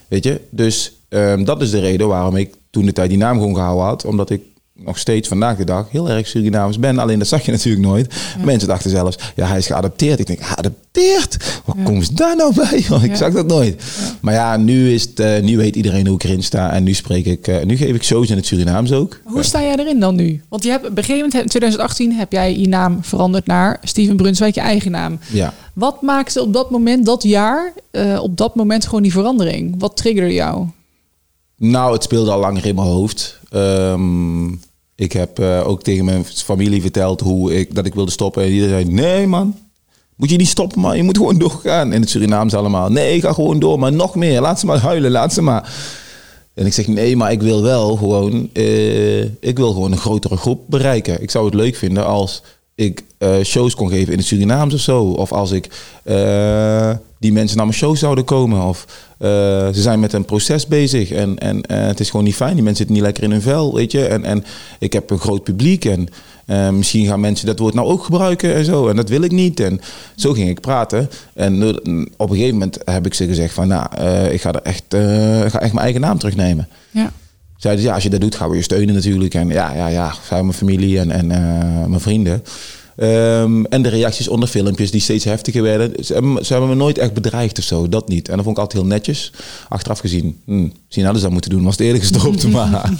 Weet 0.09 0.25
je? 0.25 0.41
Dus 0.51 0.93
ehm, 1.09 1.45
dat 1.45 1.63
is 1.63 1.71
de 1.71 1.81
reden 1.81 2.09
waarom 2.09 2.37
ik 2.37 2.55
toen 2.71 2.85
de 2.87 2.93
tijd 2.93 3.09
die 3.09 3.19
naam 3.19 3.39
gewoon 3.39 3.55
gehouden 3.55 3.85
had. 3.87 4.05
Omdat 4.05 4.31
ik 4.31 4.41
nog 4.85 4.99
steeds 4.99 5.29
vandaag 5.29 5.57
de 5.57 5.65
dag 5.65 5.91
heel 5.91 6.11
erg 6.11 6.27
Surinaams 6.27 6.79
ben. 6.79 6.99
Alleen 6.99 7.19
dat 7.19 7.29
zag 7.29 7.45
je 7.45 7.53
natuurlijk 7.59 7.87
nooit. 7.87 8.15
Mensen 8.45 8.69
dachten 8.69 8.91
zelfs, 8.91 9.19
ja, 9.37 9.47
hij 9.47 9.59
is 9.59 9.67
geadopteerd. 9.67 10.19
Ik 10.19 10.27
denk, 10.27 10.43
geadopteerd? 10.43 11.61
Wat 11.65 11.77
komt 11.85 12.17
daar 12.17 12.37
nou 12.37 12.55
bij? 12.55 12.85
Want 12.89 13.03
ik 13.03 13.11
Ja. 13.11 13.17
zag 13.17 13.33
dat 13.33 13.47
nooit. 13.47 13.83
Maar 14.21 14.35
ja, 14.35 14.57
nu, 14.57 14.93
is 14.93 15.03
het, 15.03 15.21
eh, 15.21 15.43
nu 15.43 15.57
weet 15.57 15.77
iedereen 15.77 16.07
hoe 16.07 16.15
ik 16.15 16.23
erin 16.25 16.43
sta. 16.43 16.73
En 16.73 16.83
nu 16.83 16.95
spreek 16.95 17.27
ik, 17.27 17.47
eh, 17.49 17.65
nu 17.65 17.77
geef 17.77 17.95
ik 17.95 18.03
shows 18.05 18.31
in 18.31 18.37
het 18.37 18.47
Surinaams 18.47 18.93
ook. 18.93 19.21
Hoe 19.25 19.43
sta 19.43 19.63
jij 19.63 19.77
erin 19.77 20.01
dan 20.01 20.15
nu? 20.15 20.43
Want 20.49 20.63
je 20.63 20.71
hebt, 20.71 20.85
op 20.85 20.91
een 20.91 21.05
gegeven 21.05 21.17
moment, 21.17 21.35
in 21.43 21.49
2018, 21.49 22.13
heb 22.13 22.33
jij 22.33 22.59
je 22.59 22.69
naam 22.69 22.99
veranderd 23.05 23.47
naar 23.47 23.79
Steven 23.83 24.17
Brunswijk, 24.17 24.55
je 24.55 24.61
eigen 24.61 24.91
naam. 24.91 25.19
Ja. 25.33 25.55
Wat 25.75 26.03
maakte 26.03 26.43
op 26.43 26.53
dat 26.53 26.71
moment, 26.71 27.07
dat 27.07 27.23
jaar, 27.23 27.73
eh, 27.91 28.19
op 28.23 28.37
dat 28.37 28.55
moment 28.55 28.85
gewoon 28.85 29.03
die 29.03 29.13
verandering? 29.13 29.75
Wat 29.79 29.97
triggerde 29.97 30.35
jou? 30.35 30.67
Nou, 31.59 31.93
het 31.93 32.03
speelde 32.03 32.31
al 32.31 32.41
langer 32.41 32.67
in 32.67 32.75
mijn 32.75 32.87
hoofd. 32.87 33.41
Ehm, 33.51 34.49
ik 34.95 35.13
heb 35.13 35.39
eh, 35.39 35.69
ook 35.69 35.83
tegen 35.83 36.05
mijn 36.05 36.25
familie 36.25 36.81
verteld 36.81 37.21
hoe 37.21 37.59
ik, 37.59 37.75
dat 37.75 37.87
ik 37.87 37.95
wilde 37.95 38.11
stoppen. 38.11 38.43
En 38.43 38.51
iedereen 38.51 38.87
zei, 38.87 38.95
nee 38.95 39.27
man, 39.27 39.57
moet 40.17 40.31
je 40.31 40.37
niet 40.37 40.49
stoppen 40.49 40.81
man, 40.81 40.97
je 40.97 41.03
moet 41.03 41.17
gewoon 41.17 41.39
doorgaan. 41.39 41.93
In 41.93 42.01
het 42.01 42.11
Surinaams 42.11 42.55
allemaal, 42.55 42.89
nee, 42.89 43.21
ga 43.21 43.33
gewoon 43.33 43.59
door, 43.59 43.79
maar 43.79 43.93
nog 43.93 44.15
meer. 44.15 44.41
Laat 44.41 44.61
ze 44.61 44.67
maar 44.67 44.79
huilen, 44.79 45.11
laat 45.11 45.33
ze 45.33 45.43
maar. 45.43 45.75
En 46.55 46.67
ik 46.67 46.73
zeg, 46.73 46.87
nee, 46.87 47.17
maar 47.17 47.33
ik 47.33 47.43
wil 47.43 47.63
wel 47.63 47.97
gewoon, 47.97 48.51
eh, 48.53 49.23
ik 49.23 49.57
wil 49.57 49.73
gewoon 49.73 49.93
een 49.93 49.99
grotere 49.99 50.37
groep 50.37 50.61
bereiken. 50.67 51.23
Ik 51.23 51.31
zou 51.31 51.45
het 51.45 51.55
leuk 51.55 51.77
vinden 51.77 52.07
als 52.07 52.43
ik 52.75 53.05
eh, 53.19 53.41
shows 53.43 53.75
kon 53.75 53.89
geven 53.89 54.13
in 54.13 54.19
het 54.19 54.27
Surinaams 54.27 54.75
of 54.75 54.81
zo. 54.81 55.05
Of 55.05 55.33
als 55.33 55.51
ik 55.51 55.69
die 57.19 57.33
mensen 57.33 57.57
naar 57.57 57.67
mijn 57.67 57.79
show 57.79 57.97
zouden 57.97 58.25
komen. 58.25 58.63
Of 58.63 58.85
eh, 59.19 59.29
ze 59.67 59.81
zijn 59.81 60.01
met 60.01 60.13
een 60.13 60.25
proces 60.25 60.67
bezig 60.67 61.11
en, 61.11 61.39
en 61.39 61.63
eh, 61.63 61.87
het 61.87 62.01
is 62.01 62.11
gewoon 62.11 62.25
niet 62.25 62.35
fijn. 62.35 62.55
Die 62.55 62.63
mensen 62.63 62.77
zitten 62.77 62.95
niet 62.95 63.05
lekker 63.05 63.23
in 63.23 63.31
hun 63.31 63.43
vel, 63.43 63.75
weet 63.75 63.93
je. 63.93 64.07
En, 64.07 64.25
en 64.25 64.45
ik 64.79 64.93
heb 64.93 65.11
een 65.11 65.19
groot 65.19 65.43
publiek 65.43 65.85
en 65.85 66.09
eh, 66.47 66.71
misschien 66.71 67.07
gaan 67.07 67.21
mensen 67.21 67.47
dat 67.47 67.59
woord 67.59 67.75
nou 67.75 67.89
ook 67.89 68.05
gebruiken 68.05 68.55
en 68.55 68.65
zo. 68.65 68.89
En 68.89 68.97
dat 68.97 69.09
wil 69.09 69.23
ik 69.23 69.33
niet. 69.33 69.61
En 69.61 69.81
zo 70.17 70.33
ging 70.33 70.49
ik 70.49 70.61
praten. 70.61 71.11
En 71.35 71.63
op 72.17 72.31
een 72.31 72.37
gegeven 72.37 72.53
moment 72.53 72.79
heb 72.85 73.07
ik 73.07 73.15
ze 73.15 73.27
gezegd 73.27 73.55
van, 73.55 73.69
nou, 73.69 73.87
ik 74.31 74.41
ga 74.41 74.53
er 74.53 74.63
echt, 74.63 74.85
ga 75.53 75.61
echt 75.61 75.73
mijn 75.73 75.85
eigen 75.85 76.01
naam 76.01 76.19
terugnemen. 76.19 76.69
Ja. 76.91 77.13
Zeiden 77.57 77.83
ze, 77.83 77.89
ja, 77.89 77.95
als 77.95 78.03
je 78.03 78.11
dat 78.11 78.21
doet, 78.21 78.35
gaan 78.35 78.51
we 78.51 78.57
je 78.57 78.63
steunen 78.63 78.95
natuurlijk. 78.95 79.35
En 79.35 79.49
ja, 79.49 79.75
ja, 79.75 79.87
ja, 79.87 80.15
zijn 80.29 80.45
mijn 80.45 80.59
familie 80.59 80.99
en, 80.99 81.11
en 81.11 81.27
mijn 81.91 82.01
vrienden. 82.01 82.43
Ehm, 82.99 83.65
en 83.65 83.83
de 83.83 83.89
reacties 83.89 84.29
onder 84.29 84.49
filmpjes 84.49 84.91
die 84.91 85.01
steeds 85.01 85.25
heftiger 85.25 85.63
werden. 85.63 86.05
Ze 86.05 86.13
hebben, 86.13 86.33
me- 86.33 86.45
ze 86.45 86.53
hebben 86.53 86.71
me 86.71 86.77
nooit 86.77 86.99
echt 86.99 87.13
bedreigd 87.13 87.59
of 87.59 87.65
zo, 87.65 87.89
dat 87.89 88.09
niet. 88.09 88.29
En 88.29 88.35
dat 88.35 88.45
vond 88.45 88.57
ik 88.57 88.63
altijd 88.63 88.83
heel 88.83 88.91
netjes. 88.93 89.33
Achteraf 89.69 89.99
gezien, 89.99 90.41
hm, 90.47 90.61
misschien 90.63 91.05
hadden 91.05 91.17
ze 91.17 91.23
dat 91.23 91.31
moeten 91.33 91.51
doen, 91.51 91.63
was 91.65 91.73
het 91.77 91.81
eerder 91.87 92.01
gestopt. 92.01 92.49
maar 92.53 92.91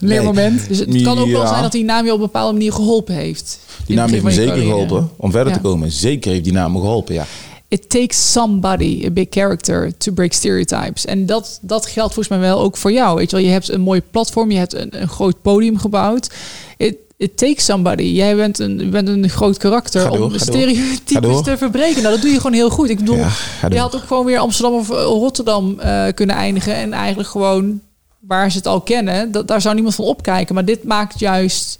Leermoment. 0.00 0.68
Dus 0.68 0.78
het 0.78 1.02
kan 1.02 1.18
ook 1.18 1.28
wel 1.30 1.46
zijn 1.46 1.62
dat 1.62 1.72
die 1.72 1.84
naam 1.84 2.04
je 2.04 2.10
op 2.12 2.16
een 2.18 2.24
bepaalde 2.24 2.52
manier 2.52 2.72
geholpen 2.72 3.14
heeft. 3.14 3.58
Die 3.86 3.96
naam 3.96 4.10
heeft 4.10 4.22
me 4.22 4.30
zeker 4.30 4.48
carrière. 4.52 4.70
geholpen 4.70 5.10
om 5.16 5.30
verder 5.30 5.52
Ja. 5.52 5.58
te 5.58 5.62
komen. 5.64 5.90
Zeker 5.92 6.30
heeft 6.30 6.44
die 6.44 6.52
naam 6.52 6.72
me 6.72 6.78
geholpen, 6.80 7.14
ja. 7.14 7.26
It 7.68 7.90
takes 7.90 8.32
somebody, 8.32 9.02
a 9.06 9.10
big 9.10 9.26
character, 9.30 9.96
to 9.98 10.12
break 10.12 10.32
stereotypes. 10.32 11.04
En 11.04 11.26
dat, 11.26 11.58
dat 11.62 11.86
geldt 11.86 12.14
volgens 12.14 12.28
mij 12.28 12.38
wel 12.48 12.60
ook 12.60 12.76
voor 12.76 12.92
jou. 12.92 13.16
Weet 13.16 13.30
je 13.30 13.36
wel, 13.36 13.44
je 13.44 13.50
hebt 13.52 13.68
een 13.68 13.80
mooi 13.80 14.02
platform, 14.10 14.50
je 14.50 14.58
hebt 14.58 14.74
een, 14.74 15.00
een 15.00 15.08
groot 15.08 15.42
podium 15.42 15.78
gebouwd. 15.78 16.30
It, 16.76 16.96
it 17.22 17.36
takes 17.36 17.64
somebody. 17.64 18.02
Jij 18.02 18.36
bent 18.36 18.58
een, 18.58 18.90
bent 18.90 19.08
een 19.08 19.28
groot 19.28 19.58
karakter 19.58 20.10
door, 20.10 20.20
om 20.20 20.38
stereotypes 20.38 21.42
te 21.42 21.56
verbreken. 21.56 22.02
Nou, 22.02 22.14
dat 22.14 22.22
doe 22.22 22.30
je 22.30 22.36
gewoon 22.36 22.52
heel 22.52 22.70
goed. 22.70 22.88
Ik 22.90 22.98
bedoel, 22.98 23.16
Ja, 23.16 23.30
je 23.68 23.78
had 23.78 23.94
ook 23.94 24.02
gewoon 24.02 24.24
weer 24.24 24.38
Amsterdam 24.38 24.74
of 24.74 24.90
eh, 24.90 25.02
Rotterdam 25.02 25.80
eh, 25.80 26.04
kunnen 26.14 26.36
eindigen. 26.36 26.74
En 26.74 26.92
eigenlijk 26.92 27.28
gewoon 27.28 27.80
waar 28.20 28.50
ze 28.50 28.56
het 28.56 28.66
al 28.66 28.80
kennen, 28.80 29.32
dat, 29.32 29.48
daar 29.48 29.60
zou 29.60 29.74
niemand 29.74 29.94
van 29.94 30.04
opkijken. 30.04 30.54
Maar 30.54 30.64
dit 30.64 30.84
maakt 30.84 31.18
juist 31.18 31.78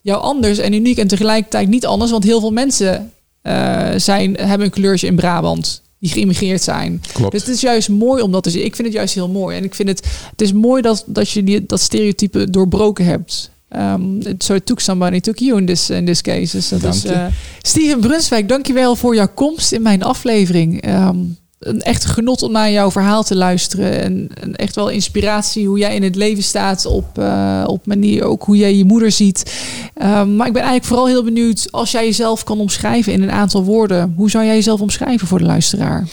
jou 0.00 0.22
anders 0.22 0.58
en 0.58 0.72
uniek 0.72 0.98
en 0.98 1.08
tegelijkertijd 1.08 1.68
niet 1.68 1.86
anders. 1.86 2.10
Want 2.10 2.24
heel 2.24 2.40
veel 2.40 2.50
mensen 2.50 3.12
eh, 3.42 3.88
zijn, 3.96 4.36
hebben 4.36 4.66
een 4.66 4.72
kleurtje 4.72 5.06
in 5.06 5.16
Brabant 5.16 5.82
die 5.98 6.10
geïmmigreerd 6.10 6.62
zijn. 6.62 7.02
Klopt. 7.12 7.32
Dus 7.32 7.40
het 7.40 7.54
is 7.54 7.60
juist 7.60 7.88
mooi 7.88 8.22
om 8.22 8.32
dat 8.32 8.42
te 8.42 8.50
zien. 8.50 8.64
Ik 8.64 8.74
vind 8.74 8.88
het 8.88 8.96
juist 8.96 9.14
heel 9.14 9.28
mooi. 9.28 9.56
En 9.56 9.64
ik 9.64 9.74
vind 9.74 9.88
het, 9.88 10.06
het 10.30 10.40
is 10.40 10.52
mooi 10.52 10.82
dat, 10.82 11.04
dat 11.06 11.30
je 11.30 11.44
die, 11.44 11.66
dat 11.66 11.80
stereotype 11.80 12.50
doorbroken 12.50 13.04
hebt. 13.04 13.50
Um, 13.76 14.22
so 14.38 14.54
it 14.54 14.66
took 14.66 14.80
somebody, 14.80 15.20
took 15.20 15.38
you 15.38 15.58
in 15.58 15.66
this, 15.66 15.90
in 15.90 16.04
this 16.04 16.20
case. 16.20 16.56
Dus 16.56 16.68
dat 16.68 16.94
is, 16.94 17.04
eh, 17.04 17.26
Steven 17.62 18.00
Brunswijk, 18.00 18.48
dankjewel 18.48 18.96
voor 18.96 19.14
jouw 19.14 19.28
komst 19.34 19.72
in 19.72 19.82
mijn 19.82 20.02
aflevering. 20.02 20.82
Ehm, 20.82 21.16
een 21.58 21.82
echt 21.82 22.04
genot 22.04 22.42
om 22.42 22.52
naar 22.52 22.70
jouw 22.70 22.90
verhaal 22.90 23.22
te 23.22 23.36
luisteren. 23.36 24.00
En, 24.00 24.28
en 24.40 24.56
echt 24.56 24.74
wel 24.74 24.88
inspiratie 24.88 25.66
hoe 25.66 25.78
jij 25.78 25.94
in 25.94 26.02
het 26.02 26.16
leven 26.16 26.42
staat. 26.42 26.86
Op, 26.86 27.18
eh, 27.18 27.64
op 27.66 27.86
manier 27.86 28.24
ook 28.24 28.42
hoe 28.42 28.56
jij 28.56 28.74
je 28.74 28.84
moeder 28.84 29.10
ziet. 29.10 29.54
Ehm, 29.94 30.36
maar 30.36 30.46
ik 30.46 30.52
ben 30.52 30.62
eigenlijk 30.62 30.84
vooral 30.84 31.06
heel 31.06 31.24
benieuwd 31.24 31.68
als 31.70 31.90
jij 31.90 32.04
jezelf 32.04 32.44
kan 32.44 32.60
omschrijven 32.60 33.12
in 33.12 33.22
een 33.22 33.30
aantal 33.30 33.64
woorden. 33.64 34.14
Hoe 34.16 34.30
zou 34.30 34.44
jij 34.44 34.54
jezelf 34.54 34.80
omschrijven 34.80 35.26
voor 35.26 35.38
de 35.38 35.44
luisteraar? 35.44 36.08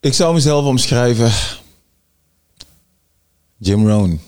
Ik 0.00 0.14
zou 0.14 0.34
mezelf 0.34 0.64
omschrijven. 0.64 1.30
Jim 3.58 3.88
Rohn. 3.88 4.20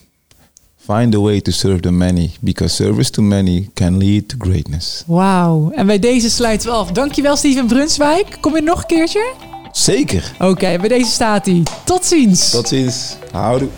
Find 0.84 1.14
a 1.14 1.20
way 1.20 1.40
to 1.40 1.52
serve 1.52 1.80
the 1.80 1.92
many, 1.92 2.30
because 2.40 2.74
service 2.74 3.10
to 3.10 3.22
many 3.22 3.70
can 3.74 3.98
lead 3.98 4.28
to 4.28 4.36
greatness. 4.38 5.04
Wauw. 5.06 5.70
En 5.70 5.86
bij 5.86 5.98
deze 5.98 6.30
sluiten 6.30 6.68
we 6.68 6.74
af. 6.74 6.90
Dankjewel 6.92 7.36
Steven 7.36 7.66
Brunswijk. 7.66 8.36
Kom 8.40 8.54
je 8.54 8.62
nog 8.62 8.80
een 8.80 8.86
keertje? 8.86 9.32
Zeker. 9.72 10.32
Oké, 10.38 10.78
bij 10.78 10.88
deze 10.88 11.10
staat 11.10 11.46
hij. 11.46 11.62
Tot 11.84 12.04
ziens. 12.04 12.50
Tot 12.50 12.68
ziens. 12.68 13.16
Houdoe. 13.32 13.68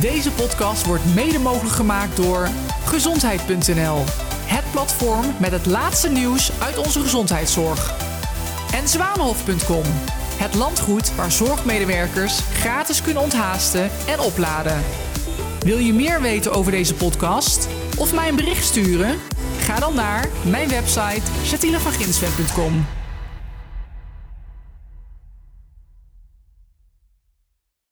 Deze 0.00 0.30
podcast 0.30 0.86
wordt 0.86 1.14
mede 1.14 1.38
mogelijk 1.38 1.74
gemaakt 1.74 2.16
door 2.16 2.48
gezondheid.nl. 2.84 4.04
Het 4.44 4.64
platform 4.70 5.26
met 5.40 5.50
het 5.50 5.66
laatste 5.66 6.08
nieuws 6.08 6.50
uit 6.60 6.78
onze 6.78 7.00
gezondheidszorg. 7.00 8.14
En 8.76 8.88
zwanenhof.com. 8.88 9.84
Het 10.36 10.54
landgoed 10.54 11.14
waar 11.14 11.32
zorgmedewerkers 11.32 12.38
gratis 12.38 13.02
kunnen 13.02 13.22
onthaasten 13.22 13.90
en 14.06 14.20
opladen. 14.20 14.82
Wil 15.60 15.78
je 15.78 15.92
meer 15.92 16.20
weten 16.20 16.52
over 16.52 16.72
deze 16.72 16.94
podcast 16.94 17.68
of 17.98 18.14
mij 18.14 18.28
een 18.28 18.36
bericht 18.36 18.64
sturen? 18.64 19.18
Ga 19.58 19.78
dan 19.78 19.94
naar 19.94 20.28
mijn 20.44 20.68
website 20.68 21.22
chatinevanginsweg.com. 21.44 22.95